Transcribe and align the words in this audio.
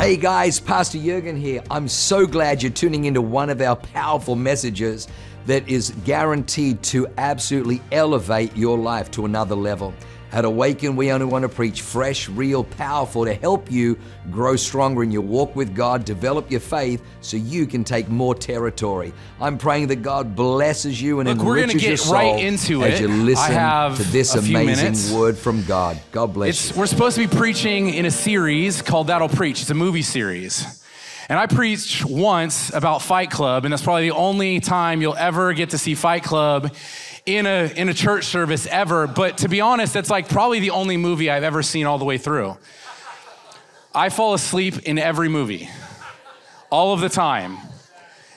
Hey 0.00 0.16
guys, 0.16 0.58
Pastor 0.58 0.96
Jurgen 0.96 1.36
here. 1.36 1.62
I'm 1.70 1.86
so 1.86 2.26
glad 2.26 2.62
you're 2.62 2.72
tuning 2.72 3.04
into 3.04 3.20
one 3.20 3.50
of 3.50 3.60
our 3.60 3.76
powerful 3.76 4.34
messages 4.34 5.06
that 5.44 5.68
is 5.68 5.90
guaranteed 6.06 6.82
to 6.84 7.06
absolutely 7.18 7.82
elevate 7.92 8.56
your 8.56 8.78
life 8.78 9.10
to 9.10 9.26
another 9.26 9.54
level. 9.54 9.92
At 10.32 10.44
Awaken, 10.44 10.94
we 10.94 11.10
only 11.10 11.26
want 11.26 11.42
to 11.42 11.48
preach 11.48 11.82
fresh, 11.82 12.28
real, 12.28 12.62
powerful 12.62 13.24
to 13.24 13.34
help 13.34 13.70
you 13.70 13.98
grow 14.30 14.54
stronger 14.54 15.02
in 15.02 15.10
your 15.10 15.22
walk 15.22 15.56
with 15.56 15.74
God, 15.74 16.04
develop 16.04 16.50
your 16.52 16.60
faith 16.60 17.02
so 17.20 17.36
you 17.36 17.66
can 17.66 17.82
take 17.82 18.08
more 18.08 18.34
territory. 18.36 19.12
I'm 19.40 19.58
praying 19.58 19.88
that 19.88 20.02
God 20.02 20.36
blesses 20.36 21.02
you 21.02 21.18
and 21.18 21.28
Look, 21.28 21.44
we're 21.44 21.58
enriches 21.58 21.82
gonna 21.82 21.88
your 21.88 21.96
soul 21.96 22.14
right 22.14 22.44
into 22.44 22.84
as 22.84 23.00
it. 23.00 23.02
you 23.02 23.08
listen 23.08 23.52
have 23.52 23.96
to 23.96 24.04
this 24.04 24.36
amazing 24.36 25.18
word 25.18 25.36
from 25.36 25.64
God. 25.64 26.00
God 26.12 26.32
bless 26.32 26.50
It's, 26.50 26.70
you. 26.70 26.80
we're 26.80 26.86
supposed 26.86 27.16
to 27.16 27.26
be 27.26 27.36
preaching 27.36 27.92
in 27.92 28.06
a 28.06 28.10
series 28.12 28.82
called 28.82 29.08
That'll 29.08 29.28
Preach. 29.28 29.60
It's 29.62 29.70
a 29.70 29.74
movie 29.74 30.02
series. 30.02 30.76
And 31.28 31.38
I 31.38 31.46
preached 31.46 32.04
once 32.04 32.72
about 32.74 33.02
Fight 33.02 33.30
Club, 33.30 33.64
and 33.64 33.70
that's 33.70 33.84
probably 33.84 34.08
the 34.08 34.16
only 34.16 34.58
time 34.58 35.00
you'll 35.00 35.16
ever 35.16 35.52
get 35.52 35.70
to 35.70 35.78
see 35.78 35.94
Fight 35.94 36.24
Club 36.24 36.74
in 37.36 37.46
a, 37.46 37.72
in 37.76 37.88
a 37.88 37.94
church 37.94 38.24
service 38.24 38.66
ever. 38.66 39.06
But 39.06 39.38
to 39.38 39.48
be 39.48 39.60
honest, 39.60 39.94
that's 39.94 40.10
like 40.10 40.28
probably 40.28 40.60
the 40.60 40.70
only 40.70 40.96
movie 40.96 41.30
I've 41.30 41.44
ever 41.44 41.62
seen 41.62 41.86
all 41.86 41.98
the 41.98 42.04
way 42.04 42.18
through. 42.18 42.56
I 43.94 44.08
fall 44.08 44.34
asleep 44.34 44.78
in 44.80 44.98
every 44.98 45.28
movie, 45.28 45.68
all 46.70 46.92
of 46.92 47.00
the 47.00 47.08
time. 47.08 47.58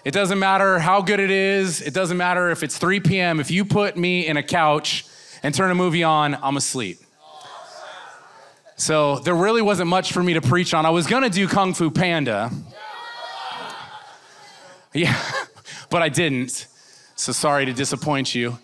It 0.03 0.11
doesn't 0.11 0.39
matter 0.39 0.79
how 0.79 1.02
good 1.02 1.19
it 1.19 1.31
is, 1.31 1.81
it 1.81 1.93
doesn't 1.93 2.17
matter 2.17 2.49
if 2.49 2.63
it's 2.63 2.77
3 2.77 2.99
p.m. 2.99 3.39
If 3.39 3.52
you 3.52 3.63
put 3.63 3.95
me 3.95 4.27
in 4.27 4.35
a 4.35 4.43
couch 4.43 5.05
and 5.44 5.53
turn 5.53 5.71
a 5.71 5.75
movie 5.75 6.03
on, 6.03 6.35
I'm 6.35 6.57
asleep. 6.57 6.99
So 8.75 9.19
there 9.19 9.35
really 9.35 9.61
wasn't 9.61 9.89
much 9.89 10.11
for 10.11 10.23
me 10.23 10.33
to 10.33 10.41
preach 10.41 10.73
on. 10.73 10.85
I 10.85 10.89
was 10.89 11.07
gonna 11.07 11.30
do 11.30 11.47
Kung 11.47 11.73
Fu 11.73 11.91
Panda. 11.91 12.52
Yeah, 14.94 15.21
but 15.89 16.02
I 16.02 16.09
didn't. 16.09 16.67
So 17.16 17.31
sorry 17.31 17.66
to 17.66 17.73
disappoint 17.73 18.33
you. 18.33 18.58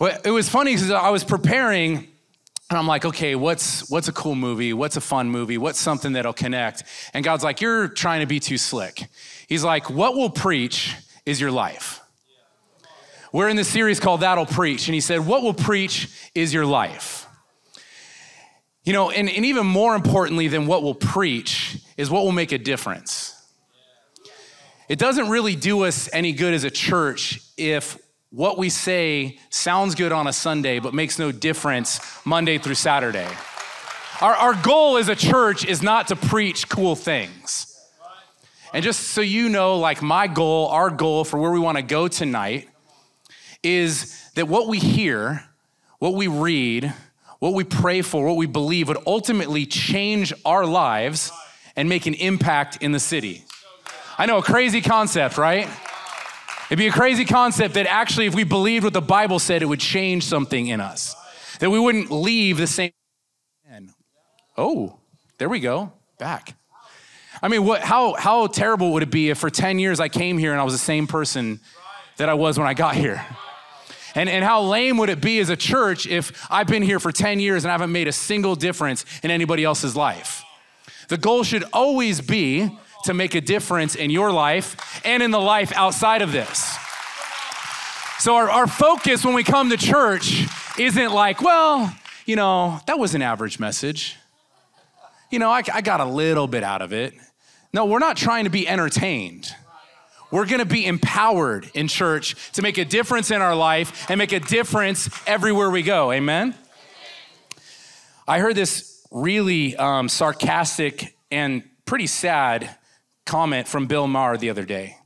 It 0.00 0.30
was 0.30 0.48
funny 0.48 0.74
because 0.74 0.90
I 0.90 1.10
was 1.10 1.24
preparing 1.24 2.08
and 2.70 2.78
I'm 2.78 2.86
like, 2.86 3.04
okay, 3.04 3.34
what's 3.34 3.90
what's 3.90 4.08
a 4.08 4.12
cool 4.12 4.34
movie? 4.34 4.72
What's 4.72 4.96
a 4.96 5.00
fun 5.00 5.28
movie? 5.28 5.58
What's 5.58 5.78
something 5.78 6.12
that'll 6.12 6.32
connect? 6.32 6.84
And 7.12 7.24
God's 7.24 7.44
like, 7.44 7.60
you're 7.60 7.88
trying 7.88 8.20
to 8.20 8.26
be 8.26 8.40
too 8.40 8.56
slick. 8.56 9.08
He's 9.48 9.64
like, 9.64 9.90
what 9.90 10.14
will 10.14 10.30
preach 10.30 10.94
is 11.26 11.40
your 11.40 11.50
life. 11.50 12.00
We're 13.32 13.48
in 13.48 13.56
this 13.56 13.68
series 13.68 14.00
called 14.00 14.22
That'll 14.22 14.46
Preach, 14.46 14.88
and 14.88 14.94
he 14.94 15.00
said, 15.00 15.20
What 15.24 15.42
will 15.42 15.54
preach 15.54 16.08
is 16.34 16.52
your 16.52 16.66
life. 16.66 17.28
You 18.82 18.92
know, 18.92 19.10
and, 19.10 19.28
and 19.28 19.44
even 19.44 19.66
more 19.66 19.94
importantly 19.94 20.48
than 20.48 20.66
what 20.66 20.82
will 20.82 20.94
preach 20.94 21.78
is 21.96 22.10
what 22.10 22.24
will 22.24 22.32
make 22.32 22.50
a 22.50 22.58
difference. 22.58 23.36
It 24.88 24.98
doesn't 24.98 25.28
really 25.28 25.54
do 25.54 25.84
us 25.84 26.08
any 26.12 26.32
good 26.32 26.54
as 26.54 26.64
a 26.64 26.70
church 26.70 27.40
if 27.56 27.98
what 28.30 28.56
we 28.56 28.68
say 28.70 29.38
sounds 29.50 29.94
good 29.94 30.12
on 30.12 30.26
a 30.26 30.32
Sunday 30.32 30.78
but 30.78 30.94
makes 30.94 31.18
no 31.18 31.32
difference 31.32 32.00
Monday 32.24 32.58
through 32.58 32.76
Saturday. 32.76 33.28
Our, 34.20 34.34
our 34.34 34.54
goal 34.54 34.98
as 34.98 35.08
a 35.08 35.16
church 35.16 35.64
is 35.64 35.82
not 35.82 36.08
to 36.08 36.16
preach 36.16 36.68
cool 36.68 36.94
things. 36.94 37.66
And 38.72 38.84
just 38.84 39.08
so 39.08 39.20
you 39.20 39.48
know, 39.48 39.78
like 39.78 40.00
my 40.00 40.28
goal, 40.28 40.68
our 40.68 40.90
goal 40.90 41.24
for 41.24 41.40
where 41.40 41.50
we 41.50 41.58
want 41.58 41.76
to 41.78 41.82
go 41.82 42.06
tonight 42.06 42.68
is 43.62 44.30
that 44.36 44.46
what 44.46 44.68
we 44.68 44.78
hear, 44.78 45.44
what 45.98 46.14
we 46.14 46.28
read, 46.28 46.92
what 47.40 47.54
we 47.54 47.64
pray 47.64 48.02
for, 48.02 48.24
what 48.24 48.36
we 48.36 48.46
believe 48.46 48.88
would 48.88 49.02
ultimately 49.06 49.66
change 49.66 50.32
our 50.44 50.64
lives 50.64 51.32
and 51.74 51.88
make 51.88 52.06
an 52.06 52.14
impact 52.14 52.78
in 52.80 52.92
the 52.92 53.00
city. 53.00 53.44
I 54.18 54.26
know, 54.26 54.38
a 54.38 54.42
crazy 54.42 54.82
concept, 54.82 55.36
right? 55.36 55.68
It'd 56.70 56.78
be 56.78 56.86
a 56.86 56.92
crazy 56.92 57.24
concept 57.24 57.74
that 57.74 57.88
actually, 57.88 58.26
if 58.26 58.34
we 58.36 58.44
believed 58.44 58.84
what 58.84 58.92
the 58.92 59.00
Bible 59.00 59.40
said, 59.40 59.60
it 59.60 59.66
would 59.66 59.80
change 59.80 60.22
something 60.22 60.68
in 60.68 60.80
us. 60.80 61.16
That 61.58 61.68
we 61.68 61.80
wouldn't 61.80 62.12
leave 62.12 62.58
the 62.58 62.68
same. 62.68 62.92
Oh, 64.56 65.00
there 65.38 65.48
we 65.48 65.58
go. 65.58 65.92
Back. 66.16 66.54
I 67.42 67.48
mean, 67.48 67.64
what, 67.64 67.80
how, 67.80 68.14
how 68.14 68.46
terrible 68.46 68.92
would 68.92 69.02
it 69.02 69.10
be 69.10 69.30
if 69.30 69.38
for 69.38 69.50
10 69.50 69.80
years 69.80 69.98
I 69.98 70.08
came 70.08 70.38
here 70.38 70.52
and 70.52 70.60
I 70.60 70.64
was 70.64 70.72
the 70.72 70.78
same 70.78 71.08
person 71.08 71.58
that 72.18 72.28
I 72.28 72.34
was 72.34 72.56
when 72.56 72.68
I 72.68 72.74
got 72.74 72.94
here? 72.94 73.24
And, 74.14 74.28
and 74.28 74.44
how 74.44 74.62
lame 74.62 74.96
would 74.98 75.08
it 75.08 75.20
be 75.20 75.40
as 75.40 75.50
a 75.50 75.56
church 75.56 76.06
if 76.06 76.46
I've 76.50 76.68
been 76.68 76.82
here 76.82 77.00
for 77.00 77.10
10 77.10 77.40
years 77.40 77.64
and 77.64 77.70
I 77.70 77.74
haven't 77.74 77.90
made 77.90 78.06
a 78.06 78.12
single 78.12 78.54
difference 78.54 79.04
in 79.24 79.32
anybody 79.32 79.64
else's 79.64 79.96
life? 79.96 80.44
The 81.08 81.16
goal 81.18 81.42
should 81.42 81.64
always 81.72 82.20
be 82.20 82.70
to 83.04 83.14
make 83.14 83.34
a 83.34 83.40
difference 83.40 83.94
in 83.94 84.10
your 84.10 84.32
life 84.32 85.00
and 85.04 85.22
in 85.22 85.30
the 85.30 85.40
life 85.40 85.72
outside 85.74 86.22
of 86.22 86.32
this. 86.32 86.76
So, 88.18 88.34
our, 88.36 88.50
our 88.50 88.66
focus 88.66 89.24
when 89.24 89.34
we 89.34 89.44
come 89.44 89.70
to 89.70 89.76
church 89.78 90.46
isn't 90.78 91.12
like, 91.12 91.40
well, 91.40 91.94
you 92.26 92.36
know, 92.36 92.78
that 92.86 92.98
was 92.98 93.14
an 93.14 93.22
average 93.22 93.58
message. 93.58 94.16
You 95.30 95.38
know, 95.38 95.50
I, 95.50 95.62
I 95.72 95.80
got 95.80 96.00
a 96.00 96.04
little 96.04 96.46
bit 96.46 96.62
out 96.62 96.82
of 96.82 96.92
it. 96.92 97.14
No, 97.72 97.86
we're 97.86 97.98
not 97.98 98.16
trying 98.16 98.44
to 98.44 98.50
be 98.50 98.68
entertained. 98.68 99.54
We're 100.30 100.46
gonna 100.46 100.64
be 100.64 100.86
empowered 100.86 101.70
in 101.74 101.88
church 101.88 102.52
to 102.52 102.62
make 102.62 102.78
a 102.78 102.84
difference 102.84 103.30
in 103.30 103.40
our 103.40 103.56
life 103.56 104.08
and 104.10 104.18
make 104.18 104.32
a 104.32 104.40
difference 104.40 105.08
everywhere 105.26 105.70
we 105.70 105.82
go. 105.82 106.12
Amen? 106.12 106.54
I 108.28 108.38
heard 108.38 108.54
this 108.54 109.04
really 109.10 109.76
um, 109.76 110.08
sarcastic 110.08 111.16
and 111.32 111.62
pretty 111.84 112.06
sad 112.06 112.76
comment 113.30 113.68
from 113.68 113.86
Bill 113.86 114.08
Maher 114.08 114.36
the 114.36 114.50
other 114.50 114.64
day. 114.64 114.96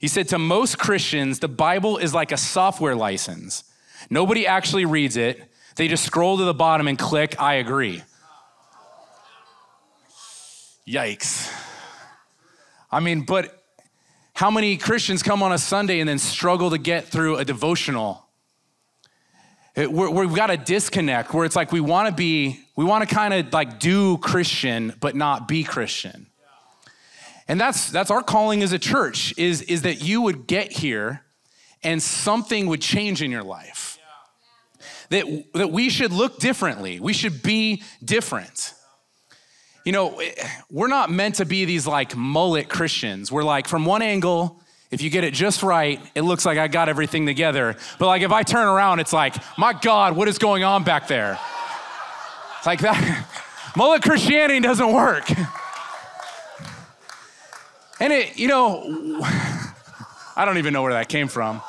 He 0.00 0.08
said, 0.08 0.28
To 0.28 0.38
most 0.40 0.76
Christians, 0.76 1.38
the 1.38 1.46
Bible 1.46 1.98
is 1.98 2.12
like 2.12 2.32
a 2.32 2.36
software 2.36 2.96
license. 2.96 3.62
Nobody 4.10 4.44
actually 4.44 4.84
reads 4.84 5.16
it, 5.16 5.40
they 5.76 5.86
just 5.86 6.04
scroll 6.04 6.36
to 6.38 6.44
the 6.44 6.52
bottom 6.52 6.88
and 6.88 6.98
click, 6.98 7.40
I 7.40 7.54
agree. 7.54 8.02
Yikes. 10.86 11.50
I 12.90 12.98
mean, 12.98 13.22
but 13.22 13.62
how 14.34 14.50
many 14.50 14.76
Christians 14.76 15.22
come 15.22 15.40
on 15.40 15.52
a 15.52 15.58
Sunday 15.58 16.00
and 16.00 16.08
then 16.08 16.18
struggle 16.18 16.70
to 16.70 16.78
get 16.78 17.04
through 17.06 17.36
a 17.36 17.44
devotional? 17.44 18.26
It, 19.76 19.90
we've 19.90 20.34
got 20.34 20.50
a 20.50 20.56
disconnect 20.56 21.32
where 21.32 21.44
it's 21.44 21.56
like 21.56 21.70
we 21.70 21.80
want 21.80 22.08
to 22.08 22.14
be, 22.14 22.60
we 22.74 22.84
want 22.84 23.08
to 23.08 23.14
kind 23.14 23.32
of 23.32 23.52
like 23.52 23.78
do 23.78 24.18
Christian, 24.18 24.92
but 25.00 25.14
not 25.14 25.46
be 25.46 25.62
Christian. 25.62 26.26
And 27.46 27.60
that's, 27.60 27.90
that's 27.90 28.10
our 28.10 28.22
calling 28.22 28.62
as 28.62 28.72
a 28.72 28.78
church 28.78 29.34
is, 29.36 29.62
is 29.62 29.82
that 29.82 30.02
you 30.02 30.22
would 30.22 30.46
get 30.46 30.72
here 30.72 31.24
and 31.82 32.02
something 32.02 32.66
would 32.66 32.80
change 32.80 33.22
in 33.22 33.30
your 33.30 33.42
life. 33.42 33.98
That, 35.10 35.26
that 35.52 35.70
we 35.70 35.90
should 35.90 36.12
look 36.12 36.38
differently. 36.38 36.98
We 36.98 37.12
should 37.12 37.42
be 37.42 37.82
different. 38.02 38.72
You 39.84 39.92
know, 39.92 40.18
eh, 40.18 40.32
we're 40.70 40.88
not 40.88 41.10
meant 41.10 41.36
to 41.36 41.44
be 41.44 41.66
these 41.66 41.86
like 41.86 42.16
mullet 42.16 42.70
Christians. 42.70 43.30
We're 43.30 43.44
like, 43.44 43.68
from 43.68 43.84
one 43.84 44.00
angle, 44.00 44.60
if 44.90 45.02
you 45.02 45.10
get 45.10 45.24
it 45.24 45.34
just 45.34 45.62
right, 45.62 46.00
it 46.14 46.22
looks 46.22 46.46
like 46.46 46.56
I 46.56 46.68
got 46.68 46.88
everything 46.88 47.26
together. 47.26 47.76
But 47.98 48.06
like, 48.06 48.22
if 48.22 48.32
I 48.32 48.42
turn 48.42 48.66
around, 48.66 49.00
it's 49.00 49.12
like, 49.12 49.34
my 49.58 49.74
God, 49.74 50.16
what 50.16 50.26
is 50.26 50.38
going 50.38 50.64
on 50.64 50.84
back 50.84 51.06
there? 51.06 51.38
It's 52.58 52.66
like 52.66 52.80
that. 52.80 53.26
mullet 53.76 54.02
Christianity 54.02 54.60
doesn't 54.60 54.90
work. 54.90 55.28
And 58.04 58.12
it, 58.12 58.38
you 58.38 58.48
know, 58.48 59.18
I 60.36 60.44
don't 60.44 60.58
even 60.58 60.74
know 60.74 60.82
where 60.82 60.92
that 60.92 61.08
came 61.08 61.26
from. 61.26 61.62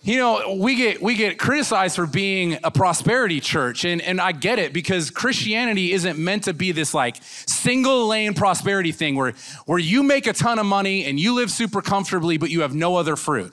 You 0.00 0.16
know, 0.16 0.56
we 0.58 0.76
get 0.76 1.02
we 1.02 1.14
get 1.14 1.38
criticized 1.38 1.96
for 1.96 2.06
being 2.06 2.56
a 2.64 2.70
prosperity 2.70 3.40
church, 3.40 3.84
and, 3.84 4.00
and 4.00 4.18
I 4.18 4.32
get 4.32 4.58
it 4.58 4.72
because 4.72 5.10
Christianity 5.10 5.92
isn't 5.92 6.18
meant 6.18 6.44
to 6.44 6.54
be 6.54 6.72
this 6.72 6.94
like 6.94 7.16
single 7.20 8.06
lane 8.06 8.32
prosperity 8.32 8.92
thing 8.92 9.14
where, 9.14 9.34
where 9.66 9.78
you 9.78 10.02
make 10.02 10.26
a 10.26 10.32
ton 10.32 10.58
of 10.58 10.64
money 10.64 11.04
and 11.04 11.20
you 11.20 11.34
live 11.34 11.50
super 11.50 11.82
comfortably, 11.82 12.38
but 12.38 12.48
you 12.48 12.62
have 12.62 12.74
no 12.74 12.96
other 12.96 13.14
fruit. 13.14 13.52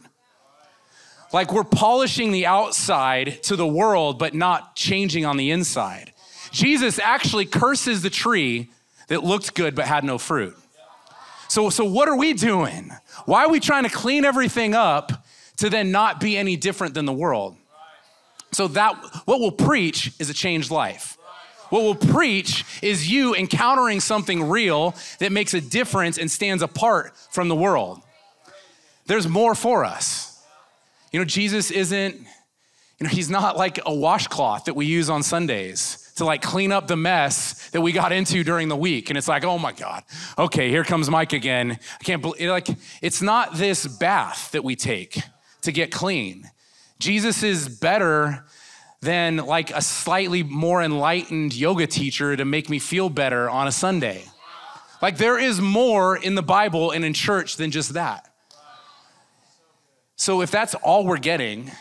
Like 1.33 1.51
we're 1.51 1.65
polishing 1.65 2.31
the 2.31 2.45
outside 2.45 3.43
to 3.43 3.57
the 3.57 3.67
world, 3.67 4.19
but 4.19 4.33
not 4.33 4.77
changing 4.77 5.25
on 5.25 5.35
the 5.35 5.51
inside. 5.51 6.13
Jesus 6.55 6.99
actually 6.99 7.45
curses 7.45 8.01
the 8.01 8.09
tree 8.09 8.69
that 9.09 9.25
looked 9.25 9.53
good 9.55 9.75
but 9.75 9.83
had 9.83 10.05
no 10.05 10.17
fruit. 10.17 10.55
So, 11.49 11.69
so 11.69 11.83
what 11.83 12.07
are 12.07 12.15
we 12.15 12.31
doing? 12.31 12.91
Why 13.25 13.43
are 13.43 13.49
we 13.49 13.59
trying 13.59 13.83
to 13.83 13.89
clean 13.89 14.23
everything 14.23 14.73
up 14.73 15.11
to 15.57 15.69
then 15.69 15.91
not 15.91 16.21
be 16.21 16.37
any 16.37 16.55
different 16.55 16.93
than 16.93 17.05
the 17.05 17.13
world? 17.13 17.57
So 18.53 18.69
that 18.69 18.93
what 19.25 19.41
we'll 19.41 19.51
preach 19.51 20.13
is 20.17 20.29
a 20.29 20.33
changed 20.33 20.71
life. 20.71 21.17
What 21.71 21.83
we'll 21.83 22.13
preach 22.13 22.63
is 22.81 23.11
you 23.11 23.35
encountering 23.35 23.99
something 23.99 24.47
real 24.47 24.95
that 25.19 25.33
makes 25.33 25.53
a 25.53 25.59
difference 25.59 26.17
and 26.17 26.31
stands 26.31 26.63
apart 26.63 27.11
from 27.31 27.49
the 27.49 27.55
world. 27.55 28.01
There's 29.07 29.27
more 29.27 29.55
for 29.55 29.83
us. 29.83 30.41
You 31.11 31.19
know, 31.19 31.25
Jesus 31.25 31.69
isn't, 31.69 32.15
you 32.15 33.03
know, 33.07 33.09
he's 33.09 33.29
not 33.29 33.57
like 33.57 33.77
a 33.85 33.93
washcloth 33.93 34.65
that 34.65 34.75
we 34.75 34.85
use 34.85 35.09
on 35.09 35.21
Sundays 35.21 36.04
to 36.15 36.25
like 36.25 36.41
clean 36.41 36.71
up 36.71 36.87
the 36.87 36.95
mess 36.95 37.69
that 37.69 37.81
we 37.81 37.91
got 37.91 38.11
into 38.11 38.43
during 38.43 38.69
the 38.69 38.75
week. 38.75 39.09
And 39.09 39.17
it's 39.17 39.27
like, 39.27 39.43
oh 39.43 39.57
my 39.57 39.73
God, 39.73 40.03
okay, 40.37 40.69
here 40.69 40.83
comes 40.83 41.09
Mike 41.09 41.33
again. 41.33 41.77
I 41.99 42.03
can't 42.03 42.21
believe, 42.21 42.49
like, 42.49 42.69
it's 43.01 43.21
not 43.21 43.55
this 43.55 43.85
bath 43.85 44.51
that 44.51 44.63
we 44.63 44.75
take 44.75 45.21
to 45.61 45.71
get 45.71 45.91
clean. 45.91 46.49
Jesus 46.99 47.43
is 47.43 47.67
better 47.67 48.45
than 49.01 49.37
like 49.37 49.71
a 49.71 49.81
slightly 49.81 50.41
more 50.41 50.81
enlightened 50.81 51.53
yoga 51.53 51.85
teacher 51.85 52.35
to 52.35 52.45
make 52.45 52.69
me 52.69 52.79
feel 52.79 53.09
better 53.09 53.49
on 53.49 53.67
a 53.67 53.71
Sunday. 53.71 54.23
Like, 55.01 55.17
there 55.17 55.37
is 55.37 55.59
more 55.59 56.15
in 56.15 56.35
the 56.35 56.41
Bible 56.41 56.91
and 56.91 57.03
in 57.03 57.13
church 57.13 57.57
than 57.57 57.71
just 57.71 57.93
that. 57.93 58.31
So, 60.15 60.41
if 60.41 60.49
that's 60.49 60.73
all 60.75 61.05
we're 61.05 61.17
getting, 61.17 61.71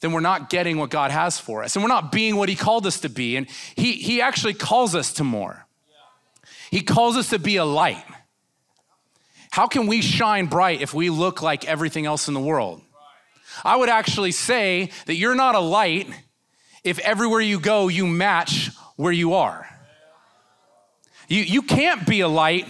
then 0.00 0.12
we're 0.12 0.20
not 0.20 0.50
getting 0.50 0.76
what 0.76 0.90
God 0.90 1.10
has 1.10 1.38
for 1.38 1.62
us. 1.62 1.74
And 1.74 1.82
we're 1.82 1.88
not 1.88 2.12
being 2.12 2.36
what 2.36 2.48
He 2.48 2.56
called 2.56 2.86
us 2.86 3.00
to 3.00 3.08
be. 3.08 3.36
And 3.36 3.46
He, 3.74 3.92
he 3.92 4.20
actually 4.20 4.54
calls 4.54 4.94
us 4.94 5.14
to 5.14 5.24
more. 5.24 5.66
He 6.70 6.82
calls 6.82 7.16
us 7.16 7.30
to 7.30 7.38
be 7.38 7.56
a 7.56 7.64
light. 7.64 8.04
How 9.50 9.66
can 9.66 9.86
we 9.86 10.02
shine 10.02 10.46
bright 10.46 10.82
if 10.82 10.92
we 10.92 11.08
look 11.08 11.40
like 11.40 11.66
everything 11.66 12.04
else 12.04 12.28
in 12.28 12.34
the 12.34 12.40
world? 12.40 12.82
I 13.64 13.76
would 13.76 13.88
actually 13.88 14.32
say 14.32 14.90
that 15.06 15.14
you're 15.14 15.34
not 15.34 15.54
a 15.54 15.60
light 15.60 16.08
if 16.84 16.98
everywhere 16.98 17.40
you 17.40 17.58
go 17.58 17.88
you 17.88 18.06
match 18.06 18.70
where 18.96 19.12
you 19.12 19.34
are. 19.34 19.66
You, 21.28 21.42
you 21.42 21.62
can't 21.62 22.06
be 22.06 22.20
a 22.20 22.28
light 22.28 22.66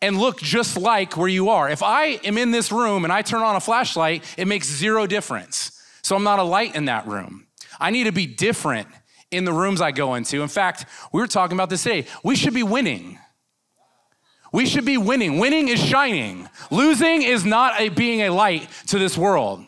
and 0.00 0.18
look 0.18 0.40
just 0.40 0.76
like 0.76 1.16
where 1.16 1.28
you 1.28 1.50
are. 1.50 1.70
If 1.70 1.82
I 1.82 2.18
am 2.24 2.36
in 2.36 2.50
this 2.50 2.72
room 2.72 3.04
and 3.04 3.12
I 3.12 3.22
turn 3.22 3.42
on 3.42 3.54
a 3.54 3.60
flashlight, 3.60 4.24
it 4.36 4.48
makes 4.48 4.68
zero 4.68 5.06
difference. 5.06 5.81
So 6.02 6.16
I'm 6.16 6.24
not 6.24 6.38
a 6.38 6.44
light 6.44 6.74
in 6.74 6.86
that 6.86 7.06
room. 7.06 7.46
I 7.78 7.90
need 7.90 8.04
to 8.04 8.12
be 8.12 8.26
different 8.26 8.88
in 9.30 9.44
the 9.44 9.52
rooms 9.52 9.80
I 9.80 9.92
go 9.92 10.14
into. 10.14 10.42
In 10.42 10.48
fact, 10.48 10.84
we 11.12 11.20
were 11.20 11.26
talking 11.26 11.56
about 11.56 11.70
this 11.70 11.82
today. 11.82 12.06
We 12.22 12.36
should 12.36 12.54
be 12.54 12.62
winning. 12.62 13.18
We 14.52 14.66
should 14.66 14.84
be 14.84 14.98
winning. 14.98 15.38
Winning 15.38 15.68
is 15.68 15.82
shining. 15.82 16.48
Losing 16.70 17.22
is 17.22 17.44
not 17.44 17.80
a, 17.80 17.88
being 17.88 18.20
a 18.22 18.30
light 18.30 18.68
to 18.88 18.98
this 18.98 19.16
world. 19.16 19.64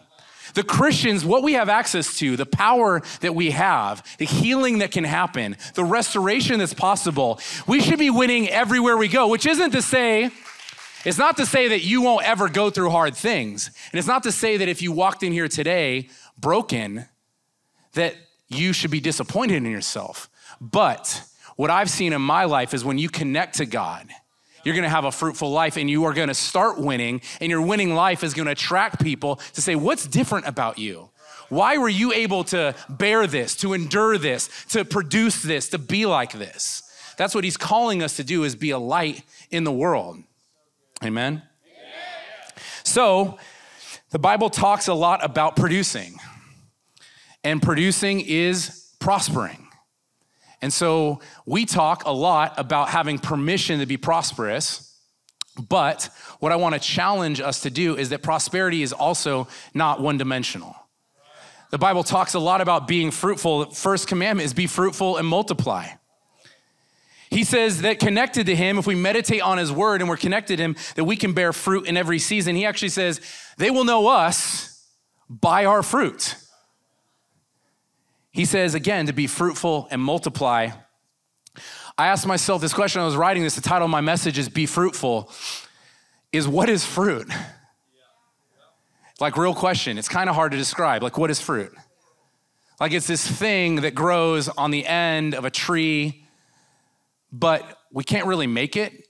The 0.53 0.63
Christians, 0.63 1.25
what 1.25 1.43
we 1.43 1.55
have 1.55 1.69
access 1.69 2.19
to, 2.19 2.37
the 2.37 2.47
power 2.47 3.03
that 3.21 3.35
we 3.35 3.51
have, 3.51 4.05
the 4.19 4.27
healing 4.27 4.79
that 4.79 4.93
can 4.93 5.03
happen, 5.03 5.57
the 5.75 5.83
restoration 5.83 6.59
that's 6.59 6.75
possible, 6.75 7.41
we 7.67 7.81
should 7.81 7.99
be 7.99 8.11
winning 8.11 8.49
everywhere 8.49 8.97
we 8.97 9.09
go, 9.09 9.27
which 9.27 9.47
isn't 9.47 9.73
to 9.73 9.83
say, 9.83 10.31
it's 11.05 11.19
not 11.19 11.37
to 11.39 11.47
say 11.47 11.69
that 11.69 11.83
you 11.83 12.03
won't 12.03 12.27
ever 12.27 12.49
go 12.49 12.71
through 12.71 12.91
hard 12.91 13.17
things. 13.17 13.71
And 13.93 13.99
it's 13.99 14.09
not 14.09 14.23
to 14.23 14.33
say 14.33 14.59
that 14.59 14.69
if 14.69 14.81
you 14.81 14.93
walked 14.93 15.23
in 15.23 15.33
here 15.33 15.49
today 15.49 16.09
broken, 16.39 17.07
that 17.95 18.15
you 18.49 18.73
should 18.73 18.91
be 18.91 19.01
disappointed 19.01 19.57
in 19.57 19.71
yourself. 19.71 20.29
But 20.61 21.23
what 21.57 21.71
I've 21.71 21.91
seen 21.91 22.13
in 22.13 22.23
my 22.23 22.45
life 22.45 22.75
is 22.75 22.85
when 22.85 22.99
you 22.99 23.09
connect 23.09 23.57
to 23.57 23.67
God, 23.67 24.09
you're 24.65 24.75
gonna 24.75 24.89
have 24.89 25.05
a 25.05 25.13
fruitful 25.13 25.51
life 25.51 25.77
and 25.77 25.91
you 25.91 26.05
are 26.05 26.15
gonna 26.15 26.35
start 26.35 26.79
winning, 26.79 27.21
and 27.41 27.51
your 27.51 27.63
winning 27.63 27.95
life 27.95 28.25
is 28.25 28.35
gonna 28.35 28.53
attract 28.53 29.03
people 29.03 29.37
to 29.53 29.61
say, 29.61 29.75
What's 29.75 30.07
different 30.07 30.47
about 30.47 30.79
you? 30.79 31.11
Why 31.51 31.77
were 31.77 31.89
you 31.89 32.13
able 32.13 32.45
to 32.45 32.75
bear 32.89 33.27
this, 33.27 33.55
to 33.57 33.75
endure 33.75 34.19
this, 34.19 34.49
to 34.71 34.85
produce 34.85 35.43
this, 35.43 35.69
to 35.69 35.79
be 35.79 36.07
like 36.07 36.33
this? 36.33 36.83
That's 37.17 37.35
what 37.35 37.45
he's 37.45 37.57
calling 37.57 38.03
us 38.03 38.17
to 38.17 38.25
do 38.25 38.45
is 38.45 38.57
be 38.57 38.71
a 38.71 38.79
light 38.79 39.23
in 39.51 39.65
the 39.65 39.73
world. 39.73 40.23
Amen. 41.05 41.43
Amen. 41.43 41.43
So, 42.83 43.39
the 44.15 44.21
Bible 44.21 44.49
talks 44.49 44.87
a 44.87 44.95
lot 44.95 45.25
about 45.25 45.57
producing, 45.57 46.15
and 47.43 47.61
producing 47.61 48.21
is 48.21 48.93
prospering. 49.01 49.67
And 50.63 50.73
so 50.73 51.19
we 51.47 51.67
talk 51.67 52.05
a 52.05 52.13
lot 52.13 52.55
about 52.57 52.91
having 52.91 53.19
permission 53.19 53.81
to 53.81 53.87
be 53.87 53.97
prosperous. 53.97 54.97
But 55.69 56.11
what 56.39 56.53
I 56.53 56.57
want 56.57 56.77
to 56.77 56.81
challenge 56.81 57.41
us 57.41 57.63
to 57.63 57.71
do 57.71 57.97
is 57.97 58.11
that 58.11 58.23
prosperity 58.23 58.85
is 58.85 58.93
also 58.93 59.49
not 59.75 60.01
one 60.01 60.17
dimensional. 60.17 60.77
The 61.73 61.79
Bible 61.79 62.05
talks 62.05 62.35
a 62.35 62.39
lot 62.39 62.61
about 62.61 62.87
being 62.87 63.11
fruitful. 63.11 63.65
The 63.65 63.75
first 63.75 64.07
commandment 64.07 64.47
is 64.47 64.55
be 64.55 64.69
fruitful 64.69 65.17
and 65.17 65.27
multiply. 65.27 65.89
He 67.35 67.43
says 67.43 67.83
that 67.83 67.99
connected 67.99 68.47
to 68.47 68.55
him, 68.55 68.79
if 68.79 68.87
we 68.87 68.95
meditate 68.95 69.43
on 69.43 69.59
his 69.59 69.73
word 69.73 70.01
and 70.01 70.09
we're 70.09 70.17
connected 70.17 70.59
to 70.59 70.63
him, 70.63 70.77
that 70.95 71.03
we 71.03 71.17
can 71.17 71.33
bear 71.33 71.53
fruit 71.53 71.89
in 71.89 71.97
every 71.97 72.21
season. 72.21 72.55
He 72.55 72.65
actually 72.65 72.91
says, 72.91 73.21
they 73.59 73.73
will 73.73 73.83
know 73.83 74.07
us 74.07 74.87
by 75.29 75.65
our 75.65 75.83
fruit. 75.83 76.37
He 78.31 78.45
says 78.45 78.77
again 78.77 79.07
to 79.07 79.13
be 79.13 79.27
fruitful 79.27 79.89
and 79.91 80.01
multiply. 80.01 80.69
I 81.99 82.07
asked 82.07 82.25
myself 82.25 82.63
this 82.63 82.73
question 82.73 83.03
I 83.03 83.05
was 83.05 83.17
writing 83.17 83.43
this. 83.43 83.57
The 83.57 83.63
title 83.63 83.87
of 83.87 83.91
my 83.91 84.01
message 84.01 84.39
is 84.39 84.49
Be 84.49 84.65
Fruitful. 84.65 85.29
Is 86.31 86.47
what 86.47 86.69
is 86.69 86.87
fruit? 86.87 87.29
Like, 89.19 89.37
real 89.37 89.55
question. 89.55 89.99
It's 89.99 90.09
kind 90.09 90.31
of 90.31 90.37
hard 90.37 90.53
to 90.53 90.59
describe. 90.59 91.03
Like, 91.03 91.19
what 91.19 91.33
is 91.33 91.41
fruit? 91.41 91.73
Like, 92.79 92.93
it's 92.93 93.09
this 93.09 93.27
thing 93.27 93.81
that 93.81 93.97
grows 93.97 94.49
on 94.49 94.71
the 94.71 94.87
end 94.87 95.35
of 95.35 95.45
a 95.45 95.51
tree, 95.51 96.24
but 97.35 97.79
we 97.91 98.05
can't 98.05 98.27
really 98.27 98.47
make 98.47 98.77
it. 98.77 99.09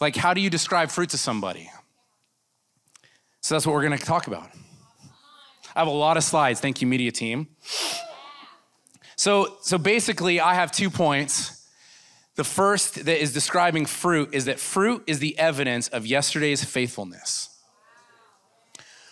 Like, 0.00 0.16
how 0.16 0.32
do 0.32 0.40
you 0.40 0.48
describe 0.48 0.90
fruit 0.90 1.10
to 1.10 1.18
somebody? 1.18 1.70
So, 3.40 3.54
that's 3.54 3.66
what 3.66 3.74
we're 3.74 3.86
going 3.86 3.98
to 3.98 4.04
talk 4.04 4.26
about. 4.26 4.48
I 5.76 5.80
have 5.80 5.88
a 5.88 5.90
lot 5.90 6.16
of 6.16 6.24
slides. 6.24 6.60
Thank 6.60 6.80
you, 6.80 6.86
media 6.86 7.12
team. 7.12 7.48
So, 9.16 9.56
so 9.60 9.76
basically, 9.76 10.40
I 10.40 10.54
have 10.54 10.72
two 10.72 10.88
points. 10.88 11.66
The 12.36 12.44
first 12.44 13.04
that 13.04 13.20
is 13.20 13.32
describing 13.32 13.84
fruit 13.84 14.30
is 14.32 14.46
that 14.46 14.58
fruit 14.58 15.02
is 15.06 15.18
the 15.18 15.38
evidence 15.38 15.88
of 15.88 16.06
yesterday's 16.06 16.64
faithfulness. 16.64 17.50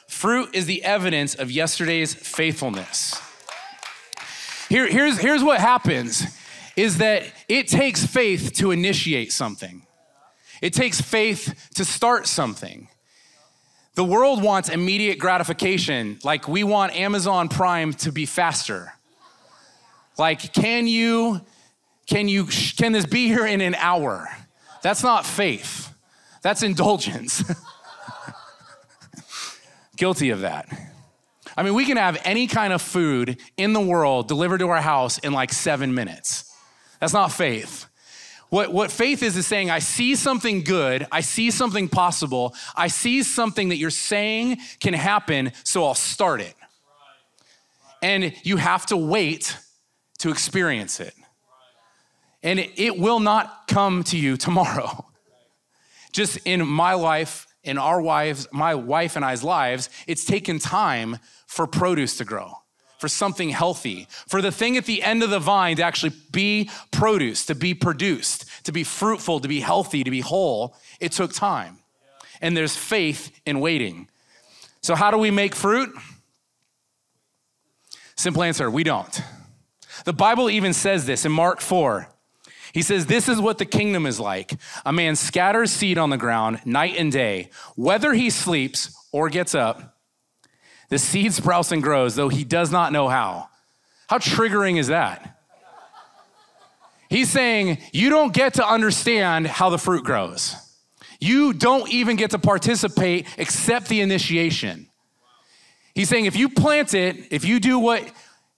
Fruit 0.08 0.54
is 0.54 0.66
the 0.66 0.82
evidence 0.82 1.34
of 1.34 1.50
yesterday's 1.50 2.14
faithfulness. 2.14 3.20
Here, 4.68 4.88
here's, 4.88 5.18
here's 5.18 5.42
what 5.44 5.60
happens 5.60 6.35
is 6.76 6.98
that 6.98 7.24
it 7.48 7.68
takes 7.68 8.04
faith 8.04 8.52
to 8.54 8.70
initiate 8.70 9.32
something. 9.32 9.86
It 10.60 10.72
takes 10.72 11.00
faith 11.00 11.70
to 11.74 11.84
start 11.84 12.26
something. 12.26 12.88
The 13.94 14.04
world 14.04 14.42
wants 14.42 14.68
immediate 14.68 15.18
gratification. 15.18 16.18
Like 16.22 16.48
we 16.48 16.64
want 16.64 16.94
Amazon 16.94 17.48
Prime 17.48 17.94
to 17.94 18.12
be 18.12 18.26
faster. 18.26 18.92
Like, 20.18 20.52
can 20.52 20.86
you, 20.86 21.40
can 22.06 22.28
you, 22.28 22.46
can 22.76 22.92
this 22.92 23.06
be 23.06 23.28
here 23.28 23.46
in 23.46 23.60
an 23.60 23.74
hour? 23.74 24.28
That's 24.82 25.02
not 25.02 25.26
faith. 25.26 25.92
That's 26.42 26.62
indulgence. 26.62 27.42
Guilty 29.96 30.30
of 30.30 30.40
that. 30.40 30.68
I 31.56 31.62
mean, 31.62 31.74
we 31.74 31.86
can 31.86 31.96
have 31.96 32.20
any 32.24 32.46
kind 32.46 32.72
of 32.72 32.82
food 32.82 33.40
in 33.56 33.72
the 33.72 33.80
world 33.80 34.28
delivered 34.28 34.58
to 34.58 34.68
our 34.68 34.80
house 34.80 35.18
in 35.18 35.32
like 35.32 35.52
seven 35.52 35.94
minutes. 35.94 36.52
That's 37.00 37.12
not 37.12 37.32
faith. 37.32 37.86
What, 38.48 38.72
what 38.72 38.92
faith 38.92 39.22
is 39.22 39.36
is 39.36 39.46
saying, 39.46 39.70
I 39.70 39.80
see 39.80 40.14
something 40.14 40.62
good, 40.62 41.06
I 41.10 41.20
see 41.20 41.50
something 41.50 41.88
possible, 41.88 42.54
I 42.76 42.88
see 42.88 43.22
something 43.22 43.70
that 43.70 43.76
you're 43.76 43.90
saying 43.90 44.58
can 44.78 44.94
happen, 44.94 45.52
so 45.64 45.84
I'll 45.84 45.94
start 45.94 46.40
it. 46.40 46.54
And 48.02 48.32
you 48.44 48.56
have 48.56 48.86
to 48.86 48.96
wait 48.96 49.56
to 50.18 50.30
experience 50.30 51.00
it. 51.00 51.14
And 52.42 52.60
it, 52.60 52.70
it 52.76 52.98
will 52.98 53.18
not 53.18 53.66
come 53.66 54.04
to 54.04 54.16
you 54.16 54.36
tomorrow. 54.36 55.06
Just 56.12 56.38
in 56.44 56.66
my 56.66 56.94
life, 56.94 57.48
in 57.64 57.78
our 57.78 58.00
wives, 58.00 58.46
my 58.52 58.76
wife 58.76 59.16
and 59.16 59.24
I's 59.24 59.42
lives, 59.42 59.90
it's 60.06 60.24
taken 60.24 60.60
time 60.60 61.18
for 61.46 61.66
produce 61.66 62.16
to 62.18 62.24
grow 62.24 62.52
for 62.98 63.08
something 63.08 63.50
healthy, 63.50 64.06
for 64.26 64.40
the 64.40 64.52
thing 64.52 64.76
at 64.76 64.86
the 64.86 65.02
end 65.02 65.22
of 65.22 65.30
the 65.30 65.38
vine 65.38 65.76
to 65.76 65.82
actually 65.82 66.12
be 66.30 66.70
produced, 66.90 67.48
to 67.48 67.54
be 67.54 67.74
produced, 67.74 68.46
to 68.64 68.72
be 68.72 68.84
fruitful, 68.84 69.40
to 69.40 69.48
be 69.48 69.60
healthy, 69.60 70.04
to 70.04 70.10
be 70.10 70.20
whole, 70.20 70.74
it 71.00 71.12
took 71.12 71.32
time. 71.32 71.78
And 72.40 72.56
there's 72.56 72.76
faith 72.76 73.30
in 73.44 73.60
waiting. 73.60 74.08
So, 74.82 74.94
how 74.94 75.10
do 75.10 75.18
we 75.18 75.30
make 75.30 75.54
fruit? 75.54 75.90
Simple 78.16 78.42
answer 78.42 78.70
we 78.70 78.84
don't. 78.84 79.20
The 80.04 80.12
Bible 80.12 80.48
even 80.50 80.72
says 80.72 81.06
this 81.06 81.24
in 81.24 81.32
Mark 81.32 81.60
4. 81.60 82.08
He 82.72 82.82
says, 82.82 83.06
This 83.06 83.28
is 83.28 83.40
what 83.40 83.58
the 83.58 83.64
kingdom 83.64 84.06
is 84.06 84.20
like. 84.20 84.52
A 84.84 84.92
man 84.92 85.16
scatters 85.16 85.72
seed 85.72 85.98
on 85.98 86.10
the 86.10 86.18
ground 86.18 86.60
night 86.64 86.96
and 86.98 87.10
day. 87.10 87.50
Whether 87.74 88.12
he 88.12 88.30
sleeps 88.30 88.94
or 89.12 89.30
gets 89.30 89.54
up, 89.54 89.95
the 90.88 90.98
seed 90.98 91.32
sprouts 91.32 91.72
and 91.72 91.82
grows, 91.82 92.14
though 92.14 92.28
he 92.28 92.44
does 92.44 92.70
not 92.70 92.92
know 92.92 93.08
how. 93.08 93.48
How 94.08 94.18
triggering 94.18 94.78
is 94.78 94.88
that? 94.88 95.36
He's 97.08 97.30
saying, 97.30 97.78
You 97.92 98.10
don't 98.10 98.32
get 98.32 98.54
to 98.54 98.66
understand 98.66 99.46
how 99.46 99.70
the 99.70 99.78
fruit 99.78 100.04
grows. 100.04 100.56
You 101.20 101.52
don't 101.52 101.90
even 101.90 102.16
get 102.16 102.32
to 102.32 102.38
participate 102.38 103.26
except 103.38 103.88
the 103.88 104.00
initiation. 104.00 104.88
He's 105.94 106.08
saying, 106.08 106.26
If 106.26 106.36
you 106.36 106.48
plant 106.48 106.94
it, 106.94 107.16
if 107.30 107.44
you 107.44 107.60
do 107.60 107.78
what 107.78 108.02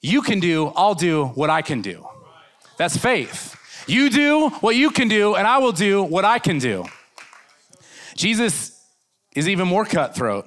you 0.01 0.23
can 0.23 0.41
do, 0.41 0.73
I'll 0.77 0.95
do 0.95 1.27
what 1.27 1.51
I 1.51 1.63
can 1.63 1.83
do. 1.83 2.07
That's 2.77 2.97
faith. 2.97 3.55
You 3.87 4.11
do 4.11 4.51
what 4.61 4.77
you 4.77 4.91
can 4.91 5.09
do, 5.09 5.35
and 5.35 5.47
I 5.47 5.59
will 5.59 5.73
do 5.73 6.03
what 6.03 6.25
I 6.25 6.39
can 6.39 6.59
do. 6.59 6.85
Jesus 8.15 8.85
is 9.35 9.49
even 9.49 9.67
more 9.67 9.85
cutthroat. 9.85 10.47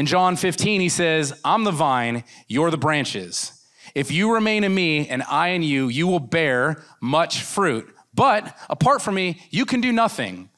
In 0.00 0.06
John 0.06 0.34
15, 0.34 0.80
he 0.80 0.88
says, 0.88 1.38
I'm 1.44 1.64
the 1.64 1.70
vine, 1.70 2.24
you're 2.48 2.70
the 2.70 2.78
branches. 2.78 3.52
If 3.94 4.10
you 4.10 4.32
remain 4.32 4.64
in 4.64 4.74
me 4.74 5.06
and 5.06 5.22
I 5.24 5.48
in 5.48 5.62
you, 5.62 5.88
you 5.88 6.06
will 6.06 6.20
bear 6.20 6.82
much 7.02 7.42
fruit. 7.42 7.94
But 8.14 8.58
apart 8.70 9.02
from 9.02 9.16
me, 9.16 9.42
you 9.50 9.66
can 9.66 9.82
do 9.82 9.92
nothing. 9.92 10.48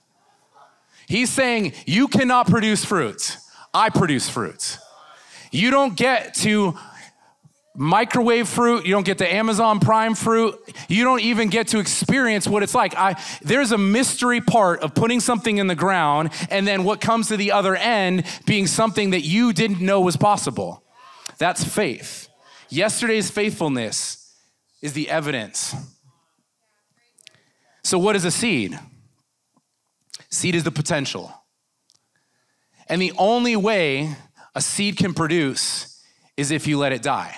He's 1.08 1.28
saying, 1.28 1.72
You 1.86 2.06
cannot 2.06 2.46
produce 2.46 2.84
fruit. 2.84 3.36
I 3.74 3.90
produce 3.90 4.28
fruit. 4.28 4.78
You 5.50 5.72
don't 5.72 5.96
get 5.96 6.34
to 6.34 6.78
microwave 7.74 8.48
fruit. 8.48 8.84
You 8.84 8.92
don't 8.92 9.06
get 9.06 9.18
the 9.18 9.32
Amazon 9.32 9.80
Prime 9.80 10.14
fruit. 10.14 10.58
You 10.88 11.04
don't 11.04 11.20
even 11.20 11.48
get 11.48 11.68
to 11.68 11.78
experience 11.78 12.46
what 12.46 12.62
it's 12.62 12.74
like. 12.74 12.94
I, 12.96 13.20
there's 13.42 13.72
a 13.72 13.78
mystery 13.78 14.40
part 14.40 14.80
of 14.80 14.94
putting 14.94 15.20
something 15.20 15.58
in 15.58 15.66
the 15.66 15.74
ground 15.74 16.30
and 16.50 16.66
then 16.66 16.84
what 16.84 17.00
comes 17.00 17.28
to 17.28 17.36
the 17.36 17.52
other 17.52 17.74
end 17.74 18.24
being 18.46 18.66
something 18.66 19.10
that 19.10 19.22
you 19.22 19.52
didn't 19.52 19.80
know 19.80 20.00
was 20.00 20.16
possible. 20.16 20.82
That's 21.38 21.64
faith. 21.64 22.28
Yesterday's 22.68 23.30
faithfulness 23.30 24.34
is 24.80 24.92
the 24.92 25.08
evidence. 25.10 25.74
So, 27.84 27.98
what 27.98 28.16
is 28.16 28.24
a 28.24 28.30
seed? 28.30 28.78
Seed 30.30 30.54
is 30.54 30.64
the 30.64 30.70
potential. 30.70 31.32
And 32.88 33.00
the 33.00 33.12
only 33.18 33.56
way 33.56 34.16
a 34.54 34.60
seed 34.60 34.96
can 34.96 35.14
produce 35.14 36.02
is 36.36 36.50
if 36.50 36.66
you 36.66 36.78
let 36.78 36.92
it 36.92 37.02
die. 37.02 37.34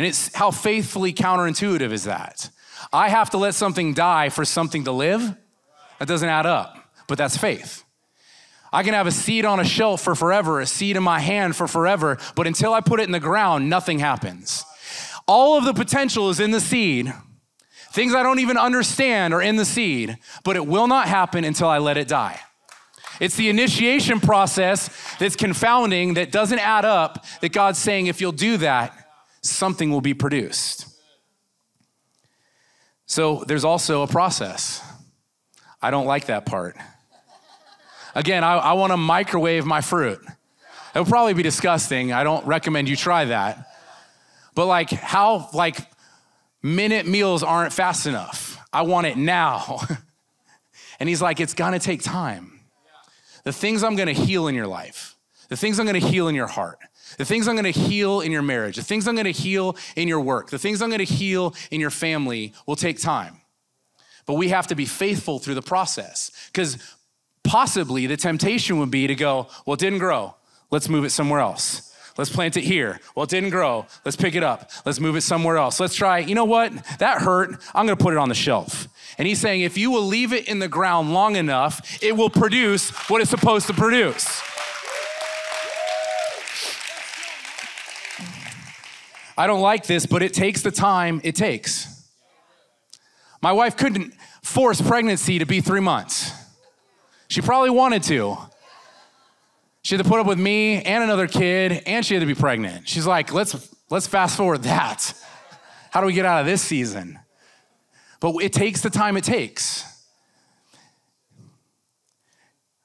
And 0.00 0.06
it's 0.06 0.34
how 0.34 0.50
faithfully 0.50 1.12
counterintuitive 1.12 1.92
is 1.92 2.04
that? 2.04 2.48
I 2.90 3.10
have 3.10 3.28
to 3.32 3.36
let 3.36 3.54
something 3.54 3.92
die 3.92 4.30
for 4.30 4.46
something 4.46 4.84
to 4.84 4.92
live? 4.92 5.36
That 5.98 6.08
doesn't 6.08 6.26
add 6.26 6.46
up, 6.46 6.74
but 7.06 7.18
that's 7.18 7.36
faith. 7.36 7.84
I 8.72 8.82
can 8.82 8.94
have 8.94 9.06
a 9.06 9.12
seed 9.12 9.44
on 9.44 9.60
a 9.60 9.64
shelf 9.64 10.00
for 10.00 10.14
forever, 10.14 10.58
a 10.58 10.66
seed 10.66 10.96
in 10.96 11.02
my 11.02 11.20
hand 11.20 11.54
for 11.54 11.68
forever, 11.68 12.16
but 12.34 12.46
until 12.46 12.72
I 12.72 12.80
put 12.80 12.98
it 12.98 13.02
in 13.02 13.10
the 13.10 13.20
ground, 13.20 13.68
nothing 13.68 13.98
happens. 13.98 14.64
All 15.28 15.58
of 15.58 15.66
the 15.66 15.74
potential 15.74 16.30
is 16.30 16.40
in 16.40 16.50
the 16.50 16.62
seed. 16.62 17.12
Things 17.92 18.14
I 18.14 18.22
don't 18.22 18.38
even 18.38 18.56
understand 18.56 19.34
are 19.34 19.42
in 19.42 19.56
the 19.56 19.66
seed, 19.66 20.16
but 20.44 20.56
it 20.56 20.66
will 20.66 20.86
not 20.86 21.08
happen 21.08 21.44
until 21.44 21.68
I 21.68 21.76
let 21.76 21.98
it 21.98 22.08
die. 22.08 22.40
It's 23.20 23.36
the 23.36 23.50
initiation 23.50 24.18
process 24.18 24.88
that's 25.18 25.36
confounding, 25.36 26.14
that 26.14 26.32
doesn't 26.32 26.58
add 26.58 26.86
up, 26.86 27.26
that 27.42 27.52
God's 27.52 27.78
saying, 27.78 28.06
if 28.06 28.22
you'll 28.22 28.32
do 28.32 28.56
that, 28.56 28.96
something 29.42 29.90
will 29.90 30.00
be 30.00 30.14
produced. 30.14 30.86
So 33.06 33.44
there's 33.46 33.64
also 33.64 34.02
a 34.02 34.06
process. 34.06 34.82
I 35.82 35.90
don't 35.90 36.06
like 36.06 36.26
that 36.26 36.46
part. 36.46 36.76
Again, 38.14 38.44
I, 38.44 38.54
I 38.56 38.72
want 38.74 38.92
to 38.92 38.96
microwave 38.96 39.64
my 39.64 39.80
fruit. 39.80 40.20
It 40.94 40.98
will 40.98 41.06
probably 41.06 41.34
be 41.34 41.42
disgusting. 41.42 42.12
I 42.12 42.24
don't 42.24 42.44
recommend 42.46 42.88
you 42.88 42.96
try 42.96 43.24
that. 43.26 43.66
But 44.54 44.66
like 44.66 44.90
how 44.90 45.48
like 45.52 45.78
minute 46.62 47.06
meals 47.06 47.42
aren't 47.42 47.72
fast 47.72 48.06
enough. 48.06 48.58
I 48.72 48.82
want 48.82 49.06
it 49.06 49.16
now. 49.16 49.80
and 51.00 51.08
he's 51.08 51.22
like, 51.22 51.40
it's 51.40 51.54
gonna 51.54 51.78
take 51.78 52.02
time. 52.02 52.60
The 53.44 53.52
things 53.52 53.82
I'm 53.82 53.96
gonna 53.96 54.12
heal 54.12 54.48
in 54.48 54.54
your 54.54 54.66
life, 54.66 55.16
the 55.48 55.56
things 55.56 55.78
I'm 55.78 55.86
gonna 55.86 55.98
heal 55.98 56.28
in 56.28 56.34
your 56.34 56.46
heart, 56.46 56.78
the 57.18 57.24
things 57.24 57.48
I'm 57.48 57.56
gonna 57.56 57.70
heal 57.70 58.20
in 58.20 58.32
your 58.32 58.42
marriage, 58.42 58.76
the 58.76 58.82
things 58.82 59.06
I'm 59.06 59.16
gonna 59.16 59.30
heal 59.30 59.76
in 59.96 60.08
your 60.08 60.20
work, 60.20 60.50
the 60.50 60.58
things 60.58 60.82
I'm 60.82 60.90
gonna 60.90 61.04
heal 61.04 61.54
in 61.70 61.80
your 61.80 61.90
family 61.90 62.52
will 62.66 62.76
take 62.76 63.00
time. 63.00 63.40
But 64.26 64.34
we 64.34 64.48
have 64.48 64.66
to 64.68 64.74
be 64.74 64.86
faithful 64.86 65.38
through 65.38 65.54
the 65.54 65.62
process 65.62 66.30
because 66.52 66.78
possibly 67.42 68.06
the 68.06 68.16
temptation 68.16 68.78
would 68.78 68.90
be 68.90 69.06
to 69.06 69.14
go, 69.14 69.48
well, 69.66 69.74
it 69.74 69.80
didn't 69.80 69.98
grow. 69.98 70.36
Let's 70.70 70.88
move 70.88 71.04
it 71.04 71.10
somewhere 71.10 71.40
else. 71.40 71.92
Let's 72.16 72.30
plant 72.30 72.56
it 72.56 72.64
here. 72.64 73.00
Well, 73.14 73.24
it 73.24 73.30
didn't 73.30 73.50
grow. 73.50 73.86
Let's 74.04 74.16
pick 74.16 74.34
it 74.34 74.42
up. 74.42 74.70
Let's 74.84 75.00
move 75.00 75.16
it 75.16 75.22
somewhere 75.22 75.56
else. 75.56 75.80
Let's 75.80 75.94
try, 75.94 76.18
you 76.18 76.34
know 76.34 76.44
what? 76.44 76.72
That 76.98 77.22
hurt. 77.22 77.50
I'm 77.74 77.86
going 77.86 77.96
to 77.96 78.02
put 78.02 78.12
it 78.12 78.18
on 78.18 78.28
the 78.28 78.34
shelf. 78.34 78.88
And 79.16 79.26
he's 79.26 79.40
saying, 79.40 79.62
if 79.62 79.78
you 79.78 79.90
will 79.90 80.04
leave 80.04 80.32
it 80.32 80.48
in 80.48 80.58
the 80.58 80.68
ground 80.68 81.14
long 81.14 81.36
enough, 81.36 82.02
it 82.02 82.16
will 82.16 82.30
produce 82.30 82.90
what 83.08 83.20
it's 83.20 83.30
supposed 83.30 83.66
to 83.68 83.72
produce. 83.72 84.42
I 89.40 89.46
don't 89.46 89.62
like 89.62 89.86
this, 89.86 90.04
but 90.04 90.22
it 90.22 90.34
takes 90.34 90.60
the 90.60 90.70
time 90.70 91.22
it 91.24 91.34
takes. 91.34 92.04
My 93.40 93.52
wife 93.52 93.74
couldn't 93.74 94.12
force 94.42 94.82
pregnancy 94.82 95.38
to 95.38 95.46
be 95.46 95.62
three 95.62 95.80
months. 95.80 96.30
She 97.28 97.40
probably 97.40 97.70
wanted 97.70 98.02
to. 98.02 98.36
She 99.80 99.96
had 99.96 100.04
to 100.04 100.10
put 100.10 100.20
up 100.20 100.26
with 100.26 100.38
me 100.38 100.82
and 100.82 101.02
another 101.02 101.26
kid, 101.26 101.84
and 101.86 102.04
she 102.04 102.12
had 102.12 102.20
to 102.20 102.26
be 102.26 102.34
pregnant. 102.34 102.86
She's 102.86 103.06
like, 103.06 103.32
let's, 103.32 103.74
let's 103.88 104.06
fast 104.06 104.36
forward 104.36 104.64
that. 104.64 105.14
How 105.90 106.02
do 106.02 106.06
we 106.06 106.12
get 106.12 106.26
out 106.26 106.40
of 106.40 106.46
this 106.46 106.60
season? 106.60 107.18
But 108.20 108.34
it 108.42 108.52
takes 108.52 108.82
the 108.82 108.90
time 108.90 109.16
it 109.16 109.24
takes. 109.24 109.89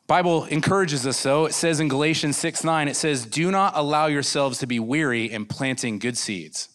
Bible 0.07 0.45
encourages 0.45 1.07
us 1.07 1.17
so. 1.17 1.45
It 1.45 1.53
says 1.53 1.79
in 1.79 1.87
Galatians 1.87 2.37
6 2.37 2.63
9, 2.63 2.87
it 2.87 2.95
says, 2.95 3.25
Do 3.25 3.49
not 3.49 3.73
allow 3.75 4.05
yourselves 4.05 4.59
to 4.59 4.67
be 4.67 4.79
weary 4.79 5.31
in 5.31 5.45
planting 5.45 5.97
good 5.97 6.17
seeds. 6.17 6.69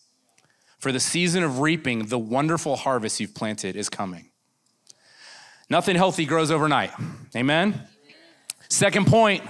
For 0.78 0.90
the 0.90 1.00
season 1.00 1.44
of 1.44 1.60
reaping 1.60 2.06
the 2.06 2.18
wonderful 2.18 2.76
harvest 2.76 3.20
you've 3.20 3.34
planted 3.34 3.76
is 3.76 3.88
coming. 3.88 4.30
Nothing 5.68 5.94
healthy 5.94 6.25
grows 6.25 6.50
overnight. 6.50 6.90
Amen? 7.37 7.87
Second 8.68 9.06
point. 9.06 9.44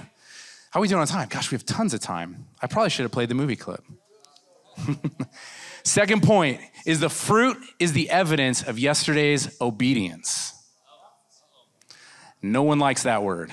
How 0.71 0.79
are 0.79 0.81
we 0.81 0.87
doing 0.87 1.01
on 1.01 1.07
time? 1.07 1.27
Gosh, 1.27 1.51
we 1.51 1.55
have 1.55 1.65
tons 1.65 1.93
of 1.93 1.99
time. 1.99 2.47
I 2.61 2.67
probably 2.67 2.91
should 2.91 3.03
have 3.03 3.11
played 3.11 3.29
the 3.29 3.35
movie 3.35 3.55
clip. 3.55 3.83
Second 5.83 6.21
point 6.21 6.61
is 6.85 6.99
the 6.99 7.09
fruit 7.09 7.57
is 7.79 7.93
the 7.93 8.09
evidence 8.09 8.61
of 8.61 8.77
yesterday's 8.77 9.59
obedience. 9.59 10.53
No 12.41 12.63
one 12.63 12.79
likes 12.79 13.03
that 13.03 13.23
word. 13.23 13.51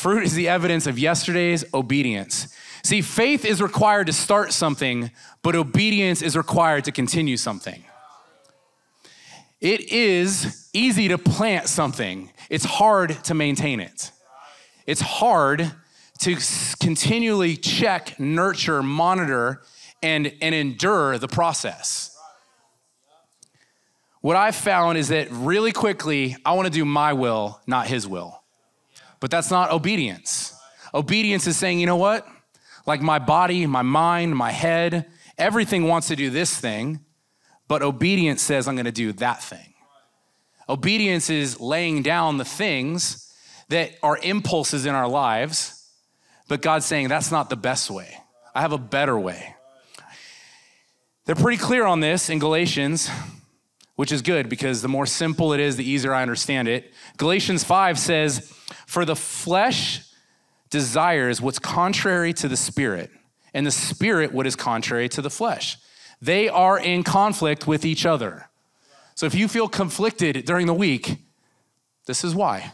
Fruit 0.00 0.22
is 0.24 0.32
the 0.32 0.48
evidence 0.48 0.86
of 0.86 0.98
yesterday's 0.98 1.62
obedience. 1.74 2.48
See, 2.82 3.02
faith 3.02 3.44
is 3.44 3.60
required 3.60 4.06
to 4.06 4.14
start 4.14 4.54
something, 4.54 5.10
but 5.42 5.54
obedience 5.54 6.22
is 6.22 6.38
required 6.38 6.84
to 6.84 6.92
continue 6.92 7.36
something. 7.36 7.84
It 9.60 9.92
is 9.92 10.70
easy 10.72 11.08
to 11.08 11.18
plant 11.18 11.68
something, 11.68 12.30
it's 12.48 12.64
hard 12.64 13.22
to 13.24 13.34
maintain 13.34 13.78
it. 13.78 14.10
It's 14.86 15.02
hard 15.02 15.70
to 16.20 16.36
continually 16.80 17.58
check, 17.58 18.18
nurture, 18.18 18.82
monitor, 18.82 19.60
and, 20.02 20.32
and 20.40 20.54
endure 20.54 21.18
the 21.18 21.28
process. 21.28 22.16
What 24.22 24.36
I've 24.36 24.56
found 24.56 24.96
is 24.96 25.08
that 25.08 25.30
really 25.30 25.72
quickly, 25.72 26.38
I 26.42 26.52
want 26.52 26.64
to 26.64 26.72
do 26.72 26.86
my 26.86 27.12
will, 27.12 27.60
not 27.66 27.86
his 27.86 28.08
will. 28.08 28.39
But 29.20 29.30
that's 29.30 29.50
not 29.50 29.70
obedience. 29.70 30.54
Obedience 30.92 31.46
is 31.46 31.56
saying, 31.56 31.78
you 31.78 31.86
know 31.86 31.96
what? 31.96 32.26
Like 32.86 33.02
my 33.02 33.18
body, 33.18 33.66
my 33.66 33.82
mind, 33.82 34.34
my 34.34 34.50
head, 34.50 35.06
everything 35.38 35.86
wants 35.86 36.08
to 36.08 36.16
do 36.16 36.30
this 36.30 36.58
thing, 36.58 37.00
but 37.68 37.82
obedience 37.82 38.42
says, 38.42 38.66
I'm 38.66 38.74
going 38.74 38.86
to 38.86 38.92
do 38.92 39.12
that 39.14 39.42
thing. 39.42 39.74
Obedience 40.68 41.30
is 41.30 41.60
laying 41.60 42.02
down 42.02 42.38
the 42.38 42.44
things 42.44 43.32
that 43.68 43.92
are 44.02 44.18
impulses 44.22 44.86
in 44.86 44.94
our 44.94 45.08
lives, 45.08 45.88
but 46.48 46.62
God's 46.62 46.86
saying, 46.86 47.08
that's 47.08 47.30
not 47.30 47.50
the 47.50 47.56
best 47.56 47.90
way. 47.90 48.16
I 48.54 48.62
have 48.62 48.72
a 48.72 48.78
better 48.78 49.18
way. 49.18 49.54
They're 51.24 51.36
pretty 51.36 51.58
clear 51.58 51.84
on 51.84 52.00
this 52.00 52.30
in 52.30 52.38
Galatians 52.38 53.10
which 54.00 54.12
is 54.12 54.22
good 54.22 54.48
because 54.48 54.80
the 54.80 54.88
more 54.88 55.04
simple 55.04 55.52
it 55.52 55.60
is, 55.60 55.76
the 55.76 55.84
easier 55.84 56.14
I 56.14 56.22
understand 56.22 56.68
it. 56.68 56.90
Galatians 57.18 57.64
5 57.64 57.98
says, 57.98 58.50
For 58.86 59.04
the 59.04 59.14
flesh 59.14 60.06
desires 60.70 61.42
what's 61.42 61.58
contrary 61.58 62.32
to 62.32 62.48
the 62.48 62.56
spirit, 62.56 63.10
and 63.52 63.66
the 63.66 63.70
spirit 63.70 64.32
what 64.32 64.46
is 64.46 64.56
contrary 64.56 65.10
to 65.10 65.20
the 65.20 65.28
flesh. 65.28 65.76
They 66.22 66.48
are 66.48 66.78
in 66.78 67.02
conflict 67.02 67.66
with 67.66 67.84
each 67.84 68.06
other. 68.06 68.48
So 69.16 69.26
if 69.26 69.34
you 69.34 69.48
feel 69.48 69.68
conflicted 69.68 70.46
during 70.46 70.66
the 70.66 70.72
week, 70.72 71.18
this 72.06 72.24
is 72.24 72.34
why. 72.34 72.72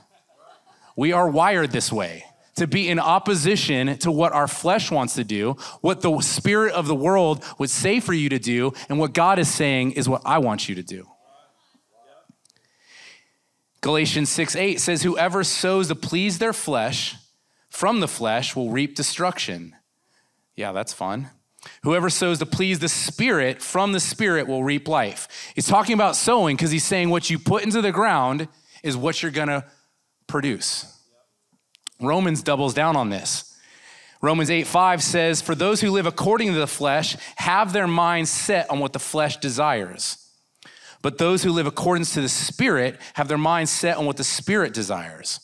We 0.95 1.11
are 1.11 1.29
wired 1.29 1.73
this 1.73 1.91
way 1.91 2.25
to 2.55 2.69
be 2.69 2.89
in 2.89 3.01
opposition 3.01 3.99
to 3.99 4.13
what 4.13 4.33
our 4.33 4.47
flesh 4.47 4.93
wants 4.93 5.17
to 5.17 5.25
do, 5.25 5.57
what 5.81 6.03
the 6.03 6.21
spirit 6.21 6.73
of 6.73 6.87
the 6.87 6.95
world 6.95 7.45
would 7.59 7.69
say 7.69 7.99
for 7.99 8.13
you 8.13 8.29
to 8.29 8.39
do, 8.39 8.75
and 8.89 9.01
what 9.01 9.13
God 9.13 9.41
is 9.41 9.53
saying 9.53 9.91
is 9.93 10.09
what 10.09 10.23
I 10.25 10.39
want 10.39 10.69
you 10.69 10.77
to 10.77 10.85
do. 10.85 11.09
Galatians 13.81 14.31
6 14.31 14.57
8 14.57 14.81
says, 14.81 15.03
Whoever 15.03 15.45
sows 15.45 15.89
to 15.89 15.95
please 15.95 16.39
their 16.39 16.53
flesh 16.53 17.17
from 17.69 18.01
the 18.01 18.09
flesh 18.09 18.57
will 18.57 18.71
reap 18.71 18.95
destruction. 18.95 19.75
Yeah, 20.55 20.73
that's 20.73 20.93
fun. 20.93 21.29
Whoever 21.83 22.11
sows 22.11 22.39
to 22.39 22.47
please 22.47 22.79
the 22.79 22.89
Spirit 22.89 23.61
from 23.61 23.93
the 23.93 24.01
Spirit 24.01 24.47
will 24.47 24.65
reap 24.65 24.89
life. 24.89 25.53
He's 25.55 25.67
talking 25.67 25.95
about 25.95 26.17
sowing 26.17 26.57
because 26.57 26.71
he's 26.71 26.85
saying 26.85 27.11
what 27.11 27.29
you 27.29 27.39
put 27.39 27.65
into 27.65 27.83
the 27.83 27.93
ground 27.93 28.49
is 28.83 28.97
what 28.97 29.23
you're 29.23 29.33
going 29.33 29.49
to 29.49 29.65
produce. 30.27 30.93
Romans 32.01 32.43
doubles 32.43 32.75
down 32.75 32.97
on 32.97 33.11
this. 33.11 33.57
Romans 34.23 34.51
8 34.51 34.67
5 34.67 35.03
says, 35.03 35.43
For 35.43 35.55
those 35.55 35.81
who 35.81 35.91
live 35.91 36.07
according 36.07 36.53
to 36.53 36.59
the 36.59 36.67
flesh 36.67 37.17
have 37.37 37.73
their 37.73 37.87
minds 37.87 38.31
set 38.31 38.71
on 38.71 38.79
what 38.79 38.93
the 38.93 38.99
flesh 38.99 39.37
desires. 39.37 40.26
But 41.03 41.19
those 41.19 41.43
who 41.43 41.53
live 41.53 41.67
according 41.67 42.05
to 42.07 42.21
the 42.21 42.29
Spirit 42.29 43.01
have 43.15 43.29
their 43.29 43.39
minds 43.39 43.71
set 43.71 43.97
on 43.97 44.07
what 44.07 44.17
the 44.17 44.25
Spirit 44.25 44.73
desires. 44.73 45.41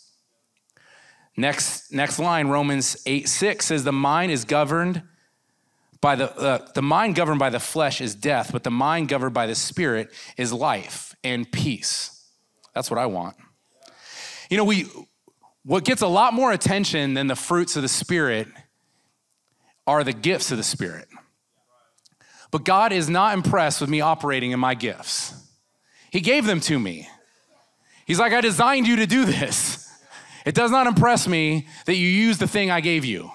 Next, 1.37 1.93
next 1.93 2.19
line, 2.19 2.49
Romans 2.49 2.97
8 3.07 3.29
6 3.29 3.65
says, 3.65 3.85
The 3.85 3.93
mind 3.93 4.33
is 4.33 4.45
governed 4.45 5.03
by 6.01 6.17
the, 6.17 6.37
uh, 6.37 6.67
the 6.75 6.83
mind 6.83 7.15
governed 7.15 7.39
by 7.39 7.49
the 7.49 7.61
flesh 7.61 8.01
is 8.01 8.15
death, 8.15 8.51
but 8.53 8.65
the 8.65 8.71
mind 8.71 9.09
governed 9.09 9.35
by 9.35 9.47
the 9.47 9.55
Spirit 9.55 10.11
is 10.37 10.53
life 10.53 11.15
and 11.25 11.51
peace. 11.51 12.29
That's 12.75 12.91
what 12.91 12.99
I 12.99 13.07
want. 13.07 13.37
You 14.51 14.57
know, 14.57 14.65
we, 14.65 14.87
what 15.65 15.85
gets 15.85 16.03
a 16.03 16.07
lot 16.07 16.35
more 16.35 16.53
attention 16.53 17.15
than 17.15 17.29
the 17.29 17.37
fruits 17.37 17.77
of 17.77 17.83
the 17.83 17.89
Spirit 17.89 18.49
are 19.87 20.05
the 20.05 20.13
gifts 20.13 20.51
of 20.51 20.59
the 20.59 20.65
Spirit. 20.65 21.09
But 22.51 22.65
God 22.65 22.93
is 22.93 23.09
not 23.09 23.35
impressed 23.35 23.81
with 23.81 23.89
me 23.89 24.01
operating 24.01 24.51
in 24.51 24.61
my 24.61 24.75
gifts. 24.75 25.35
He 26.13 26.21
gave 26.21 26.45
them 26.45 26.61
to 26.61 26.79
me. 26.79 27.09
He's 28.05 28.19
like, 28.19 28.35
I 28.35 28.43
designed 28.43 28.87
you 28.87 28.97
to 28.97 29.07
do 29.07 29.25
this. 29.25 29.91
It 30.45 30.55
does 30.55 30.71
not 30.71 30.87
impress 30.87 31.27
me 31.27 31.67
that 31.87 31.97
you 31.97 32.07
use 32.07 32.37
the 32.37 32.47
thing 32.47 32.71
I 32.71 32.83
gave 32.83 33.07
you. 33.07 33.31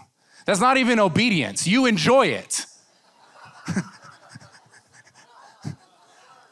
That's 0.46 0.60
not 0.60 0.77
even 0.77 1.00
obedience. 1.00 1.65
You 1.65 1.88
enjoy 1.88 2.27
it. 2.27 2.67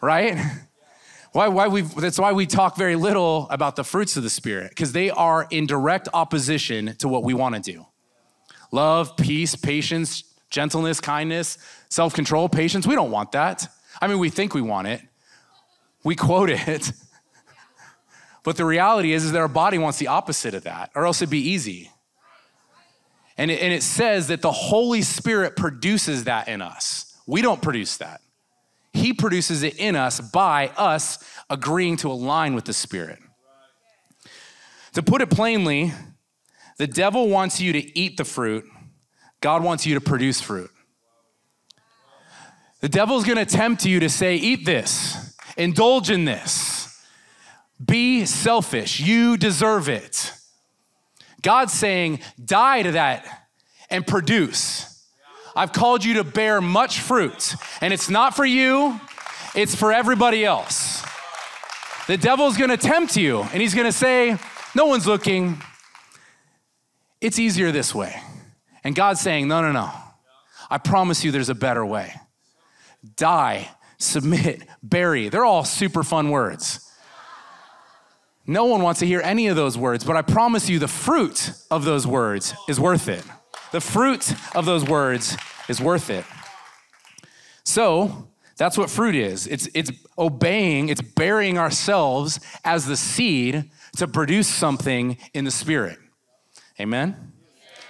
right? 0.01 0.37
Why, 1.31 1.47
why 1.49 1.67
we 1.67 1.81
that's 1.81 2.17
why 2.17 2.31
we 2.31 2.47
talk 2.47 2.75
very 2.75 2.95
little 2.95 3.47
about 3.51 3.75
the 3.75 3.83
fruits 3.83 4.17
of 4.17 4.23
the 4.23 4.29
Spirit, 4.29 4.69
because 4.69 4.93
they 4.93 5.11
are 5.11 5.47
in 5.51 5.67
direct 5.67 6.09
opposition 6.13 6.95
to 6.97 7.07
what 7.07 7.23
we 7.23 7.35
want 7.35 7.55
to 7.55 7.61
do. 7.61 7.85
Love, 8.71 9.15
peace, 9.15 9.53
patience, 9.55 10.23
gentleness, 10.49 10.99
kindness, 10.99 11.57
self 11.89 12.15
control, 12.15 12.49
patience. 12.49 12.87
We 12.87 12.95
don't 12.95 13.11
want 13.11 13.33
that. 13.33 13.67
I 14.01 14.07
mean, 14.07 14.17
we 14.17 14.29
think 14.29 14.55
we 14.55 14.61
want 14.61 14.87
it, 14.87 15.01
we 16.05 16.15
quote 16.15 16.49
it. 16.49 16.93
But 18.43 18.57
the 18.57 18.63
reality 18.63 19.11
is, 19.11 19.25
is 19.25 19.31
that 19.31 19.39
our 19.39 19.47
body 19.47 19.79
wants 19.79 19.97
the 19.97 20.05
opposite 20.05 20.53
of 20.53 20.65
that, 20.65 20.91
or 20.93 21.07
else 21.07 21.19
it'd 21.19 21.31
be 21.31 21.49
easy. 21.49 21.89
And 23.39 23.49
it, 23.49 23.59
and 23.59 23.73
it 23.73 23.81
says 23.81 24.27
that 24.27 24.43
the 24.43 24.51
Holy 24.51 25.01
Spirit 25.01 25.55
produces 25.55 26.25
that 26.25 26.47
in 26.47 26.61
us. 26.61 27.19
We 27.25 27.41
don't 27.41 27.59
produce 27.59 27.97
that. 27.97 28.21
He 28.93 29.13
produces 29.13 29.63
it 29.63 29.77
in 29.77 29.95
us 29.95 30.21
by 30.21 30.67
us 30.77 31.17
agreeing 31.49 31.97
to 31.97 32.11
align 32.11 32.53
with 32.53 32.65
the 32.65 32.73
Spirit. 32.73 33.17
To 34.93 35.01
put 35.01 35.23
it 35.23 35.31
plainly, 35.31 35.91
the 36.77 36.87
devil 36.87 37.27
wants 37.29 37.59
you 37.59 37.73
to 37.73 37.99
eat 37.99 38.15
the 38.15 38.25
fruit, 38.25 38.63
God 39.41 39.63
wants 39.63 39.87
you 39.87 39.95
to 39.95 40.01
produce 40.01 40.39
fruit. 40.39 40.69
The 42.81 42.89
devil's 42.89 43.25
gonna 43.25 43.45
tempt 43.45 43.85
you 43.85 43.99
to 44.01 44.09
say, 44.09 44.35
Eat 44.35 44.65
this, 44.67 45.24
indulge 45.57 46.09
in 46.09 46.25
this, 46.25 47.03
be 47.83 48.25
selfish, 48.25 48.99
you 48.99 49.37
deserve 49.37 49.89
it. 49.89 50.31
God's 51.41 51.73
saying, 51.73 52.19
Die 52.43 52.81
to 52.83 52.91
that 52.93 53.47
and 53.89 54.05
produce. 54.05 54.91
I've 55.55 55.71
called 55.71 56.03
you 56.03 56.15
to 56.15 56.23
bear 56.23 56.59
much 56.59 56.99
fruit, 56.99 57.55
and 57.81 57.93
it's 57.93 58.09
not 58.09 58.35
for 58.35 58.45
you, 58.45 58.99
it's 59.55 59.75
for 59.75 59.93
everybody 59.93 60.43
else. 60.43 61.03
The 62.07 62.17
devil's 62.17 62.57
gonna 62.57 62.77
tempt 62.77 63.15
you, 63.15 63.41
and 63.41 63.61
he's 63.61 63.73
gonna 63.73 63.91
say, 63.91 64.37
No 64.73 64.85
one's 64.85 65.07
looking. 65.07 65.61
It's 67.21 67.39
easier 67.39 67.71
this 67.71 67.95
way. 67.95 68.19
And 68.83 68.95
God's 68.95 69.21
saying, 69.21 69.47
No, 69.47 69.61
no, 69.61 69.71
no. 69.71 69.91
I 70.69 70.77
promise 70.77 71.23
you 71.23 71.31
there's 71.31 71.49
a 71.49 71.55
better 71.55 71.85
way. 71.85 72.13
Die, 73.15 73.69
submit, 74.05 74.63
bury. 74.83 75.29
They're 75.29 75.45
all 75.45 75.65
super 75.65 76.03
fun 76.03 76.29
words. 76.29 76.81
No 78.47 78.65
one 78.65 78.83
wants 78.83 78.99
to 78.99 79.07
hear 79.07 79.21
any 79.21 79.47
of 79.47 79.55
those 79.55 79.77
words, 79.77 80.03
but 80.03 80.15
I 80.15 80.21
promise 80.21 80.69
you 80.69 80.77
the 80.77 80.87
fruit 80.87 81.51
of 81.71 81.83
those 81.83 82.05
words 82.05 82.53
is 82.69 82.79
worth 82.79 83.07
it. 83.07 83.23
The 83.71 83.81
fruit 83.81 84.33
of 84.55 84.65
those 84.65 84.85
words 84.85 85.35
is 85.67 85.81
worth 85.81 86.09
it. 86.09 86.25
So, 87.63 88.29
that's 88.57 88.77
what 88.77 88.89
fruit 88.89 89.15
is. 89.15 89.47
It's, 89.47 89.67
it's 89.73 89.91
obeying, 90.17 90.89
it's 90.89 91.01
burying 91.01 91.57
ourselves 91.57 92.39
as 92.63 92.85
the 92.85 92.95
seed 92.95 93.69
to 93.97 94.07
produce 94.07 94.47
something 94.47 95.17
in 95.33 95.43
the 95.45 95.51
spirit. 95.51 95.97
Amen? 96.79 97.33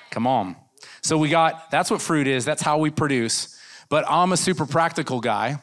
Come 0.10 0.25
on. 0.25 0.56
So 1.01 1.17
we 1.17 1.30
got, 1.30 1.69
that's 1.69 1.91
what 1.91 2.01
fruit 2.01 2.25
is, 2.25 2.45
that's 2.45 2.62
how 2.62 2.78
we 2.80 2.89
produce. 2.89 3.60
But 3.89 4.06
I'm 4.10 4.32
a 4.32 4.38
super 4.38 4.65
practical 4.65 5.19
guy. 5.19 5.62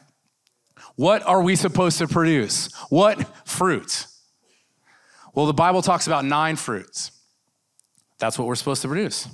What 0.95 1.23
are 1.23 1.41
we 1.41 1.55
supposed 1.55 1.97
to 1.97 2.07
produce? 2.07 2.71
What 2.89 3.47
fruit? 3.47 4.07
Well, 5.33 5.47
the 5.47 5.53
Bible 5.53 5.81
talks 5.81 6.05
about 6.05 6.25
nine 6.25 6.55
fruits. 6.55 7.11
That's 8.19 8.37
what 8.37 8.47
we're 8.47 8.55
supposed 8.55 8.83
to 8.83 8.87
produce. 8.87 9.27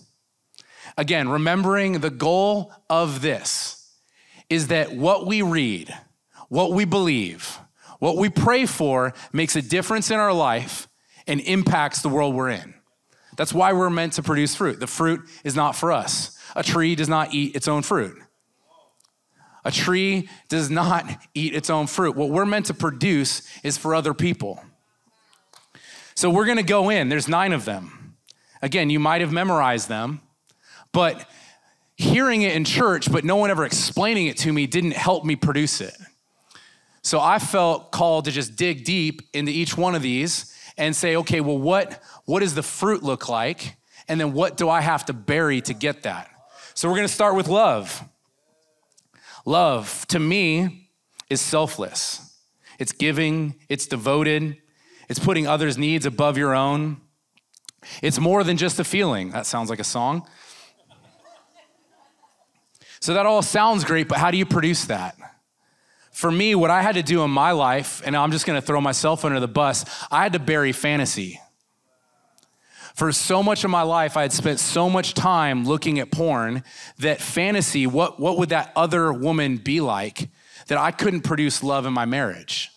Again, 0.97 1.29
remembering 1.29 1.99
the 1.99 2.09
goal 2.09 2.73
of 2.89 3.21
this 3.21 3.93
is 4.49 4.67
that 4.67 4.93
what 4.93 5.27
we 5.27 5.41
read, 5.41 5.93
what 6.47 6.71
we 6.71 6.85
believe, 6.85 7.59
what 7.99 8.17
we 8.17 8.29
pray 8.29 8.65
for 8.65 9.13
makes 9.31 9.55
a 9.55 9.61
difference 9.61 10.09
in 10.09 10.17
our 10.17 10.33
life 10.33 10.87
and 11.27 11.41
impacts 11.41 12.01
the 12.01 12.09
world 12.09 12.33
we're 12.33 12.49
in. 12.49 12.73
That's 13.37 13.53
why 13.53 13.73
we're 13.73 13.89
meant 13.89 14.13
to 14.13 14.23
produce 14.23 14.55
fruit. 14.55 14.79
The 14.79 14.87
fruit 14.87 15.21
is 15.43 15.55
not 15.55 15.75
for 15.75 15.91
us. 15.91 16.37
A 16.55 16.63
tree 16.63 16.95
does 16.95 17.09
not 17.09 17.33
eat 17.33 17.55
its 17.55 17.67
own 17.67 17.83
fruit. 17.83 18.17
A 19.65 19.71
tree 19.71 20.29
does 20.47 20.69
not 20.69 21.05
eat 21.33 21.53
its 21.53 21.69
own 21.69 21.87
fruit. 21.87 22.15
What 22.15 22.29
we're 22.29 22.45
meant 22.45 22.67
to 22.67 22.73
produce 22.73 23.47
is 23.63 23.77
for 23.77 23.93
other 23.93 24.13
people. 24.13 24.63
So 26.15 26.29
we're 26.29 26.45
gonna 26.45 26.63
go 26.63 26.89
in, 26.89 27.09
there's 27.09 27.27
nine 27.27 27.53
of 27.53 27.65
them. 27.65 28.15
Again, 28.61 28.89
you 28.89 28.99
might 28.99 29.21
have 29.21 29.31
memorized 29.31 29.89
them. 29.89 30.21
But 30.91 31.29
hearing 31.95 32.41
it 32.41 32.55
in 32.55 32.63
church, 32.63 33.11
but 33.11 33.23
no 33.23 33.35
one 33.35 33.51
ever 33.51 33.65
explaining 33.65 34.27
it 34.27 34.37
to 34.37 34.53
me 34.53 34.65
didn't 34.67 34.93
help 34.93 35.25
me 35.25 35.35
produce 35.35 35.81
it. 35.81 35.95
So 37.01 37.19
I 37.19 37.39
felt 37.39 37.91
called 37.91 38.25
to 38.25 38.31
just 38.31 38.55
dig 38.55 38.83
deep 38.83 39.21
into 39.33 39.51
each 39.51 39.77
one 39.77 39.95
of 39.95 40.01
these 40.01 40.53
and 40.77 40.95
say, 40.95 41.17
okay, 41.17 41.41
well, 41.41 41.57
what, 41.57 42.01
what 42.25 42.39
does 42.39 42.55
the 42.55 42.63
fruit 42.63 43.03
look 43.03 43.29
like? 43.29 43.75
And 44.07 44.19
then 44.19 44.33
what 44.33 44.57
do 44.57 44.69
I 44.69 44.81
have 44.81 45.05
to 45.05 45.13
bury 45.13 45.61
to 45.61 45.73
get 45.73 46.03
that? 46.03 46.29
So 46.73 46.89
we're 46.89 46.95
gonna 46.95 47.07
start 47.07 47.35
with 47.35 47.47
love. 47.47 48.03
Love, 49.45 50.06
to 50.08 50.19
me, 50.19 50.89
is 51.30 51.41
selfless. 51.41 52.38
It's 52.80 52.91
giving, 52.91 53.56
it's 53.67 53.88
devoted, 53.88 54.58
it's 55.10 55.19
putting 55.19 55.47
others' 55.47 55.78
needs 55.78 56.06
above 56.06 56.38
your 56.38 56.56
own. 56.56 57.02
It's 58.02 58.19
more 58.19 58.43
than 58.43 58.58
just 58.58 58.80
a 58.80 58.84
feeling. 58.84 59.32
That 59.32 59.45
sounds 59.45 59.69
like 59.69 59.80
a 59.80 59.84
song. 59.84 60.28
So 62.99 63.13
that 63.13 63.25
all 63.25 63.41
sounds 63.41 63.84
great, 63.84 64.08
but 64.08 64.17
how 64.17 64.30
do 64.32 64.38
you 64.38 64.45
produce 64.45 64.86
that? 64.86 65.15
For 66.12 66.30
me, 66.30 66.54
what 66.54 66.69
I 66.69 66.82
had 66.82 66.95
to 66.95 67.04
do 67.04 67.23
in 67.23 67.32
my 67.32 67.52
life, 67.52 68.02
and 68.06 68.15
I'm 68.15 68.32
just 68.32 68.45
gonna 68.45 68.62
throw 68.62 68.82
myself 68.82 69.23
under 69.23 69.39
the 69.39 69.47
bus, 69.47 69.86
I 70.12 70.23
had 70.23 70.34
to 70.34 70.39
bury 70.39 70.73
fantasy. 70.73 71.39
For 72.99 73.13
so 73.13 73.41
much 73.41 73.63
of 73.63 73.69
my 73.69 73.83
life, 73.83 74.17
I 74.17 74.23
had 74.23 74.33
spent 74.33 74.59
so 74.59 74.89
much 74.89 75.13
time 75.13 75.63
looking 75.63 75.99
at 75.99 76.12
porn 76.12 76.65
that 76.97 77.21
fantasy, 77.21 77.88
what, 77.88 78.19
what 78.19 78.38
would 78.38 78.49
that 78.49 78.73
other 78.75 79.13
woman 79.13 79.55
be 79.55 79.79
like, 79.79 80.27
that 80.67 80.77
I 80.77 80.91
couldn't 80.91 81.21
produce 81.21 81.63
love 81.63 81.85
in 81.85 81.93
my 81.93 82.03
marriage. 82.03 82.71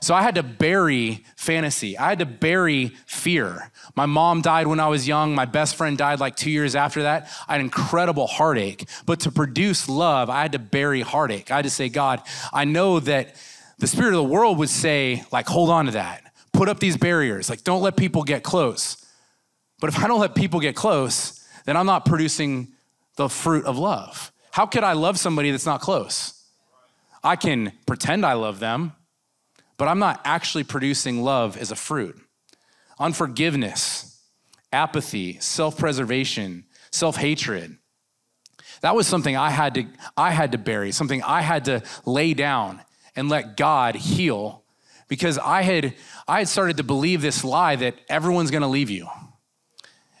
So 0.00 0.14
I 0.14 0.22
had 0.22 0.36
to 0.36 0.42
bury 0.42 1.22
fantasy. 1.36 1.98
I 1.98 2.08
had 2.08 2.20
to 2.20 2.24
bury 2.24 2.96
fear. 3.04 3.70
My 3.94 4.06
mom 4.06 4.40
died 4.40 4.68
when 4.68 4.80
I 4.80 4.88
was 4.88 5.06
young. 5.06 5.34
My 5.34 5.44
best 5.44 5.76
friend 5.76 5.98
died 5.98 6.18
like 6.18 6.34
two 6.34 6.50
years 6.50 6.74
after 6.74 7.02
that. 7.02 7.30
I 7.46 7.52
had 7.52 7.60
incredible 7.60 8.26
heartache. 8.26 8.88
But 9.04 9.20
to 9.20 9.30
produce 9.30 9.86
love, 9.86 10.30
I 10.30 10.40
had 10.40 10.52
to 10.52 10.58
bury 10.58 11.02
heartache. 11.02 11.50
I 11.50 11.56
had 11.56 11.66
to 11.66 11.70
say, 11.70 11.90
God, 11.90 12.22
I 12.54 12.64
know 12.64 13.00
that 13.00 13.36
the 13.76 13.86
spirit 13.86 14.14
of 14.14 14.16
the 14.16 14.32
world 14.32 14.56
would 14.56 14.70
say, 14.70 15.24
like, 15.30 15.46
hold 15.46 15.68
on 15.68 15.84
to 15.84 15.90
that. 15.90 16.22
Put 16.54 16.70
up 16.70 16.80
these 16.80 16.96
barriers. 16.96 17.50
Like, 17.50 17.64
don't 17.64 17.82
let 17.82 17.98
people 17.98 18.22
get 18.22 18.42
close. 18.42 19.04
But 19.80 19.88
if 19.88 19.98
I 20.02 20.08
don't 20.08 20.20
let 20.20 20.34
people 20.34 20.60
get 20.60 20.74
close, 20.74 21.44
then 21.64 21.76
I'm 21.76 21.86
not 21.86 22.04
producing 22.04 22.68
the 23.16 23.28
fruit 23.28 23.64
of 23.64 23.78
love. 23.78 24.32
How 24.50 24.66
could 24.66 24.84
I 24.84 24.94
love 24.94 25.18
somebody 25.18 25.50
that's 25.50 25.66
not 25.66 25.80
close? 25.80 26.34
I 27.22 27.36
can 27.36 27.72
pretend 27.86 28.24
I 28.24 28.34
love 28.34 28.60
them, 28.60 28.92
but 29.76 29.88
I'm 29.88 29.98
not 29.98 30.20
actually 30.24 30.64
producing 30.64 31.22
love 31.22 31.56
as 31.56 31.70
a 31.70 31.76
fruit. 31.76 32.18
Unforgiveness, 32.98 34.20
apathy, 34.72 35.38
self 35.40 35.78
preservation, 35.78 36.64
self 36.90 37.16
hatred. 37.16 37.76
That 38.80 38.94
was 38.94 39.06
something 39.06 39.36
I 39.36 39.50
had 39.50 39.74
to 39.74 39.86
I 40.16 40.30
had 40.30 40.52
to 40.52 40.58
bury, 40.58 40.92
something 40.92 41.22
I 41.22 41.40
had 41.40 41.66
to 41.66 41.82
lay 42.04 42.34
down 42.34 42.80
and 43.16 43.28
let 43.28 43.56
God 43.56 43.96
heal 43.96 44.64
because 45.08 45.38
I 45.38 45.62
had 45.62 45.94
I 46.26 46.38
had 46.38 46.48
started 46.48 46.76
to 46.76 46.84
believe 46.84 47.20
this 47.20 47.44
lie 47.44 47.76
that 47.76 47.94
everyone's 48.08 48.50
to 48.62 48.68
leave 48.68 48.90
you. 48.90 49.08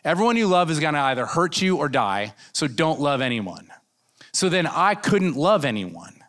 Everyone 0.08 0.38
you 0.38 0.46
love 0.46 0.70
is 0.70 0.80
going 0.80 0.94
to 0.94 1.00
either 1.00 1.26
hurt 1.26 1.60
you 1.60 1.76
or 1.76 1.90
die, 1.90 2.32
so 2.54 2.66
don't 2.66 2.98
love 2.98 3.20
anyone. 3.20 3.68
So 4.32 4.48
then 4.48 4.66
I 4.66 4.94
couldn't 4.94 5.36
love 5.36 5.66
anyone. 5.66 6.24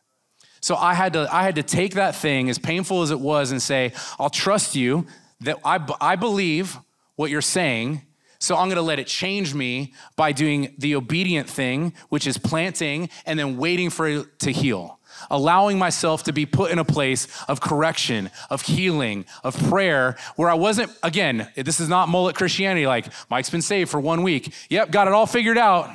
So 0.59 0.75
I 0.75 0.93
had 0.93 1.13
to 1.13 1.33
I 1.33 1.43
had 1.43 1.55
to 1.55 1.63
take 1.63 1.93
that 1.93 2.13
thing 2.13 2.49
as 2.49 2.59
painful 2.59 3.03
as 3.03 3.11
it 3.11 3.21
was 3.21 3.51
and 3.51 3.61
say, 3.61 3.93
I'll 4.19 4.29
trust 4.29 4.75
you 4.75 5.07
that 5.39 5.59
I 5.63 5.79
I 6.01 6.17
believe 6.17 6.77
what 7.15 7.31
you're 7.31 7.41
saying 7.41 8.01
so 8.39 8.55
I'm 8.55 8.69
gonna 8.69 8.81
let 8.81 8.99
it 8.99 9.07
change 9.07 9.53
me 9.53 9.93
by 10.15 10.31
doing 10.31 10.73
the 10.77 10.95
obedient 10.95 11.49
thing, 11.49 11.93
which 12.07 12.25
is 12.25 12.37
planting 12.37 13.09
and 13.25 13.37
then 13.37 13.57
waiting 13.57 13.89
for 13.89 14.07
it 14.07 14.39
to 14.39 14.51
heal. 14.51 14.98
Allowing 15.29 15.77
myself 15.77 16.23
to 16.23 16.33
be 16.33 16.45
put 16.45 16.71
in 16.71 16.79
a 16.79 16.85
place 16.85 17.27
of 17.47 17.61
correction, 17.61 18.29
of 18.49 18.61
healing, 18.61 19.25
of 19.43 19.57
prayer, 19.69 20.17
where 20.35 20.49
I 20.49 20.55
wasn't, 20.55 20.91
again, 21.03 21.49
this 21.55 21.79
is 21.79 21.89
not 21.89 22.09
mullet 22.09 22.35
Christianity, 22.35 22.87
like 22.87 23.07
Mike's 23.29 23.49
been 23.49 23.61
saved 23.61 23.89
for 23.89 23.99
one 23.99 24.23
week. 24.23 24.53
Yep, 24.69 24.91
got 24.91 25.07
it 25.07 25.13
all 25.13 25.25
figured 25.25 25.57
out. 25.57 25.89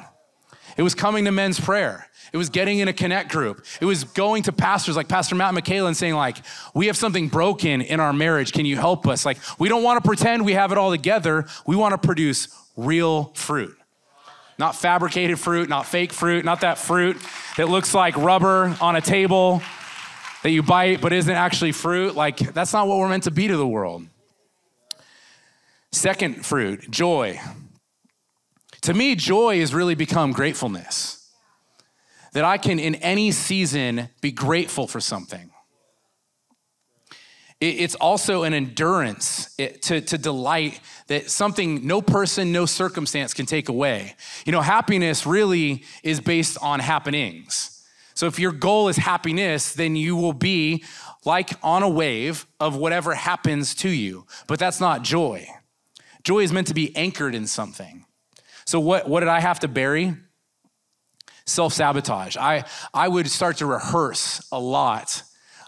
It 0.77 0.83
was 0.83 0.95
coming 0.95 1.25
to 1.27 1.31
men's 1.31 1.61
prayer. 1.61 2.09
It 2.33 2.37
was 2.37 2.51
getting 2.51 2.81
in 2.81 2.89
a 2.89 2.93
connect 2.93 3.31
group. 3.31 3.65
It 3.81 3.85
was 3.85 4.03
going 4.03 4.43
to 4.45 4.53
pastors 4.53 4.97
like 4.97 5.07
Pastor 5.07 5.37
Matt 5.37 5.55
McKayla 5.55 5.87
and 5.87 5.97
saying, 5.97 6.15
like, 6.15 6.39
we 6.75 6.89
have 6.89 6.97
something 6.97 7.29
broken 7.29 7.81
in 7.81 8.01
our 8.01 8.13
marriage. 8.13 8.53
Can 8.53 8.67
you 8.67 8.77
help 8.77 9.07
us? 9.07 9.25
Like, 9.25 9.39
we 9.61 9.69
don't 9.69 9.85
want 9.85 10.03
to 10.03 10.09
pretend 10.09 10.45
we 10.45 10.55
have 10.55 10.73
it 10.73 10.79
all 10.79 10.91
together. 10.91 11.47
We 11.65 11.77
want 11.77 11.93
to 11.93 11.99
produce 11.99 12.49
real 12.77 13.31
fruit. 13.35 13.77
Not 14.59 14.77
fabricated 14.77 15.39
fruit, 15.39 15.69
not 15.69 15.87
fake 15.87 16.13
fruit, 16.13 16.45
not 16.45 16.61
that 16.61 16.79
fruit 16.79 17.17
that 17.57 17.69
looks 17.69 17.93
like 17.95 18.17
rubber 18.17 18.77
on 18.81 18.97
a 18.97 19.01
table 19.01 19.63
that 20.43 20.51
you 20.51 20.63
bite 20.63 21.01
but 21.01 21.13
isn't 21.13 21.35
actually 21.35 21.73
fruit. 21.73 22.15
Like, 22.15 22.39
that's 22.39 22.73
not 22.73 22.87
what 22.87 22.99
we're 22.99 23.09
meant 23.09 23.25
to 23.25 23.31
be 23.31 23.49
to 23.49 23.57
the 23.57 23.67
world. 23.67 24.07
Second 25.91 26.45
fruit, 26.45 26.91
joy. 26.91 27.41
To 28.83 28.95
me, 28.95 29.15
joy 29.15 29.61
has 29.61 29.73
really 29.73 29.95
become 29.95 30.33
gratefulness 30.33 31.31
that 32.33 32.45
I 32.45 32.59
can, 32.59 32.79
in 32.79 32.97
any 32.97 33.31
season, 33.31 34.09
be 34.21 34.33
grateful 34.33 34.87
for 34.87 35.01
something. 35.01 35.51
It's 37.69 37.95
also 37.95 38.43
an 38.43 38.53
endurance 38.53 39.55
to, 39.57 40.01
to 40.01 40.19
delight 40.19 40.81
that 41.07 41.31
something 41.31 41.87
no 41.87 42.03
person, 42.03 42.53
no 42.53 42.67
circumstance 42.67 43.33
can 43.33 43.47
take 43.47 43.69
away. 43.69 44.17
You 44.45 44.53
know, 44.53 44.61
happiness 44.61 45.27
really 45.27 45.85
is 46.03 46.21
based 46.21 46.59
on 46.61 46.81
happenings. 46.81 47.83
So 48.15 48.27
if 48.27 48.39
your 48.39 48.53
goal 48.53 48.89
is 48.89 48.97
happiness, 48.97 49.73
then 49.73 49.97
you 49.97 50.17
will 50.17 50.33
be 50.33 50.85
like 51.25 51.53
on 51.63 51.83
a 51.83 51.89
wave 51.89 52.47
of 52.61 52.77
whatever 52.77 53.15
happens 53.15 53.75
to 53.77 53.89
you. 53.89 54.27
But 54.47 54.59
that's 54.59 54.81
not 54.81 55.03
joy. 55.03 55.47
Joy 56.23 56.41
is 56.41 56.53
meant 56.53 56.67
to 56.69 56.75
be 56.75 56.95
anchored 56.97 57.35
in 57.35 57.47
something. 57.47 58.05
So 58.67 58.79
what, 58.81 59.09
what 59.09 59.21
did 59.21 59.29
I 59.29 59.41
have 59.41 59.61
to 59.61 59.69
bury? 59.69 60.15
self 61.47 61.75
sabotage. 61.75 62.37
I, 62.37 62.65
I 62.93 63.09
would 63.09 63.29
start 63.29 63.59
to 63.59 63.67
rehearse 63.67 64.47
a 64.51 64.59
lot 64.59 65.23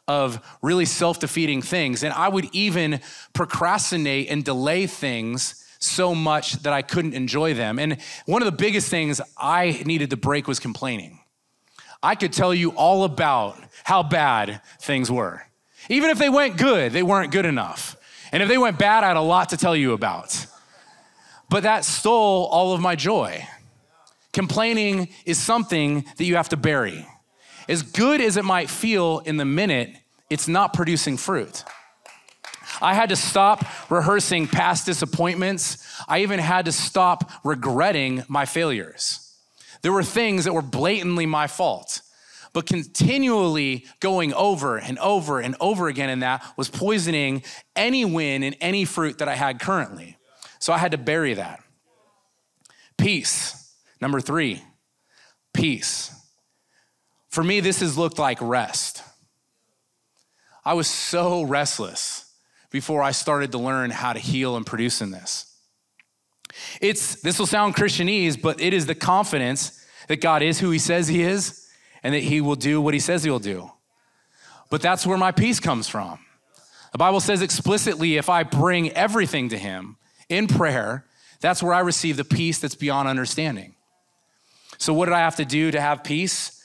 of 0.08 0.40
really 0.62 0.84
self 0.84 1.18
defeating 1.18 1.62
things. 1.62 2.02
And 2.02 2.12
I 2.12 2.28
would 2.28 2.48
even 2.52 3.00
procrastinate 3.32 4.30
and 4.30 4.44
delay 4.44 4.86
things 4.86 5.64
so 5.78 6.14
much 6.14 6.52
that 6.62 6.72
I 6.72 6.82
couldn't 6.82 7.14
enjoy 7.14 7.54
them. 7.54 7.78
And 7.78 7.98
one 8.24 8.42
of 8.42 8.46
the 8.46 8.56
biggest 8.56 8.88
things 8.88 9.20
I 9.36 9.82
needed 9.84 10.10
to 10.10 10.16
break 10.16 10.48
was 10.48 10.58
complaining. 10.58 11.20
I 12.02 12.14
could 12.14 12.32
tell 12.32 12.54
you 12.54 12.70
all 12.70 13.04
about 13.04 13.58
how 13.84 14.02
bad 14.02 14.60
things 14.80 15.10
were. 15.10 15.42
Even 15.88 16.10
if 16.10 16.18
they 16.18 16.28
went 16.28 16.56
good, 16.56 16.92
they 16.92 17.02
weren't 17.02 17.32
good 17.32 17.46
enough. 17.46 17.96
And 18.32 18.42
if 18.42 18.48
they 18.48 18.58
went 18.58 18.78
bad, 18.78 19.04
I 19.04 19.08
had 19.08 19.16
a 19.16 19.20
lot 19.20 19.50
to 19.50 19.56
tell 19.56 19.76
you 19.76 19.92
about. 19.92 20.46
But 21.48 21.62
that 21.62 21.84
stole 21.84 22.46
all 22.46 22.74
of 22.74 22.80
my 22.80 22.96
joy. 22.96 23.46
Complaining 24.32 25.08
is 25.24 25.38
something 25.38 26.04
that 26.16 26.24
you 26.24 26.36
have 26.36 26.48
to 26.50 26.56
bury. 26.56 27.06
As 27.68 27.82
good 27.82 28.20
as 28.20 28.36
it 28.36 28.44
might 28.44 28.70
feel 28.70 29.20
in 29.20 29.36
the 29.36 29.44
minute, 29.44 29.96
it's 30.30 30.48
not 30.48 30.72
producing 30.72 31.16
fruit. 31.16 31.64
I 32.80 32.94
had 32.94 33.08
to 33.08 33.16
stop 33.16 33.64
rehearsing 33.90 34.46
past 34.48 34.86
disappointments. 34.86 35.78
I 36.08 36.20
even 36.20 36.38
had 36.38 36.66
to 36.66 36.72
stop 36.72 37.30
regretting 37.44 38.24
my 38.28 38.44
failures. 38.44 39.34
There 39.82 39.92
were 39.92 40.02
things 40.02 40.44
that 40.44 40.52
were 40.52 40.62
blatantly 40.62 41.26
my 41.26 41.46
fault, 41.46 42.02
but 42.52 42.66
continually 42.66 43.86
going 44.00 44.32
over 44.34 44.78
and 44.78 44.98
over 44.98 45.40
and 45.40 45.56
over 45.60 45.88
again 45.88 46.10
in 46.10 46.20
that 46.20 46.44
was 46.56 46.68
poisoning 46.68 47.42
any 47.74 48.04
win 48.04 48.42
and 48.42 48.56
any 48.60 48.84
fruit 48.84 49.18
that 49.18 49.28
I 49.28 49.34
had 49.34 49.60
currently. 49.60 50.16
So 50.58 50.72
I 50.72 50.78
had 50.78 50.92
to 50.92 50.98
bury 50.98 51.34
that. 51.34 51.62
Peace. 52.96 53.74
Number 54.00 54.20
three, 54.20 54.62
peace. 55.52 56.15
For 57.36 57.44
me, 57.44 57.60
this 57.60 57.80
has 57.80 57.98
looked 57.98 58.18
like 58.18 58.38
rest. 58.40 59.02
I 60.64 60.72
was 60.72 60.86
so 60.86 61.42
restless 61.42 62.32
before 62.70 63.02
I 63.02 63.10
started 63.10 63.52
to 63.52 63.58
learn 63.58 63.90
how 63.90 64.14
to 64.14 64.18
heal 64.18 64.56
and 64.56 64.64
produce 64.64 65.02
in 65.02 65.10
this. 65.10 65.54
It's 66.80 67.20
this 67.20 67.38
will 67.38 67.44
sound 67.44 67.76
Christianese, 67.76 68.40
but 68.40 68.58
it 68.62 68.72
is 68.72 68.86
the 68.86 68.94
confidence 68.94 69.84
that 70.08 70.22
God 70.22 70.40
is 70.40 70.60
who 70.60 70.70
he 70.70 70.78
says 70.78 71.08
he 71.08 71.24
is 71.24 71.68
and 72.02 72.14
that 72.14 72.22
he 72.22 72.40
will 72.40 72.56
do 72.56 72.80
what 72.80 72.94
he 72.94 73.00
says 73.00 73.22
he 73.22 73.28
will 73.28 73.38
do. 73.38 73.70
But 74.70 74.80
that's 74.80 75.06
where 75.06 75.18
my 75.18 75.30
peace 75.30 75.60
comes 75.60 75.88
from. 75.88 76.18
The 76.92 76.98
Bible 76.98 77.20
says 77.20 77.42
explicitly 77.42 78.16
if 78.16 78.30
I 78.30 78.44
bring 78.44 78.92
everything 78.92 79.50
to 79.50 79.58
him 79.58 79.98
in 80.30 80.46
prayer, 80.46 81.04
that's 81.42 81.62
where 81.62 81.74
I 81.74 81.80
receive 81.80 82.16
the 82.16 82.24
peace 82.24 82.60
that's 82.60 82.74
beyond 82.74 83.10
understanding. 83.10 83.74
So, 84.78 84.94
what 84.94 85.04
did 85.04 85.12
I 85.12 85.20
have 85.20 85.36
to 85.36 85.44
do 85.44 85.70
to 85.70 85.82
have 85.82 86.02
peace? 86.02 86.55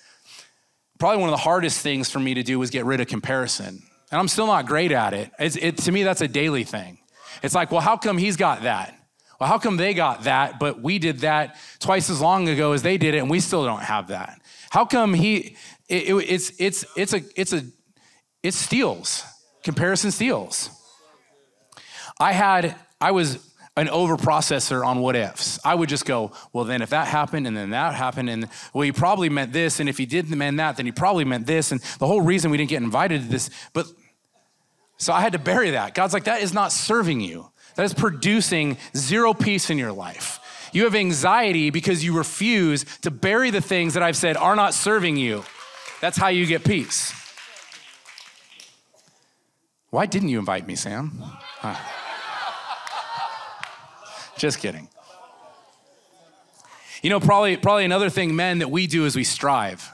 Probably 1.02 1.18
one 1.18 1.30
of 1.30 1.34
the 1.34 1.42
hardest 1.42 1.82
things 1.82 2.12
for 2.12 2.20
me 2.20 2.36
to 2.36 2.44
do 2.44 2.60
was 2.60 2.70
get 2.70 2.86
rid 2.86 3.02
of 3.02 3.08
comparison. 3.08 3.82
And 4.12 4.20
I'm 4.20 4.28
still 4.28 4.46
not 4.46 4.68
great 4.68 4.92
at 4.92 5.16
it. 5.16 5.32
it. 5.40 5.78
To 5.80 5.92
me, 5.92 6.04
that's 6.04 6.22
a 6.22 6.28
daily 6.28 6.64
thing. 6.64 7.00
It's 7.42 7.56
like, 7.56 7.72
well, 7.72 7.82
how 7.82 7.98
come 7.98 8.20
he's 8.20 8.38
got 8.38 8.62
that? 8.62 8.96
Well, 9.40 9.50
how 9.50 9.58
come 9.58 9.78
they 9.78 9.96
got 9.96 10.26
that, 10.26 10.60
but 10.60 10.84
we 10.84 11.00
did 11.00 11.22
that 11.22 11.58
twice 11.80 12.12
as 12.12 12.22
long 12.22 12.50
ago 12.50 12.74
as 12.74 12.84
they 12.84 13.00
did 13.00 13.16
it, 13.16 13.18
and 13.18 13.32
we 13.32 13.40
still 13.40 13.66
don't 13.66 13.82
have 13.82 14.10
that? 14.10 14.42
How 14.70 14.86
come 14.86 15.16
he? 15.16 15.58
It, 15.90 16.10
it, 16.10 16.16
it's 16.30 16.52
it's 16.60 16.86
it's 16.96 17.14
a 17.14 17.22
it's 17.36 17.54
a 17.54 17.64
it 18.44 18.54
steals. 18.54 19.24
Comparison 19.64 20.12
steals. 20.12 20.70
I 22.20 22.32
had 22.32 22.76
I 23.02 23.10
was 23.10 23.40
an 23.82 23.88
overprocessor 23.88 24.86
on 24.86 25.00
what 25.00 25.16
ifs. 25.16 25.60
I 25.66 25.74
would 25.74 25.90
just 25.90 26.06
go, 26.06 26.32
well, 26.54 26.66
then 26.66 26.84
if 26.84 26.92
that 26.92 27.08
happened 27.08 27.48
and 27.48 27.58
then 27.58 27.72
that 27.72 27.96
happened, 27.96 28.30
and 28.30 28.48
well, 28.74 28.84
he 28.84 28.92
probably 28.92 29.28
meant 29.28 29.54
this, 29.54 29.80
and 29.80 29.90
if 29.90 29.98
he 29.98 30.06
didn't 30.06 30.38
mean 30.38 30.58
that, 30.58 30.78
then 30.78 30.86
he 30.86 30.92
probably 30.92 31.26
meant 31.26 31.48
this, 31.48 31.72
and 31.72 31.82
the 31.98 32.06
whole 32.06 32.22
reason 32.22 32.52
we 32.52 32.58
didn't 32.58 32.70
get 32.70 32.84
invited 32.84 33.24
to 33.24 33.28
this. 33.28 33.50
But 33.74 33.88
so 34.98 35.14
I 35.14 35.22
had 35.22 35.34
to 35.34 35.40
bury 35.40 35.72
that. 35.72 35.96
God's 35.96 36.14
like, 36.14 36.26
that 36.26 36.44
is 36.44 36.54
not 36.54 36.72
serving 36.72 37.22
you, 37.22 37.50
that 37.76 37.84
is 37.84 37.94
producing 37.96 38.78
zero 38.96 39.34
peace 39.34 39.72
in 39.72 39.80
your 39.80 39.92
life. 39.92 40.38
You 40.74 40.84
have 40.84 40.94
anxiety 40.94 41.72
because 41.72 42.04
you 42.04 42.16
refuse 42.16 42.86
to 43.02 43.10
bury 43.10 43.50
the 43.50 43.62
things 43.62 43.96
that 43.96 44.04
I've 44.04 44.16
said 44.16 44.38
are 44.38 44.56
not 44.56 44.76
serving 44.76 45.18
you. 45.18 45.44
That's 46.02 46.18
how 46.18 46.28
you 46.28 46.46
get 46.46 46.64
peace. 46.64 47.14
Why 49.90 50.06
didn't 50.06 50.30
you 50.30 50.38
invite 50.38 50.68
me, 50.68 50.76
Sam? 50.76 51.12
Huh. 51.18 52.01
Just 54.42 54.58
kidding. 54.58 54.90
You 57.04 57.12
know, 57.12 57.20
probably, 57.20 57.58
probably 57.58 57.86
another 57.86 58.10
thing, 58.10 58.36
men, 58.36 58.58
that 58.58 58.72
we 58.72 58.88
do 58.88 59.06
is 59.06 59.16
we 59.16 59.24
strive. 59.24 59.88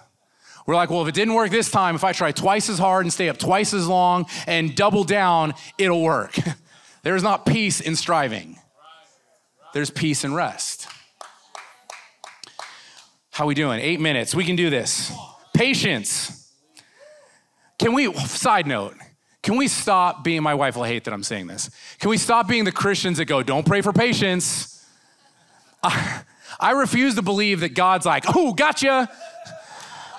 We're 0.66 0.76
like, 0.76 0.90
well, 0.90 1.02
if 1.02 1.10
it 1.10 1.16
didn't 1.16 1.34
work 1.34 1.52
this 1.52 1.70
time, 1.70 1.96
if 1.96 2.06
I 2.06 2.14
try 2.14 2.32
twice 2.32 2.70
as 2.70 2.80
hard 2.80 3.04
and 3.04 3.12
stay 3.12 3.28
up 3.28 3.38
twice 3.38 3.74
as 3.74 3.90
long 3.90 4.26
and 4.48 4.74
double 4.74 5.04
down, 5.04 5.54
it'll 5.78 6.02
work. 6.02 6.38
There's 7.04 7.24
not 7.24 7.46
peace 7.46 7.82
in 7.82 7.98
striving, 7.98 8.58
there's 9.74 9.90
peace 9.90 10.24
in 10.24 10.34
rest. 10.34 10.88
How 13.32 13.46
we 13.48 13.54
doing? 13.54 13.82
Eight 13.82 14.00
minutes. 14.00 14.34
We 14.34 14.46
can 14.46 14.56
do 14.56 14.70
this. 14.70 15.12
Patience. 15.54 16.52
Can 17.78 17.94
we, 17.94 18.12
side 18.14 18.66
note, 18.66 18.96
can 19.48 19.56
we 19.56 19.70
stop 19.70 20.26
being, 20.26 20.44
my 20.44 20.56
wife 20.56 20.76
will 20.76 20.84
hate 20.84 21.06
that 21.06 21.14
I'm 21.14 21.24
saying 21.24 21.48
this. 21.48 21.70
Can 22.00 22.10
we 22.10 22.18
stop 22.18 22.50
being 22.50 22.66
the 22.66 22.72
Christians 22.74 23.18
that 23.18 23.28
go, 23.28 23.42
don't 23.42 23.66
pray 23.66 23.80
for 23.80 23.94
patience? 23.94 24.86
I, 25.82 26.20
I 26.60 26.72
refuse 26.72 27.16
to 27.16 27.22
believe 27.22 27.62
that 27.62 27.74
God's 27.74 28.06
like, 28.06 28.26
oh, 28.36 28.52
gotcha. 28.52 29.10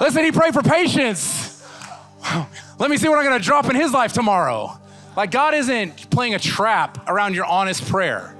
Listen, 0.00 0.24
he 0.24 0.32
prayed 0.32 0.54
for 0.54 0.62
patience. 0.62 1.62
Let 2.78 2.88
me 2.88 2.96
see 2.96 3.10
what 3.10 3.18
I'm 3.18 3.24
gonna 3.24 3.38
drop 3.38 3.68
in 3.68 3.76
his 3.76 3.92
life 3.92 4.14
tomorrow. 4.14 4.80
Like, 5.14 5.30
God 5.30 5.52
isn't 5.52 6.08
playing 6.08 6.34
a 6.34 6.38
trap 6.38 7.06
around 7.06 7.34
your 7.34 7.44
honest 7.44 7.86
prayer. 7.86 8.34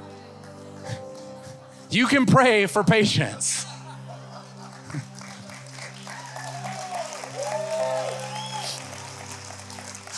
You 1.90 2.07
can 2.07 2.24
pray 2.24 2.64
for 2.64 2.83
patience. 2.83 3.66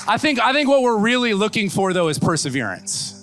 I 0.06 0.18
think, 0.18 0.40
I 0.40 0.52
think 0.52 0.68
what 0.68 0.82
we're 0.82 0.98
really 0.98 1.34
looking 1.34 1.70
for 1.70 1.92
though 1.92 2.08
is 2.08 2.18
perseverance. 2.18 3.16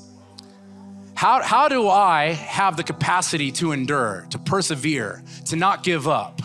How, 1.15 1.41
how 1.41 1.67
do 1.67 1.89
I 1.89 2.33
have 2.33 2.77
the 2.77 2.83
capacity 2.83 3.51
to 3.53 3.71
endure, 3.71 4.27
to 4.29 4.37
persevere, 4.37 5.23
to 5.45 5.55
not 5.55 5.83
give 5.83 6.07
up? 6.07 6.41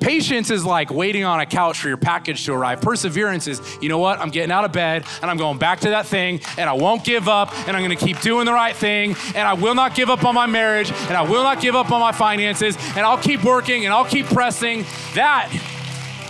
Patience 0.00 0.50
is 0.50 0.64
like 0.64 0.90
waiting 0.90 1.24
on 1.24 1.40
a 1.40 1.46
couch 1.46 1.78
for 1.78 1.88
your 1.88 1.96
package 1.96 2.44
to 2.46 2.52
arrive. 2.52 2.80
Perseverance 2.80 3.46
is, 3.46 3.60
you 3.80 3.88
know 3.88 3.98
what? 3.98 4.18
I'm 4.18 4.30
getting 4.30 4.50
out 4.50 4.64
of 4.64 4.72
bed 4.72 5.04
and 5.22 5.30
I'm 5.30 5.36
going 5.36 5.58
back 5.58 5.80
to 5.80 5.90
that 5.90 6.06
thing 6.06 6.40
and 6.58 6.68
I 6.68 6.72
won't 6.72 7.04
give 7.04 7.28
up 7.28 7.56
and 7.66 7.76
I'm 7.76 7.84
going 7.84 7.96
to 7.96 8.04
keep 8.04 8.20
doing 8.20 8.44
the 8.44 8.52
right 8.52 8.74
thing 8.74 9.14
and 9.28 9.48
I 9.48 9.54
will 9.54 9.76
not 9.76 9.94
give 9.94 10.10
up 10.10 10.24
on 10.24 10.34
my 10.34 10.46
marriage 10.46 10.90
and 10.90 11.16
I 11.16 11.22
will 11.22 11.44
not 11.44 11.60
give 11.60 11.76
up 11.76 11.92
on 11.92 12.00
my 12.00 12.12
finances 12.12 12.76
and 12.96 13.06
I'll 13.06 13.16
keep 13.16 13.44
working 13.44 13.84
and 13.84 13.94
I'll 13.94 14.04
keep 14.04 14.26
pressing. 14.26 14.84
That 15.14 15.50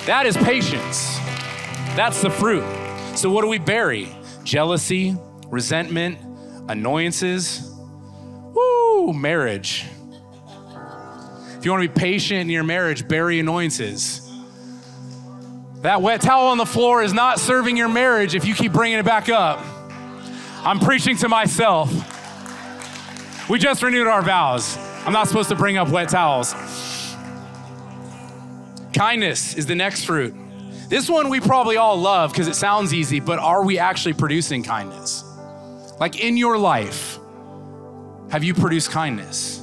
that 0.05 0.27
is 0.27 0.37
patience. 0.37 1.17
That's 1.97 2.21
the 2.21 2.31
fruit. 2.31 2.82
So 3.15 3.31
what 3.31 3.43
do 3.43 3.49
we 3.49 3.59
bury? 3.59 4.09
Jealousy, 4.43 5.17
resentment, 5.47 6.19
annoyances. 6.69 7.71
Woo, 8.55 9.13
marriage. 9.13 9.85
If 11.59 11.65
you 11.65 11.71
want 11.71 11.83
to 11.83 11.89
be 11.89 12.01
patient 12.01 12.41
in 12.41 12.49
your 12.49 12.65
marriage, 12.65 13.07
bury 13.07 13.39
annoyances. 13.39 14.29
That 15.83 16.01
wet 16.01 16.21
towel 16.21 16.49
on 16.49 16.59
the 16.59 16.67
floor 16.67 17.03
is 17.03 17.13
not 17.13 17.39
serving 17.39 17.77
your 17.77 17.89
marriage 17.89 18.35
if 18.35 18.47
you 18.47 18.55
keep 18.55 18.73
bringing 18.73 18.99
it 18.99 19.05
back 19.05 19.29
up. 19.29 19.65
I'm 20.65 20.81
preaching 20.81 21.17
to 21.19 21.29
myself. 21.29 21.91
We 23.49 23.59
just 23.59 23.83
renewed 23.83 24.07
our 24.07 24.23
vows. 24.23 24.79
I'm 25.05 25.13
not 25.13 25.29
supposed 25.29 25.51
to 25.51 25.57
bring 25.57 25.77
up 25.77 25.89
wet 25.89 26.09
towels. 26.09 26.55
Kindness 28.93 29.55
is 29.55 29.67
the 29.67 29.75
next 29.75 30.05
fruit. 30.05 30.35
This 30.93 31.09
one 31.09 31.31
we 31.31 31.41
probably 31.41 31.79
all 31.79 31.97
love 31.97 32.33
because 32.33 32.49
it 32.49 32.55
sounds 32.55 32.93
easy, 32.93 33.19
but 33.19 33.39
are 33.39 33.65
we 33.65 33.79
actually 33.79 34.13
producing 34.13 34.63
kindness? 34.63 35.25
Like 35.99 36.21
in 36.21 36.37
your 36.37 36.59
life, 36.59 37.19
have 38.31 38.45
you 38.45 38.53
produced 38.53 38.91
kindness? 38.91 39.63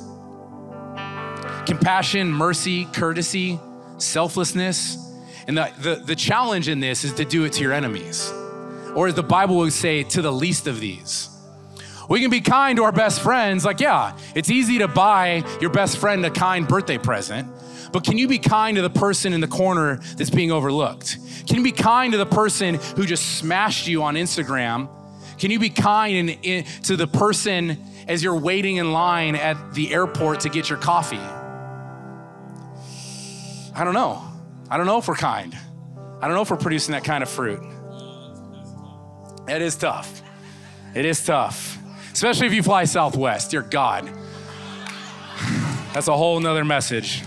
compassion, 1.67 2.31
mercy, 2.31 2.85
courtesy, 2.85 3.59
selflessness. 3.99 4.97
And 5.47 5.55
the, 5.55 5.71
the, 5.77 5.95
the, 6.03 6.15
challenge 6.15 6.67
in 6.67 6.79
this 6.79 7.03
is 7.03 7.13
to 7.13 7.25
do 7.25 7.43
it 7.43 7.53
to 7.53 7.61
your 7.61 7.73
enemies. 7.73 8.31
Or 8.95 9.07
as 9.07 9.13
the 9.13 9.21
Bible 9.21 9.57
would 9.57 9.73
say, 9.73 10.01
to 10.01 10.23
the 10.23 10.31
least 10.31 10.65
of 10.65 10.79
these. 10.79 11.29
We 12.09 12.21
can 12.21 12.31
be 12.31 12.41
kind 12.41 12.75
to 12.77 12.83
our 12.85 12.91
best 12.91 13.21
friends. 13.21 13.65
Like, 13.65 13.79
yeah, 13.79 14.17
it's 14.33 14.49
easy 14.49 14.79
to 14.79 14.87
buy 14.87 15.43
your 15.61 15.69
best 15.69 15.99
friend 15.99 16.25
a 16.25 16.31
kind 16.31 16.67
birthday 16.67 16.97
present, 16.97 17.47
but 17.91 18.03
can 18.03 18.17
you 18.17 18.27
be 18.27 18.39
kind 18.39 18.75
to 18.75 18.81
the 18.81 18.89
person 18.89 19.33
in 19.33 19.41
the 19.41 19.47
corner 19.47 19.97
that's 20.17 20.29
being 20.29 20.51
overlooked? 20.51 21.17
Can 21.47 21.57
you 21.57 21.63
be 21.63 21.71
kind 21.71 22.11
to 22.11 22.17
the 22.17 22.25
person 22.25 22.75
who 22.75 23.05
just 23.05 23.37
smashed 23.37 23.87
you 23.87 24.03
on 24.03 24.15
Instagram? 24.15 24.89
Can 25.37 25.51
you 25.51 25.59
be 25.59 25.69
kind 25.69 26.15
in, 26.15 26.29
in, 26.43 26.63
to 26.83 26.95
the 26.95 27.07
person 27.07 27.77
as 28.07 28.23
you're 28.23 28.37
waiting 28.37 28.75
in 28.75 28.91
line 28.91 29.35
at 29.35 29.73
the 29.73 29.93
airport 29.93 30.41
to 30.41 30.49
get 30.49 30.69
your 30.69 30.77
coffee? 30.77 31.17
I 33.75 33.83
don't 33.83 33.93
know. 33.93 34.21
I 34.69 34.77
don't 34.77 34.85
know 34.85 34.97
if 34.97 35.07
we're 35.07 35.15
kind. 35.15 35.57
I 36.21 36.27
don't 36.27 36.35
know 36.35 36.41
if 36.41 36.51
we're 36.51 36.57
producing 36.57 36.91
that 36.91 37.03
kind 37.03 37.23
of 37.23 37.29
fruit. 37.29 37.63
It 39.47 39.61
is 39.61 39.75
tough. 39.75 40.21
It 40.93 41.05
is 41.05 41.25
tough, 41.25 41.77
especially 42.11 42.47
if 42.47 42.53
you 42.53 42.61
fly 42.61 42.83
Southwest. 42.83 43.51
Dear 43.51 43.61
God. 43.61 44.05
That's 45.93 46.07
a 46.07 46.17
whole 46.17 46.39
nother 46.39 46.65
message. 46.65 47.23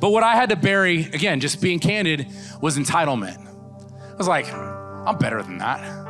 But 0.00 0.10
what 0.10 0.22
I 0.22 0.34
had 0.34 0.50
to 0.50 0.56
bury, 0.56 1.02
again, 1.04 1.40
just 1.40 1.60
being 1.60 1.78
candid, 1.80 2.26
was 2.60 2.78
entitlement. 2.78 3.46
I 3.46 4.14
was 4.16 4.28
like, 4.28 4.52
I'm 4.52 5.18
better 5.18 5.42
than 5.42 5.58
that. 5.58 6.06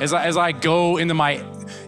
As 0.00 0.12
I, 0.12 0.24
as 0.24 0.36
I 0.36 0.52
go 0.52 0.96
into 0.96 1.14
my 1.14 1.36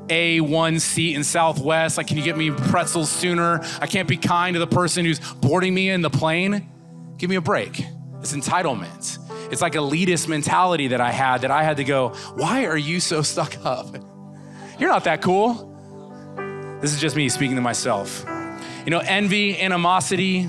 A1 0.09 0.81
seat 0.81 1.17
in 1.17 1.25
Southwest, 1.25 1.97
like, 1.97 2.07
can 2.07 2.17
you 2.17 2.23
get 2.23 2.37
me 2.37 2.51
pretzels 2.51 3.11
sooner? 3.11 3.61
I 3.81 3.87
can't 3.87 4.09
be 4.09 4.17
kind 4.17 4.55
to 4.55 4.61
the 4.61 4.67
person 4.67 5.05
who's 5.05 5.19
boarding 5.35 5.75
me 5.75 5.91
in 5.91 6.01
the 6.03 6.11
plane. 6.11 6.71
Give 7.17 7.31
me 7.31 7.37
a 7.37 7.41
break. 7.41 7.85
It's 8.21 8.33
entitlement. 8.33 9.19
It's 9.53 9.61
like 9.61 9.75
elitist 9.75 10.29
mentality 10.29 10.89
that 10.89 11.01
I 11.01 11.11
had 11.11 11.43
that 11.43 11.51
I 11.51 11.63
had 11.63 11.77
to 11.77 11.85
go, 11.85 12.11
why 12.35 12.67
are 12.67 12.77
you 12.77 13.01
so 13.01 13.23
stuck 13.23 13.57
up? 13.65 13.95
You're 14.79 14.91
not 14.91 15.05
that 15.05 15.23
cool. 15.23 15.71
This 16.81 16.93
is 16.93 17.01
just 17.01 17.17
me 17.17 17.29
speaking 17.29 17.57
to 17.57 17.63
myself. 17.63 18.25
You 18.85 18.91
know, 18.91 19.01
envy, 19.01 19.61
animosity, 19.61 20.49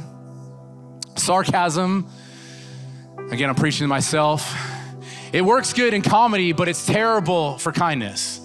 sarcasm. 1.16 2.08
Again, 3.32 3.50
I'm 3.50 3.56
preaching 3.56 3.86
to 3.86 3.88
myself. 3.88 4.56
It 5.34 5.44
works 5.44 5.74
good 5.74 5.94
in 5.94 6.02
comedy, 6.02 6.52
but 6.54 6.68
it's 6.68 6.86
terrible 6.86 7.58
for 7.58 7.72
kindness. 7.72 8.40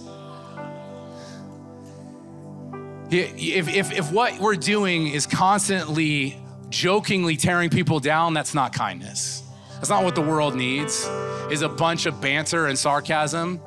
If, 3.11 3.69
if, 3.69 3.93
if 3.93 4.13
what 4.13 4.39
we're 4.39 4.55
doing 4.55 5.09
is 5.09 5.27
constantly 5.27 6.39
jokingly 6.69 7.37
tearing 7.37 7.69
people 7.69 8.01
down, 8.01 8.35
that's 8.35 8.55
not 8.55 8.73
kindness. 8.73 9.43
That's 9.75 9.91
not 9.91 10.05
what 10.05 10.15
the 10.15 10.21
world 10.23 10.55
needs. 10.55 11.09
Is 11.51 11.63
a 11.63 11.69
bunch 11.69 12.07
of 12.07 12.21
banter 12.21 12.67
and 12.67 12.79
sarcasm. 12.79 13.61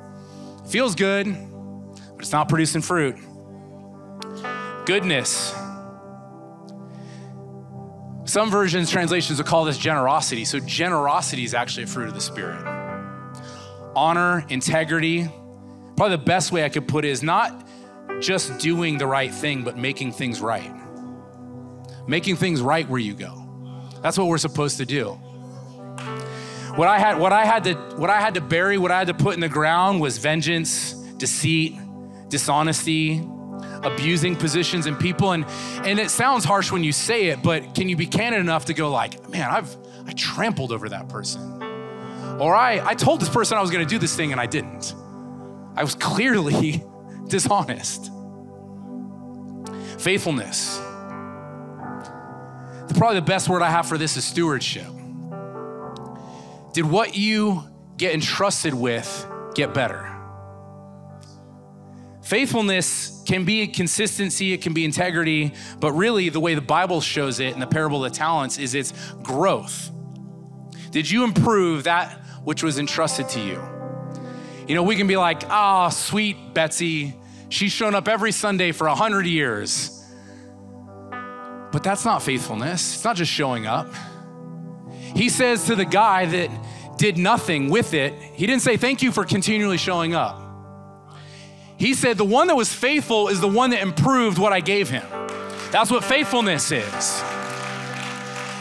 feels 0.69 0.95
good, 0.95 1.25
but 1.27 2.19
it's 2.19 2.31
not 2.31 2.47
producing 2.47 2.81
fruit. 2.81 3.17
Goodness. 4.85 5.53
Some 8.25 8.49
versions, 8.49 8.89
translations 8.89 9.37
will 9.37 9.45
call 9.45 9.65
this 9.65 9.77
generosity. 9.77 10.45
So, 10.45 10.59
generosity 10.59 11.43
is 11.43 11.53
actually 11.53 11.83
a 11.83 11.87
fruit 11.87 12.07
of 12.07 12.13
the 12.13 12.21
Spirit. 12.21 12.63
Honor, 13.95 14.45
integrity. 14.49 15.29
Probably 15.95 16.17
the 16.17 16.23
best 16.23 16.51
way 16.51 16.63
I 16.63 16.69
could 16.69 16.87
put 16.87 17.05
it 17.05 17.09
is 17.09 17.21
not 17.21 17.67
just 18.19 18.59
doing 18.59 18.97
the 18.97 19.07
right 19.07 19.33
thing, 19.33 19.63
but 19.63 19.77
making 19.77 20.13
things 20.13 20.41
right 20.41 20.73
making 22.07 22.35
things 22.35 22.61
right 22.61 22.87
where 22.87 22.99
you 22.99 23.13
go. 23.13 23.39
That's 24.01 24.17
what 24.17 24.27
we're 24.27 24.37
supposed 24.37 24.77
to 24.77 24.85
do. 24.85 25.11
What 26.75 26.87
I 26.87 26.97
had, 26.99 27.19
what 27.19 27.31
I 27.31 27.45
had 27.45 27.63
to, 27.65 27.75
what 27.97 28.09
I 28.09 28.19
had 28.19 28.33
to 28.33 28.41
bury, 28.41 28.77
what 28.77 28.91
I 28.91 28.97
had 28.97 29.07
to 29.07 29.13
put 29.13 29.35
in 29.35 29.39
the 29.39 29.49
ground 29.49 30.01
was 30.01 30.17
vengeance, 30.17 30.93
deceit, 30.93 31.77
dishonesty, 32.29 33.19
abusing 33.83 34.35
positions 34.35 34.85
and 34.85 34.99
people. 34.99 35.31
And 35.31 35.45
and 35.83 35.99
it 35.99 36.09
sounds 36.09 36.43
harsh 36.43 36.71
when 36.71 36.83
you 36.83 36.91
say 36.91 37.27
it, 37.27 37.43
but 37.43 37.75
can 37.75 37.89
you 37.89 37.95
be 37.95 38.05
candid 38.05 38.39
enough 38.39 38.65
to 38.65 38.73
go 38.73 38.89
like, 38.89 39.29
man, 39.29 39.49
I've 39.49 39.75
I 40.07 40.13
trampled 40.13 40.71
over 40.71 40.89
that 40.89 41.09
person. 41.09 41.41
Or 42.39 42.55
I, 42.55 42.81
I 42.83 42.95
told 42.95 43.21
this 43.21 43.29
person 43.29 43.57
I 43.57 43.61
was 43.61 43.71
gonna 43.71 43.85
do 43.85 43.99
this 43.99 44.15
thing 44.15 44.31
and 44.31 44.41
I 44.41 44.45
didn't. 44.45 44.93
I 45.75 45.83
was 45.83 45.95
clearly 45.95 46.83
dishonest. 47.27 48.11
Faithfulness 49.99 50.81
probably 53.03 53.19
the 53.19 53.25
best 53.25 53.49
word 53.49 53.61
I 53.61 53.69
have 53.69 53.85
for 53.85 53.97
this 53.97 54.15
is 54.15 54.23
stewardship. 54.23 54.87
Did 56.71 56.85
what 56.85 57.17
you 57.17 57.63
get 57.97 58.13
entrusted 58.13 58.73
with 58.73 59.27
get 59.55 59.73
better? 59.73 60.12
Faithfulness 62.23 63.21
can 63.25 63.43
be 63.43 63.67
consistency, 63.67 64.53
it 64.53 64.61
can 64.61 64.73
be 64.73 64.85
integrity, 64.85 65.53
but 65.79 65.91
really 65.91 66.29
the 66.29 66.39
way 66.39 66.55
the 66.55 66.61
Bible 66.61 67.01
shows 67.01 67.39
it 67.39 67.53
in 67.53 67.59
the 67.59 67.67
parable 67.67 68.03
of 68.03 68.11
the 68.11 68.17
talents 68.17 68.57
is 68.57 68.75
it's 68.75 68.93
growth. 69.23 69.91
Did 70.91 71.09
you 71.09 71.25
improve 71.25 71.83
that 71.83 72.21
which 72.43 72.63
was 72.63 72.79
entrusted 72.79 73.27
to 73.29 73.39
you? 73.39 73.61
You 74.67 74.75
know, 74.75 74.83
we 74.83 74.95
can 74.95 75.07
be 75.07 75.17
like, 75.17 75.43
ah, 75.49 75.87
oh, 75.87 75.89
sweet 75.89 76.53
Betsy, 76.53 77.13
she's 77.49 77.73
shown 77.73 77.93
up 77.93 78.07
every 78.07 78.31
Sunday 78.31 78.71
for 78.71 78.87
a 78.87 78.95
hundred 78.95 79.25
years. 79.25 79.99
But 81.73 81.83
that's 81.83 82.05
not 82.05 82.21
faithfulness. 82.21 82.95
It's 82.95 83.03
not 83.03 83.15
just 83.15 83.31
showing 83.31 83.65
up. 83.65 83.87
He 85.15 85.27
says 85.27 85.65
to 85.65 85.75
the 85.75 85.85
guy 85.85 86.25
that 86.27 86.49
did 86.97 87.17
nothing 87.17 87.69
with 87.69 87.93
it, 87.93 88.13
he 88.13 88.45
didn't 88.45 88.61
say, 88.61 88.77
Thank 88.77 89.01
you 89.01 89.11
for 89.11 89.25
continually 89.25 89.77
showing 89.77 90.15
up. 90.15 90.42
He 91.77 91.93
said, 91.93 92.17
The 92.17 92.25
one 92.25 92.47
that 92.47 92.55
was 92.55 92.73
faithful 92.73 93.27
is 93.27 93.41
the 93.41 93.47
one 93.47 93.71
that 93.71 93.81
improved 93.81 94.37
what 94.37 94.53
I 94.53 94.59
gave 94.59 94.89
him. 94.89 95.03
That's 95.71 95.89
what 95.89 96.03
faithfulness 96.03 96.71
is. 96.71 97.23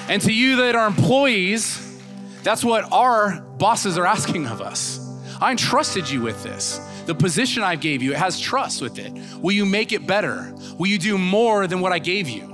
And 0.09 0.21
to 0.23 0.33
you 0.33 0.57
that 0.57 0.75
are 0.75 0.87
employees, 0.87 2.01
that's 2.43 2.65
what 2.65 2.91
our 2.93 3.41
bosses 3.59 3.99
are 3.99 4.07
asking 4.07 4.47
of 4.47 4.61
us. 4.61 4.99
I 5.41 5.51
entrusted 5.51 6.09
you 6.09 6.23
with 6.23 6.43
this. 6.43 6.79
The 7.07 7.15
position 7.15 7.63
I 7.63 7.77
gave 7.77 8.03
you, 8.03 8.13
it 8.13 8.19
has 8.19 8.41
trust 8.41 8.81
with 8.81 8.99
it. 8.99 9.13
Will 9.41 9.53
you 9.53 9.67
make 9.67 9.93
it 9.93 10.07
better? 10.07 10.55
Will 10.79 10.87
you 10.87 10.99
do 10.99 11.19
more 11.19 11.67
than 11.67 11.81
what 11.81 11.93
I 11.93 11.99
gave 11.99 12.29
you? 12.29 12.49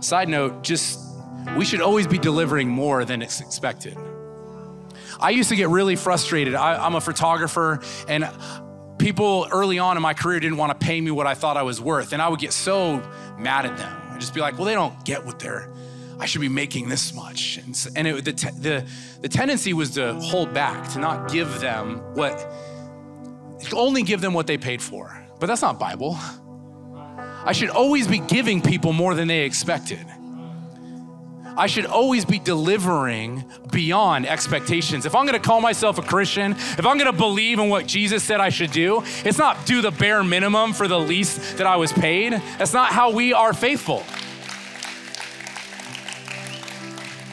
Side 0.00 0.28
note, 0.28 0.62
just 0.62 1.00
we 1.56 1.64
should 1.64 1.80
always 1.80 2.06
be 2.06 2.18
delivering 2.18 2.68
more 2.68 3.04
than 3.04 3.22
it's 3.22 3.40
expected. 3.40 3.96
I 5.22 5.30
used 5.30 5.50
to 5.50 5.56
get 5.56 5.68
really 5.68 5.94
frustrated. 5.94 6.54
I, 6.54 6.84
am 6.84 6.96
a 6.96 7.00
photographer, 7.00 7.80
and 8.08 8.28
people 8.98 9.46
early 9.52 9.78
on 9.78 9.96
in 9.96 10.02
my 10.02 10.14
career 10.14 10.40
didn't 10.40 10.56
want 10.56 10.78
to 10.78 10.84
pay 10.84 11.00
me 11.00 11.12
what 11.12 11.28
I 11.28 11.34
thought 11.34 11.56
I 11.56 11.62
was 11.62 11.80
worth. 11.80 12.12
And 12.12 12.20
I 12.20 12.28
would 12.28 12.40
get 12.40 12.52
so 12.52 12.96
mad 13.38 13.64
at 13.64 13.76
them. 13.76 14.02
I'd 14.10 14.20
just 14.20 14.34
be 14.34 14.40
like, 14.40 14.58
well, 14.58 14.64
they 14.64 14.74
don't 14.74 15.04
get 15.04 15.24
what 15.24 15.38
they're. 15.38 15.72
I 16.18 16.26
should 16.26 16.40
be 16.40 16.48
making 16.48 16.88
this 16.88 17.14
much. 17.14 17.58
And, 17.58 17.88
and 17.96 18.08
it, 18.08 18.24
the, 18.24 18.32
the, 18.32 18.86
the 19.20 19.28
tendency 19.28 19.72
was 19.72 19.92
to 19.92 20.14
hold 20.14 20.52
back, 20.52 20.90
to 20.90 20.98
not 20.98 21.30
give 21.30 21.60
them 21.60 21.98
what, 22.14 22.44
only 23.72 24.02
give 24.02 24.20
them 24.20 24.34
what 24.34 24.48
they 24.48 24.58
paid 24.58 24.82
for. 24.82 25.16
But 25.38 25.46
that's 25.46 25.62
not 25.62 25.78
Bible. 25.78 26.18
I 27.44 27.52
should 27.52 27.70
always 27.70 28.08
be 28.08 28.18
giving 28.18 28.60
people 28.60 28.92
more 28.92 29.14
than 29.14 29.28
they 29.28 29.44
expected. 29.44 30.04
I 31.56 31.66
should 31.66 31.86
always 31.86 32.24
be 32.24 32.38
delivering 32.38 33.44
beyond 33.70 34.26
expectations. 34.26 35.04
If 35.06 35.14
I'm 35.14 35.26
gonna 35.26 35.38
call 35.38 35.60
myself 35.60 35.98
a 35.98 36.02
Christian, 36.02 36.52
if 36.52 36.86
I'm 36.86 36.98
gonna 36.98 37.12
believe 37.12 37.58
in 37.58 37.68
what 37.68 37.86
Jesus 37.86 38.24
said 38.24 38.40
I 38.40 38.48
should 38.48 38.70
do, 38.72 39.02
it's 39.24 39.38
not 39.38 39.66
do 39.66 39.82
the 39.82 39.90
bare 39.90 40.24
minimum 40.24 40.72
for 40.72 40.88
the 40.88 40.98
least 40.98 41.58
that 41.58 41.66
I 41.66 41.76
was 41.76 41.92
paid. 41.92 42.32
That's 42.58 42.72
not 42.72 42.92
how 42.92 43.10
we 43.10 43.32
are 43.32 43.52
faithful. 43.52 44.02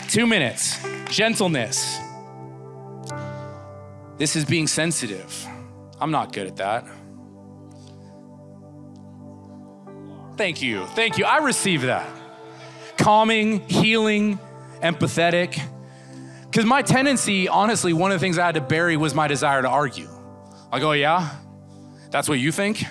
Two 0.10 0.28
minutes. 0.28 0.78
Gentleness. 1.10 2.00
This 4.18 4.36
is 4.36 4.44
being 4.44 4.68
sensitive. 4.68 5.46
I'm 6.02 6.12
not 6.12 6.34
good 6.34 6.48
at 6.48 6.58
that. 6.58 6.86
Thank 10.36 10.62
you. 10.62 10.86
Thank 10.88 11.18
you. 11.18 11.26
I 11.26 11.38
receive 11.38 11.84
that 11.84 12.10
calming, 13.00 13.62
healing, 13.68 14.38
empathetic. 14.84 15.60
Because 16.46 16.66
my 16.66 16.82
tendency, 16.82 17.48
honestly, 17.48 17.94
one 17.94 18.12
of 18.12 18.20
the 18.20 18.24
things 18.24 18.38
I 18.38 18.46
had 18.46 18.56
to 18.56 18.62
bury 18.62 18.98
was 18.98 19.16
my 19.16 19.28
desire 19.28 19.62
to 19.62 19.70
argue. 19.70 20.10
Like, 20.72 20.84
oh, 20.84 20.92
yeah? 20.92 21.36
That's 22.12 22.30
what 22.30 22.40
you 22.40 22.52
think? 22.52 22.84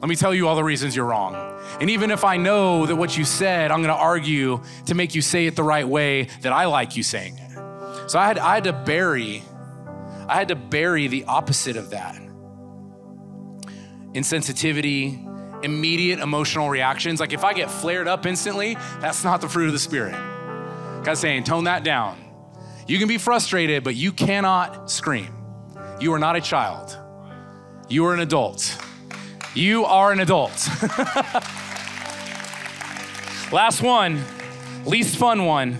Let 0.00 0.08
me 0.08 0.16
tell 0.16 0.34
you 0.34 0.48
all 0.48 0.56
the 0.56 0.64
reasons 0.64 0.94
you're 0.94 1.06
wrong. 1.06 1.34
And 1.80 1.88
even 1.90 2.10
if 2.10 2.24
I 2.24 2.36
know 2.36 2.84
that 2.86 2.96
what 2.96 3.16
you 3.16 3.24
said, 3.24 3.70
I'm 3.70 3.80
gonna 3.80 3.94
argue 3.94 4.62
to 4.86 4.94
make 4.94 5.14
you 5.14 5.22
say 5.22 5.46
it 5.46 5.56
the 5.56 5.62
right 5.62 5.88
way 5.88 6.28
that 6.42 6.52
I 6.52 6.66
like 6.66 6.96
you 6.96 7.02
saying 7.02 7.38
it. 7.38 8.10
So 8.10 8.18
I 8.18 8.26
had, 8.26 8.38
I 8.38 8.54
had 8.54 8.64
to 8.64 8.72
bury, 8.72 9.42
I 10.28 10.34
had 10.34 10.48
to 10.48 10.56
bury 10.56 11.06
the 11.08 11.24
opposite 11.24 11.76
of 11.76 11.90
that. 11.90 12.16
Insensitivity, 14.12 15.24
immediate 15.64 16.20
emotional 16.20 16.68
reactions. 16.68 17.18
Like 17.18 17.32
if 17.32 17.42
I 17.42 17.52
get 17.54 17.70
flared 17.70 18.06
up 18.06 18.26
instantly, 18.26 18.76
that's 19.00 19.24
not 19.24 19.40
the 19.40 19.48
fruit 19.48 19.66
of 19.66 19.72
the 19.72 19.78
Spirit. 19.78 20.12
God's 21.02 21.20
saying, 21.20 21.44
tone 21.44 21.64
that 21.64 21.82
down. 21.84 22.18
You 22.86 22.98
can 22.98 23.08
be 23.08 23.18
frustrated, 23.18 23.82
but 23.82 23.94
you 23.94 24.12
cannot 24.12 24.90
scream. 24.90 25.34
You 26.00 26.12
are 26.12 26.18
not 26.18 26.36
a 26.36 26.40
child. 26.40 26.98
You 27.88 28.04
are 28.06 28.14
an 28.14 28.20
adult. 28.20 28.78
You 29.54 29.84
are 29.84 30.12
an 30.12 30.20
adult. 30.20 30.68
Last 33.52 33.82
one, 33.82 34.22
least 34.84 35.16
fun 35.16 35.44
one 35.44 35.78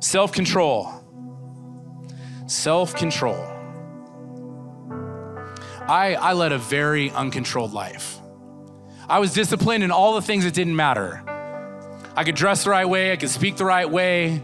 self 0.00 0.32
control. 0.32 0.90
Self 2.46 2.94
control. 2.94 3.42
I, 5.86 6.16
I 6.18 6.32
led 6.32 6.52
a 6.52 6.58
very 6.58 7.10
uncontrolled 7.10 7.72
life. 7.72 8.18
I 9.08 9.18
was 9.18 9.34
disciplined 9.34 9.84
in 9.84 9.90
all 9.90 10.14
the 10.14 10.22
things 10.22 10.44
that 10.44 10.54
didn't 10.54 10.76
matter. 10.76 11.22
I 12.16 12.24
could 12.24 12.36
dress 12.36 12.64
the 12.64 12.70
right 12.70 12.88
way, 12.88 13.12
I 13.12 13.16
could 13.16 13.28
speak 13.28 13.56
the 13.56 13.64
right 13.64 13.88
way. 13.88 14.42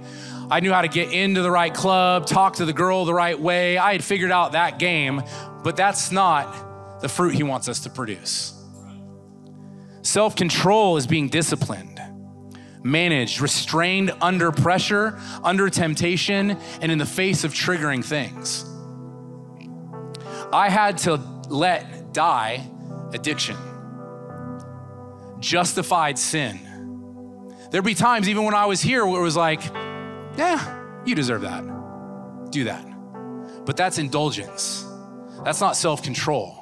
I 0.50 0.60
knew 0.60 0.72
how 0.72 0.82
to 0.82 0.88
get 0.88 1.12
into 1.12 1.42
the 1.42 1.50
right 1.50 1.72
club, 1.72 2.26
talk 2.26 2.56
to 2.56 2.64
the 2.64 2.72
girl 2.72 3.04
the 3.04 3.14
right 3.14 3.38
way. 3.38 3.78
I 3.78 3.92
had 3.92 4.02
figured 4.02 4.32
out 4.32 4.52
that 4.52 4.80
game, 4.80 5.22
but 5.62 5.76
that's 5.76 6.10
not 6.10 7.00
the 7.00 7.08
fruit 7.08 7.34
he 7.34 7.44
wants 7.44 7.68
us 7.68 7.80
to 7.80 7.90
produce. 7.90 8.54
Self 10.02 10.34
control 10.34 10.96
is 10.96 11.06
being 11.06 11.28
disciplined, 11.28 12.00
managed, 12.82 13.40
restrained 13.40 14.12
under 14.20 14.50
pressure, 14.50 15.20
under 15.44 15.70
temptation, 15.70 16.58
and 16.82 16.90
in 16.90 16.98
the 16.98 17.06
face 17.06 17.44
of 17.44 17.54
triggering 17.54 18.04
things. 18.04 18.64
I 20.52 20.68
had 20.68 20.98
to 20.98 21.16
let 21.48 22.12
die 22.12 22.68
addiction 23.12 23.56
justified 25.40 26.18
sin. 26.18 26.60
There'd 27.70 27.84
be 27.84 27.94
times, 27.94 28.28
even 28.28 28.44
when 28.44 28.54
I 28.54 28.66
was 28.66 28.80
here, 28.80 29.06
where 29.06 29.20
it 29.20 29.24
was 29.24 29.36
like, 29.36 29.62
yeah, 30.36 31.02
you 31.04 31.14
deserve 31.14 31.42
that. 31.42 31.64
Do 32.50 32.64
that. 32.64 32.84
But 33.64 33.76
that's 33.76 33.98
indulgence. 33.98 34.84
That's 35.44 35.60
not 35.60 35.76
self 35.76 36.02
control. 36.02 36.56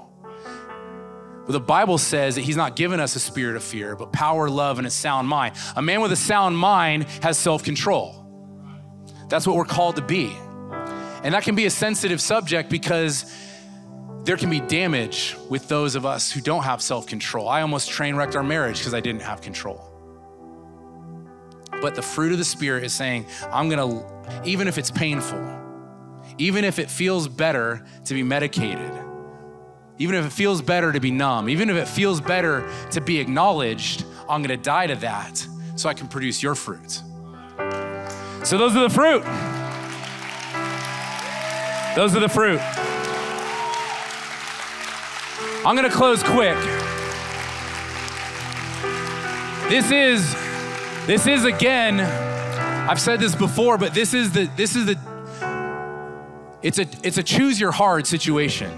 But 1.46 1.52
the 1.52 1.60
Bible 1.60 1.96
says 1.96 2.34
that 2.34 2.42
He's 2.42 2.56
not 2.56 2.76
given 2.76 3.00
us 3.00 3.16
a 3.16 3.20
spirit 3.20 3.56
of 3.56 3.64
fear, 3.64 3.96
but 3.96 4.12
power, 4.12 4.50
love, 4.50 4.78
and 4.78 4.86
a 4.86 4.90
sound 4.90 5.28
mind. 5.28 5.56
A 5.76 5.82
man 5.82 6.02
with 6.02 6.12
a 6.12 6.16
sound 6.16 6.58
mind 6.58 7.04
has 7.22 7.38
self 7.38 7.64
control. 7.64 8.26
That's 9.28 9.46
what 9.46 9.56
we're 9.56 9.64
called 9.64 9.96
to 9.96 10.02
be. 10.02 10.36
And 11.22 11.34
that 11.34 11.42
can 11.42 11.54
be 11.54 11.66
a 11.66 11.70
sensitive 11.70 12.20
subject 12.20 12.70
because 12.70 13.34
there 14.28 14.36
can 14.36 14.50
be 14.50 14.60
damage 14.60 15.34
with 15.48 15.68
those 15.68 15.94
of 15.94 16.04
us 16.04 16.30
who 16.30 16.42
don't 16.42 16.62
have 16.62 16.82
self 16.82 17.06
control. 17.06 17.48
I 17.48 17.62
almost 17.62 17.88
train 17.88 18.14
wrecked 18.14 18.36
our 18.36 18.42
marriage 18.42 18.76
because 18.76 18.92
I 18.92 19.00
didn't 19.00 19.22
have 19.22 19.40
control. 19.40 19.82
But 21.80 21.94
the 21.94 22.02
fruit 22.02 22.32
of 22.32 22.38
the 22.38 22.44
Spirit 22.44 22.84
is 22.84 22.92
saying, 22.92 23.24
I'm 23.50 23.70
gonna, 23.70 24.44
even 24.44 24.68
if 24.68 24.76
it's 24.76 24.90
painful, 24.90 25.42
even 26.36 26.66
if 26.66 26.78
it 26.78 26.90
feels 26.90 27.26
better 27.26 27.86
to 28.04 28.12
be 28.12 28.22
medicated, 28.22 28.92
even 29.96 30.14
if 30.14 30.26
it 30.26 30.32
feels 30.32 30.60
better 30.60 30.92
to 30.92 31.00
be 31.00 31.10
numb, 31.10 31.48
even 31.48 31.70
if 31.70 31.76
it 31.76 31.88
feels 31.88 32.20
better 32.20 32.70
to 32.90 33.00
be 33.00 33.20
acknowledged, 33.20 34.04
I'm 34.28 34.42
gonna 34.42 34.58
die 34.58 34.88
to 34.88 34.96
that 34.96 35.38
so 35.76 35.88
I 35.88 35.94
can 35.94 36.06
produce 36.06 36.42
your 36.42 36.54
fruit. 36.54 37.00
So, 38.44 38.58
those 38.58 38.76
are 38.76 38.82
the 38.82 38.90
fruit. 38.90 39.22
Those 41.96 42.14
are 42.14 42.20
the 42.20 42.28
fruit. 42.28 42.87
I'm 45.64 45.74
gonna 45.74 45.90
close 45.90 46.22
quick. 46.22 46.56
This 49.68 49.90
is, 49.90 50.34
this 51.06 51.26
is 51.26 51.44
again, 51.44 52.00
I've 52.00 53.00
said 53.00 53.20
this 53.20 53.34
before, 53.34 53.76
but 53.76 53.92
this 53.92 54.14
is 54.14 54.32
the, 54.32 54.48
this 54.56 54.76
is 54.76 54.86
the, 54.86 54.98
it's 56.62 56.78
a, 56.78 56.86
it's 57.02 57.18
a 57.18 57.22
choose 57.22 57.60
your 57.60 57.72
hard 57.72 58.06
situation. 58.06 58.70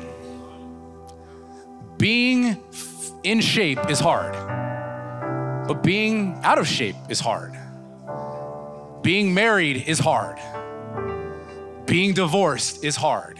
Being 1.96 2.60
in 3.22 3.40
shape 3.40 3.88
is 3.88 4.00
hard, 4.00 4.32
but 5.68 5.82
being 5.82 6.40
out 6.42 6.58
of 6.58 6.66
shape 6.66 6.96
is 7.08 7.20
hard. 7.20 7.56
Being 9.02 9.32
married 9.32 9.84
is 9.86 9.98
hard. 9.98 10.38
Being 11.86 12.14
divorced 12.14 12.84
is 12.84 12.96
hard 12.96 13.38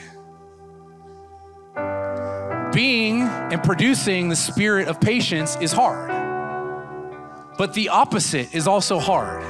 being 2.72 3.22
and 3.22 3.62
producing 3.62 4.28
the 4.28 4.37
spirit 4.37 4.88
of 4.88 5.00
patience 5.00 5.56
is 5.61 5.72
hard. 5.72 6.11
But 7.59 7.74
the 7.74 7.90
opposite 7.90 8.54
is 8.54 8.66
also 8.66 8.98
hard. 8.98 9.44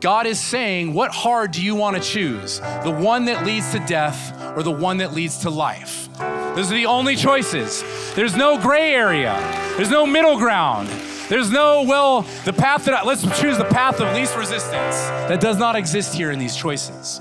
God 0.00 0.26
is 0.26 0.38
saying, 0.38 0.94
What 0.94 1.10
hard 1.10 1.50
do 1.50 1.62
you 1.62 1.74
want 1.74 1.96
to 1.96 2.02
choose? 2.02 2.60
The 2.60 2.90
one 2.90 3.24
that 3.24 3.44
leads 3.44 3.72
to 3.72 3.80
death 3.80 4.32
or 4.56 4.62
the 4.62 4.70
one 4.70 4.98
that 4.98 5.12
leads 5.12 5.38
to 5.38 5.50
life? 5.50 6.08
Those 6.54 6.70
are 6.70 6.74
the 6.74 6.86
only 6.86 7.16
choices. 7.16 7.82
There's 8.14 8.36
no 8.36 8.60
gray 8.60 8.94
area, 8.94 9.34
there's 9.76 9.90
no 9.90 10.06
middle 10.06 10.36
ground. 10.38 10.88
There's 11.28 11.50
no, 11.50 11.82
well, 11.82 12.22
the 12.46 12.54
path 12.54 12.86
that, 12.86 12.94
I, 12.94 13.04
let's 13.04 13.20
choose 13.38 13.58
the 13.58 13.66
path 13.66 14.00
of 14.00 14.14
least 14.14 14.34
resistance. 14.34 14.96
That 15.28 15.42
does 15.42 15.58
not 15.58 15.76
exist 15.76 16.14
here 16.14 16.30
in 16.30 16.38
these 16.38 16.56
choices. 16.56 17.20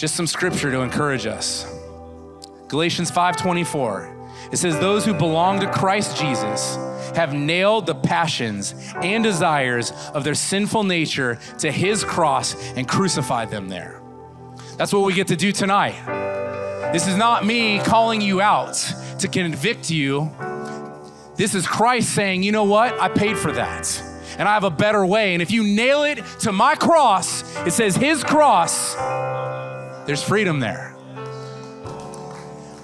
Just 0.00 0.16
some 0.16 0.26
scripture 0.26 0.70
to 0.70 0.80
encourage 0.80 1.26
us. 1.26 1.66
Galatians 2.68 3.10
5:24. 3.10 4.08
It 4.50 4.56
says 4.56 4.78
those 4.78 5.04
who 5.04 5.12
belong 5.12 5.60
to 5.60 5.70
Christ 5.70 6.16
Jesus 6.16 6.78
have 7.14 7.34
nailed 7.34 7.84
the 7.84 7.94
passions 7.94 8.74
and 9.02 9.22
desires 9.22 9.92
of 10.14 10.24
their 10.24 10.34
sinful 10.34 10.84
nature 10.84 11.38
to 11.58 11.70
his 11.70 12.02
cross 12.02 12.56
and 12.76 12.88
crucified 12.88 13.50
them 13.50 13.68
there. 13.68 14.00
That's 14.78 14.90
what 14.90 15.04
we 15.04 15.12
get 15.12 15.26
to 15.26 15.36
do 15.36 15.52
tonight. 15.52 15.96
This 16.94 17.06
is 17.06 17.18
not 17.18 17.44
me 17.44 17.78
calling 17.80 18.22
you 18.22 18.40
out 18.40 18.72
to 19.18 19.28
convict 19.28 19.90
you. 19.90 20.30
This 21.36 21.54
is 21.54 21.66
Christ 21.66 22.08
saying, 22.14 22.42
you 22.42 22.52
know 22.52 22.64
what? 22.64 22.98
I 22.98 23.10
paid 23.10 23.36
for 23.36 23.52
that. 23.52 24.02
And 24.38 24.48
I 24.48 24.54
have 24.54 24.64
a 24.64 24.70
better 24.70 25.04
way. 25.04 25.34
And 25.34 25.42
if 25.42 25.50
you 25.50 25.62
nail 25.62 26.04
it 26.04 26.24
to 26.40 26.52
my 26.52 26.74
cross, 26.74 27.44
it 27.66 27.72
says 27.72 27.96
his 27.96 28.24
cross, 28.24 28.96
there's 30.06 30.22
freedom 30.22 30.60
there. 30.60 30.96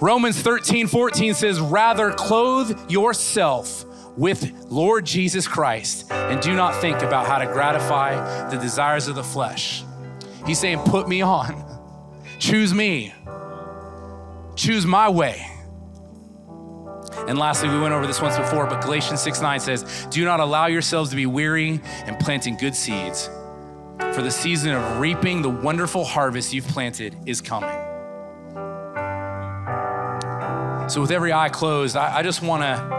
Romans 0.00 0.40
13, 0.40 0.86
14 0.86 1.34
says, 1.34 1.58
Rather 1.58 2.12
clothe 2.12 2.90
yourself 2.90 3.84
with 4.16 4.52
Lord 4.68 5.06
Jesus 5.06 5.48
Christ 5.48 6.10
and 6.10 6.40
do 6.40 6.54
not 6.54 6.74
think 6.80 7.00
about 7.02 7.26
how 7.26 7.38
to 7.38 7.46
gratify 7.46 8.48
the 8.50 8.58
desires 8.58 9.08
of 9.08 9.14
the 9.14 9.24
flesh. 9.24 9.84
He's 10.46 10.58
saying, 10.58 10.80
Put 10.80 11.08
me 11.08 11.22
on. 11.22 11.64
Choose 12.38 12.74
me. 12.74 13.14
Choose 14.54 14.86
my 14.86 15.08
way. 15.08 15.46
And 17.28 17.38
lastly, 17.38 17.68
we 17.68 17.80
went 17.80 17.92
over 17.92 18.06
this 18.06 18.20
once 18.20 18.36
before, 18.36 18.66
but 18.66 18.82
Galatians 18.82 19.20
6 19.22 19.40
9 19.40 19.60
says, 19.60 20.06
Do 20.10 20.24
not 20.24 20.40
allow 20.40 20.66
yourselves 20.66 21.10
to 21.10 21.16
be 21.16 21.26
weary 21.26 21.80
in 22.06 22.16
planting 22.20 22.56
good 22.56 22.74
seeds, 22.74 23.28
for 23.98 24.22
the 24.22 24.30
season 24.30 24.72
of 24.72 25.00
reaping 25.00 25.42
the 25.42 25.50
wonderful 25.50 26.04
harvest 26.04 26.52
you've 26.52 26.68
planted 26.68 27.16
is 27.26 27.40
coming. 27.40 27.68
So, 30.88 31.00
with 31.00 31.10
every 31.10 31.32
eye 31.32 31.48
closed, 31.48 31.96
I, 31.96 32.18
I 32.18 32.22
just 32.22 32.42
want 32.42 32.62
to 32.62 32.96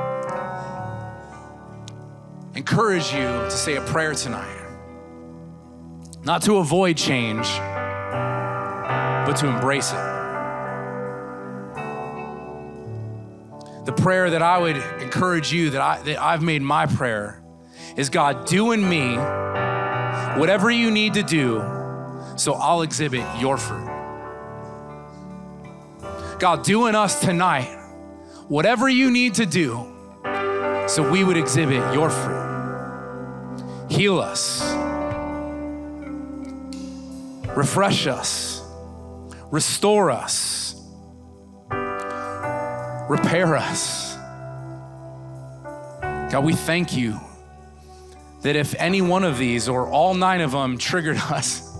encourage 2.56 3.14
you 3.14 3.22
to 3.22 3.52
say 3.52 3.76
a 3.78 3.82
prayer 3.82 4.14
tonight. 4.14 4.56
Not 6.24 6.41
to 6.43 6.58
avoid 6.58 6.98
change, 6.98 7.48
but 9.26 9.36
to 9.38 9.48
embrace 9.48 9.91
it. 9.91 10.18
The 13.86 13.93
prayer 13.93 14.30
that 14.32 14.41
I 14.41 14.58
would 14.58 14.76
encourage 15.02 15.54
you 15.54 15.70
that, 15.70 15.82
I, 15.82 16.02
that 16.02 16.22
I've 16.22 16.41
made 16.41 16.62
my 16.62 16.86
prayer 16.88 17.41
is 17.95 18.10
God, 18.10 18.45
do 18.45 18.74
in 18.74 18.88
me 18.89 19.16
whatever 20.38 20.70
you 20.70 20.92
need 20.92 21.16
to 21.16 21.24
do 21.24 21.64
so 22.36 22.54
I'll 22.54 22.84
exhibit 22.84 23.26
your 23.40 23.58
fruit. 23.58 23.88
God, 26.40 26.64
do 26.64 26.86
in 26.86 26.96
us 26.96 27.20
tonight 27.20 27.74
whatever 28.48 28.88
you 28.88 29.10
need 29.10 29.34
to 29.36 29.46
do 29.46 29.94
so 30.88 31.10
we 31.12 31.24
would 31.24 31.38
exhibit 31.38 31.94
your 31.94 32.10
fruit. 32.10 33.88
Heal 33.90 34.20
us, 34.20 34.62
refresh 37.56 38.06
us, 38.06 38.62
restore 39.52 40.12
us, 40.12 40.80
repair 43.10 43.56
us. 43.56 44.16
God, 46.32 46.44
we 46.44 46.54
thank 46.54 46.96
you 46.96 47.20
that 48.42 48.56
if 48.56 48.76
any 48.80 49.02
one 49.02 49.24
of 49.24 49.38
these 49.38 49.68
or 49.68 49.88
all 49.88 50.14
nine 50.14 50.42
of 50.42 50.52
them 50.52 50.78
triggered 50.78 51.18
us, 51.30 51.76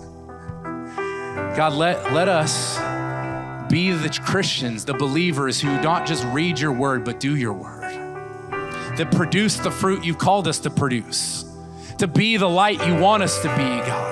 God, 1.56 1.72
let, 1.72 2.12
let 2.12 2.28
us 2.28 2.78
be 3.70 3.92
the 3.92 4.08
Christians, 4.24 4.84
the 4.84 4.94
believers 4.94 5.60
who 5.60 5.68
not 5.80 6.06
just 6.06 6.24
read 6.26 6.58
your 6.58 6.72
word, 6.72 7.04
but 7.04 7.20
do 7.20 7.36
your 7.36 7.52
word, 7.52 7.82
that 8.96 9.10
produce 9.12 9.56
the 9.56 9.70
fruit 9.70 10.04
you've 10.04 10.18
called 10.18 10.48
us 10.48 10.58
to 10.60 10.70
produce, 10.70 11.44
to 11.98 12.06
be 12.06 12.36
the 12.36 12.48
light 12.48 12.84
you 12.86 12.94
want 12.94 13.22
us 13.22 13.40
to 13.42 13.48
be, 13.56 13.86
God. 13.86 14.07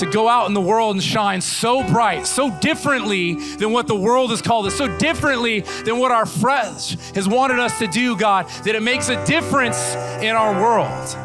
To 0.00 0.06
go 0.06 0.28
out 0.28 0.46
in 0.46 0.54
the 0.54 0.62
world 0.62 0.96
and 0.96 1.04
shine 1.04 1.42
so 1.42 1.82
bright, 1.82 2.26
so 2.26 2.50
differently 2.60 3.34
than 3.34 3.70
what 3.70 3.86
the 3.86 3.94
world 3.94 4.30
has 4.30 4.40
called 4.40 4.64
us, 4.64 4.74
so 4.74 4.88
differently 4.96 5.60
than 5.60 5.98
what 5.98 6.10
our 6.10 6.24
flesh 6.24 6.96
has 7.14 7.28
wanted 7.28 7.58
us 7.58 7.78
to 7.80 7.86
do, 7.86 8.16
God, 8.16 8.48
that 8.64 8.74
it 8.74 8.82
makes 8.82 9.10
a 9.10 9.22
difference 9.26 9.94
in 10.22 10.34
our 10.34 10.58
world. 10.58 11.16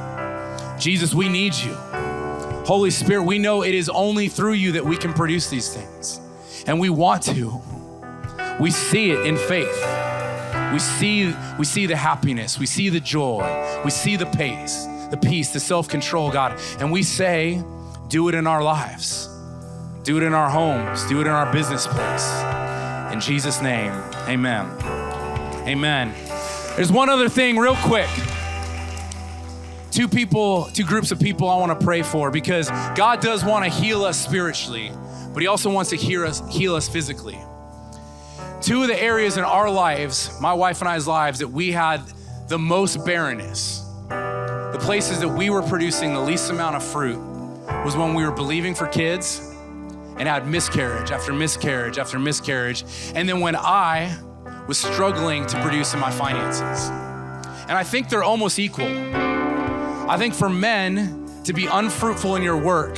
Jesus, 0.77 1.13
we 1.13 1.29
need 1.29 1.55
you. 1.55 1.73
Holy 2.65 2.91
Spirit, 2.91 3.23
we 3.23 3.39
know 3.39 3.63
it 3.63 3.73
is 3.73 3.87
only 3.87 4.27
through 4.27 4.53
you 4.53 4.73
that 4.73 4.83
we 4.83 4.97
can 4.97 5.13
produce 5.13 5.49
these 5.49 5.73
things 5.73 6.19
and 6.67 6.77
we 6.77 6.89
want 6.89 7.23
to. 7.23 7.61
We 8.59 8.71
see 8.71 9.11
it 9.11 9.25
in 9.25 9.37
faith. 9.37 9.73
We 10.73 10.79
see, 10.79 11.33
we 11.57 11.63
see 11.63 11.85
the 11.85 11.95
happiness, 11.95 12.59
we 12.59 12.65
see 12.65 12.89
the 12.89 12.99
joy, 12.99 13.81
we 13.85 13.91
see 13.91 14.17
the 14.17 14.25
pace, 14.25 14.85
the 15.11 15.17
peace, 15.17 15.53
the 15.53 15.61
self 15.61 15.87
control, 15.87 16.29
God. 16.29 16.59
And 16.79 16.91
we 16.91 17.03
say, 17.03 17.63
do 18.07 18.29
it 18.29 18.35
in 18.35 18.47
our 18.47 18.63
lives, 18.63 19.29
do 20.03 20.17
it 20.17 20.23
in 20.23 20.33
our 20.33 20.49
homes, 20.49 21.05
do 21.07 21.21
it 21.21 21.27
in 21.27 21.33
our 21.33 21.51
business 21.51 21.87
place. 21.87 22.31
In 23.13 23.19
Jesus' 23.19 23.61
name, 23.61 23.91
amen. 24.27 24.65
Amen. 25.67 26.13
There's 26.75 26.91
one 26.91 27.09
other 27.09 27.29
thing, 27.29 27.57
real 27.57 27.75
quick. 27.77 28.09
Two 29.91 30.07
people, 30.07 30.65
two 30.73 30.83
groups 30.83 31.11
of 31.11 31.19
people 31.19 31.49
I 31.49 31.57
want 31.57 31.79
to 31.79 31.85
pray 31.85 32.01
for 32.01 32.29
because 32.29 32.69
God 32.95 33.21
does 33.21 33.45
want 33.45 33.63
to 33.63 33.71
heal 33.71 34.03
us 34.03 34.19
spiritually 34.19 34.91
but 35.35 35.41
He 35.41 35.47
also 35.47 35.69
wants 35.69 35.89
to 35.89 35.97
heal 35.97 36.23
us, 36.23 36.41
heal 36.49 36.75
us 36.75 36.87
physically. 36.87 37.37
Two 38.61 38.83
of 38.83 38.87
the 38.87 38.97
areas 38.99 39.35
in 39.35 39.43
our 39.43 39.69
lives, 39.69 40.31
my 40.39 40.53
wife 40.53 40.79
and 40.79 40.87
I's 40.87 41.07
lives, 41.07 41.39
that 41.39 41.49
we 41.49 41.73
had 41.73 42.01
the 42.47 42.57
most 42.57 43.05
barrenness, 43.05 43.85
the 44.07 44.79
places 44.79 45.19
that 45.19 45.27
we 45.27 45.49
were 45.49 45.61
producing 45.61 46.13
the 46.13 46.21
least 46.21 46.49
amount 46.49 46.77
of 46.77 46.83
fruit, 46.83 47.19
was 47.85 47.95
when 47.95 48.15
we 48.15 48.25
were 48.25 48.31
believing 48.31 48.73
for 48.73 48.87
kids 48.87 49.39
and 50.17 50.27
had 50.27 50.47
miscarriage 50.47 51.11
after 51.11 51.31
miscarriage 51.31 51.99
after 51.99 52.17
miscarriage. 52.17 52.83
And 53.13 53.29
then 53.29 53.41
when 53.41 53.55
I 53.55 54.17
was 54.67 54.79
struggling 54.79 55.45
to 55.45 55.61
produce 55.61 55.93
in 55.93 55.99
my 55.99 56.09
finances. 56.09 56.89
And 57.67 57.73
I 57.73 57.83
think 57.83 58.09
they're 58.09 58.23
almost 58.23 58.57
equal. 58.57 58.87
I 58.87 60.15
think 60.17 60.33
for 60.33 60.49
men 60.49 61.29
to 61.43 61.53
be 61.53 61.67
unfruitful 61.67 62.35
in 62.35 62.41
your 62.41 62.57
work 62.57 62.97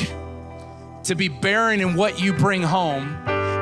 to 1.03 1.15
be 1.15 1.27
barren 1.27 1.81
in 1.81 1.95
what 1.95 2.21
you 2.21 2.31
bring 2.31 2.61
home 2.61 3.17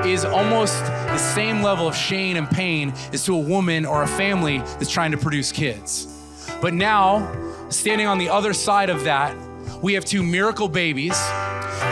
is 0.05 0.25
almost 0.25 0.83
the 0.85 1.17
same 1.17 1.63
level 1.63 1.87
of 1.87 1.95
shame 1.95 2.37
and 2.37 2.47
pain 2.47 2.93
as 3.13 3.25
to 3.25 3.33
a 3.35 3.39
woman 3.39 3.85
or 3.85 4.03
a 4.03 4.07
family 4.07 4.59
that's 4.59 4.91
trying 4.91 5.11
to 5.11 5.17
produce 5.17 5.51
kids. 5.51 6.07
But 6.61 6.75
now, 6.75 7.67
standing 7.69 8.05
on 8.05 8.19
the 8.19 8.29
other 8.29 8.53
side 8.53 8.91
of 8.91 9.03
that, 9.05 9.35
we 9.81 9.93
have 9.93 10.05
two 10.05 10.23
miracle 10.23 10.67
babies, 10.67 11.15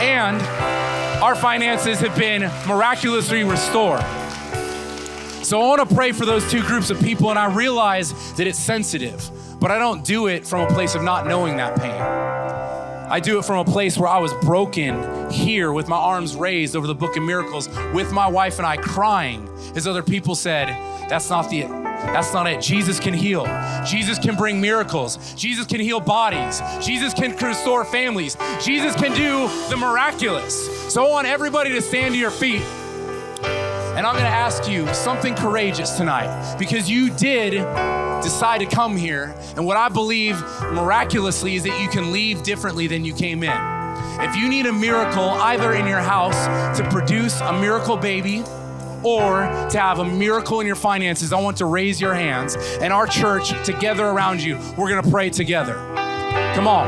and 0.02 0.42
our 1.22 1.36
finances 1.36 2.00
have 2.00 2.16
been 2.18 2.42
miraculously 2.68 3.44
restored. 3.44 4.02
So 5.44 5.62
I 5.62 5.68
want 5.68 5.88
to 5.88 5.96
pray 5.96 6.12
for 6.12 6.26
those 6.26 6.50
two 6.50 6.62
groups 6.62 6.90
of 6.90 7.00
people, 7.02 7.30
and 7.30 7.38
I 7.38 7.54
realize 7.54 8.34
that 8.34 8.48
it's 8.48 8.60
sensitive, 8.60 9.30
but 9.60 9.72
I 9.72 9.78
don't 9.78 10.04
do 10.04 10.28
it 10.28 10.48
from 10.48 10.62
a 10.62 10.74
place 10.74 10.96
of 10.96 11.04
not 11.04 11.28
knowing 11.28 11.58
that 11.58 11.80
pain. 11.80 12.02
I 13.12 13.20
do 13.20 13.38
it 13.38 13.46
from 13.46 13.60
a 13.60 13.72
place 13.72 13.98
where 13.98 14.10
I 14.10 14.20
was 14.20 14.34
broken 14.36 15.30
here 15.30 15.72
with 15.72 15.88
my 15.88 15.98
arms 15.98 16.36
raised 16.36 16.76
over 16.76 16.88
the 16.88 16.96
book 16.96 17.18
of 17.18 17.24
miracles 17.24 17.68
with 17.94 18.12
my 18.12 18.28
wife 18.28 18.58
and 18.58 18.66
I 18.66 18.78
crying 18.78 19.50
as 19.76 19.88
other 19.88 20.04
people 20.04 20.36
said, 20.36 20.70
that's 21.10 21.30
not 21.30 21.50
the 21.50 21.64
that's 22.06 22.34
not 22.34 22.48
it. 22.48 22.62
Jesus 22.62 23.00
can 23.00 23.14
heal. 23.14 23.46
Jesus 23.86 24.20
can 24.20 24.36
bring 24.36 24.62
miracles. 24.62 25.34
Jesus 25.36 25.66
can 25.66 25.80
heal 25.80 26.00
bodies. 26.00 26.62
Jesus 26.86 27.14
can 27.14 27.36
restore 27.36 27.86
families. 27.86 28.38
Jesus 28.62 28.96
can 28.96 29.14
do 29.16 29.48
the 29.70 29.78
miraculous. 29.78 30.94
So 30.94 31.06
I 31.06 31.10
want 31.10 31.28
everybody 31.28 31.72
to 31.72 31.82
stand 31.82 32.14
to 32.14 32.20
your 32.20 32.32
feet. 32.32 32.62
And 33.96 34.08
I'm 34.08 34.14
going 34.14 34.26
to 34.26 34.38
ask 34.38 34.68
you 34.68 34.92
something 34.94 35.36
courageous 35.36 35.92
tonight 35.92 36.58
because 36.58 36.90
you 36.90 37.10
did 37.16 37.52
decide 38.24 38.60
to 38.60 38.66
come 38.66 38.98
here. 38.98 39.36
And 39.56 39.66
what 39.66 39.78
I 39.78 39.90
believe 39.90 40.40
miraculously 40.62 41.56
is 41.56 41.64
that 41.64 41.80
you 41.80 41.88
can 41.90 42.12
leave 42.12 42.42
differently 42.44 42.88
than 42.88 43.06
you 43.06 43.14
came 43.14 43.44
in. 43.44 43.74
If 44.20 44.36
you 44.36 44.50
need 44.50 44.66
a 44.66 44.74
miracle, 44.74 45.30
either 45.30 45.74
in 45.74 45.88
your 45.88 46.00
house 46.00 46.78
to 46.78 46.90
produce 46.90 47.40
a 47.42 47.54
miracle 47.54 47.98
baby, 47.98 48.44
or 49.04 49.42
to 49.70 49.80
have 49.80 50.00
a 50.00 50.06
miracle 50.06 50.60
in 50.60 50.68
your 50.68 50.76
finances, 50.76 51.34
I 51.34 51.40
want 51.40 51.58
to 51.58 51.66
raise 51.66 52.00
your 52.00 52.14
hands. 52.14 52.56
And 52.56 52.94
our 52.94 53.08
church, 53.08 53.50
together 53.66 54.06
around 54.06 54.42
you, 54.42 54.58
we're 54.78 54.90
gonna 54.90 55.10
pray 55.10 55.30
together. 55.30 55.76
Come 56.56 56.68
on. 56.68 56.88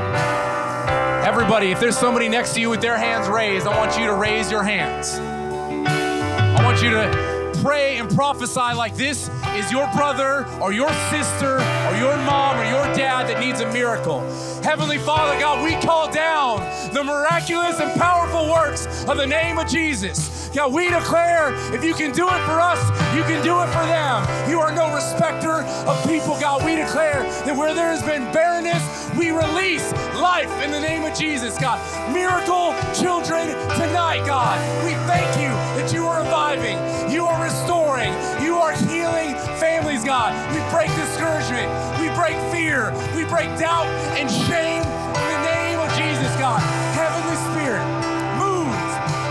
Everybody, 1.26 1.72
if 1.72 1.80
there's 1.80 1.98
somebody 1.98 2.30
next 2.30 2.54
to 2.54 2.62
you 2.62 2.70
with 2.70 2.82
their 2.82 2.98
hands 2.98 3.28
raised, 3.28 3.66
I 3.66 3.78
want 3.78 3.98
you 3.98 4.06
to 4.06 4.14
raise 4.14 4.52
your 4.52 4.64
hands. 4.64 5.16
I 5.18 6.64
want 6.64 6.82
you 6.82 6.92
to 6.92 7.35
pray 7.66 7.98
and 7.98 8.08
prophesy 8.14 8.76
like 8.76 8.96
this 8.96 9.28
is 9.56 9.72
your 9.72 9.92
brother 9.96 10.46
or 10.62 10.72
your 10.72 10.94
sister 11.10 11.56
or 11.56 11.96
your 11.98 12.16
mom 12.18 12.60
or 12.60 12.64
your 12.64 12.86
dad 12.94 13.28
that 13.28 13.40
needs 13.40 13.60
a 13.60 13.74
miracle. 13.74 14.20
Heavenly 14.62 15.00
Father, 15.00 15.40
God, 15.40 15.64
we 15.64 15.74
call 15.82 16.12
down 16.12 16.60
the 16.94 17.04
miraculous 17.04 17.80
and 17.80 18.00
powerful 18.00 18.52
works 18.52 18.86
of 19.06 19.18
the 19.18 19.26
name 19.26 19.58
of 19.58 19.68
Jesus. 19.68 20.48
God, 20.54 20.74
we 20.74 20.92
declare 20.92 21.56
if 21.74 21.84
you 21.84 21.96
can 21.96 22.12
do 22.12 22.28
it 22.28 22.42
for 22.46 22.62
us, 22.62 22.80
you 23.18 23.24
can 23.24 23.44
do 23.44 23.60
it 23.60 23.68
for 23.68 23.86
them. 23.90 24.50
You 24.50 24.60
are 24.60 24.72
no 24.72 24.94
respecter 24.94 25.66
of 25.90 26.08
people, 26.08 26.40
God. 26.40 26.64
We 26.64 26.76
declare 26.76 27.24
that 27.46 27.58
where 27.58 27.74
there 27.74 27.90
has 27.90 28.04
been 28.04 28.32
barrenness, 28.32 28.84
we 29.18 29.32
release 29.32 29.92
life 30.16 30.52
in 30.64 30.72
the 30.72 30.80
name 30.80 31.04
of 31.04 31.18
Jesus, 31.18 31.58
God. 31.58 31.80
Miracle 32.14 32.76
children 32.94 33.48
tonight, 33.76 34.24
God. 34.26 34.58
We 34.86 34.92
thank 35.10 35.28
you 35.42 35.50
that 35.82 35.94
you 35.94 36.06
are 36.06 36.24
reviving, 36.24 36.78
you 37.16 37.24
are 37.24 37.40
restoring, 37.40 38.12
you 38.44 38.60
are 38.60 38.76
healing 38.76 39.40
families, 39.56 40.04
God. 40.04 40.36
We 40.52 40.60
break 40.68 40.92
discouragement, 41.00 41.72
we 41.96 42.12
break 42.12 42.36
fear, 42.52 42.92
we 43.16 43.24
break 43.24 43.48
doubt 43.56 43.88
and 44.20 44.28
shame 44.28 44.84
in 44.84 45.28
the 45.32 45.42
name 45.48 45.80
of 45.80 45.88
Jesus, 45.96 46.28
God. 46.36 46.60
Heavenly 46.92 47.40
Spirit, 47.56 47.88
move, 48.36 48.68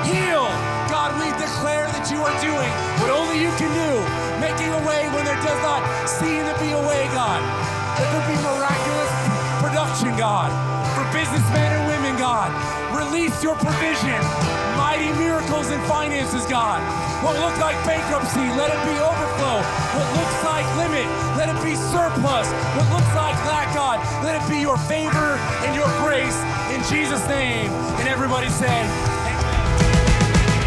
heal. 0.08 0.48
God, 0.88 1.12
we 1.20 1.28
declare 1.36 1.84
that 1.92 2.08
you 2.08 2.24
are 2.24 2.32
doing 2.40 2.72
what 3.04 3.12
only 3.12 3.36
you 3.36 3.52
can 3.60 3.68
do, 3.68 3.92
making 4.40 4.72
a 4.72 4.80
way 4.88 5.04
when 5.12 5.28
there 5.28 5.36
does 5.44 5.60
not 5.60 5.84
seem 6.08 6.40
to 6.40 6.56
be 6.64 6.72
a 6.72 6.80
way, 6.88 7.04
God. 7.12 7.44
Let 8.00 8.08
there 8.08 8.26
be 8.32 8.36
miraculous 8.40 9.12
production, 9.60 10.16
God, 10.16 10.48
for 10.96 11.04
businessmen 11.12 11.68
and 11.68 11.84
women, 11.92 12.16
God. 12.16 12.48
Release 12.96 13.44
your 13.44 13.60
provision, 13.60 14.24
mighty 14.94 15.10
miracles 15.18 15.70
in 15.70 15.80
finances, 15.82 16.46
God. 16.46 16.80
What 17.24 17.36
looked 17.40 17.58
like 17.58 17.74
bankruptcy, 17.84 18.38
let 18.38 18.70
it 18.70 18.78
be 18.86 18.94
overflow. 19.00 19.60
What 19.98 20.06
looks 20.14 20.44
like 20.44 20.64
limit, 20.76 21.04
let 21.36 21.48
it 21.48 21.60
be 21.64 21.74
surplus. 21.74 22.48
What 22.76 22.88
looks 22.94 23.12
like 23.16 23.34
lack, 23.46 23.74
God, 23.74 23.98
let 24.22 24.40
it 24.40 24.48
be 24.48 24.60
your 24.60 24.78
favor 24.86 25.36
and 25.66 25.74
your 25.74 25.88
grace 26.04 26.38
in 26.70 26.80
Jesus' 26.92 27.26
name. 27.28 27.72
And 27.98 28.08
everybody 28.08 28.48
said, 28.50 28.86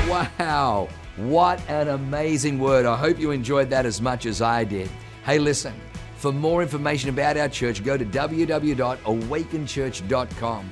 Amen. 0.09 0.11
Wow. 0.39 0.89
What 1.15 1.61
an 1.69 1.88
amazing 1.88 2.59
word. 2.59 2.86
I 2.86 2.97
hope 2.97 3.17
you 3.19 3.32
enjoyed 3.32 3.69
that 3.69 3.86
as 3.86 4.01
much 4.01 4.25
as 4.25 4.41
I 4.41 4.65
did. 4.65 4.89
Hey, 5.25 5.39
listen, 5.39 5.73
for 6.17 6.34
more 6.34 6.61
information 6.61 7.09
about 7.09 7.38
our 7.38 7.47
church, 7.47 7.82
go 7.82 7.95
to 7.97 8.03
www.awakenchurch.com 8.05 10.71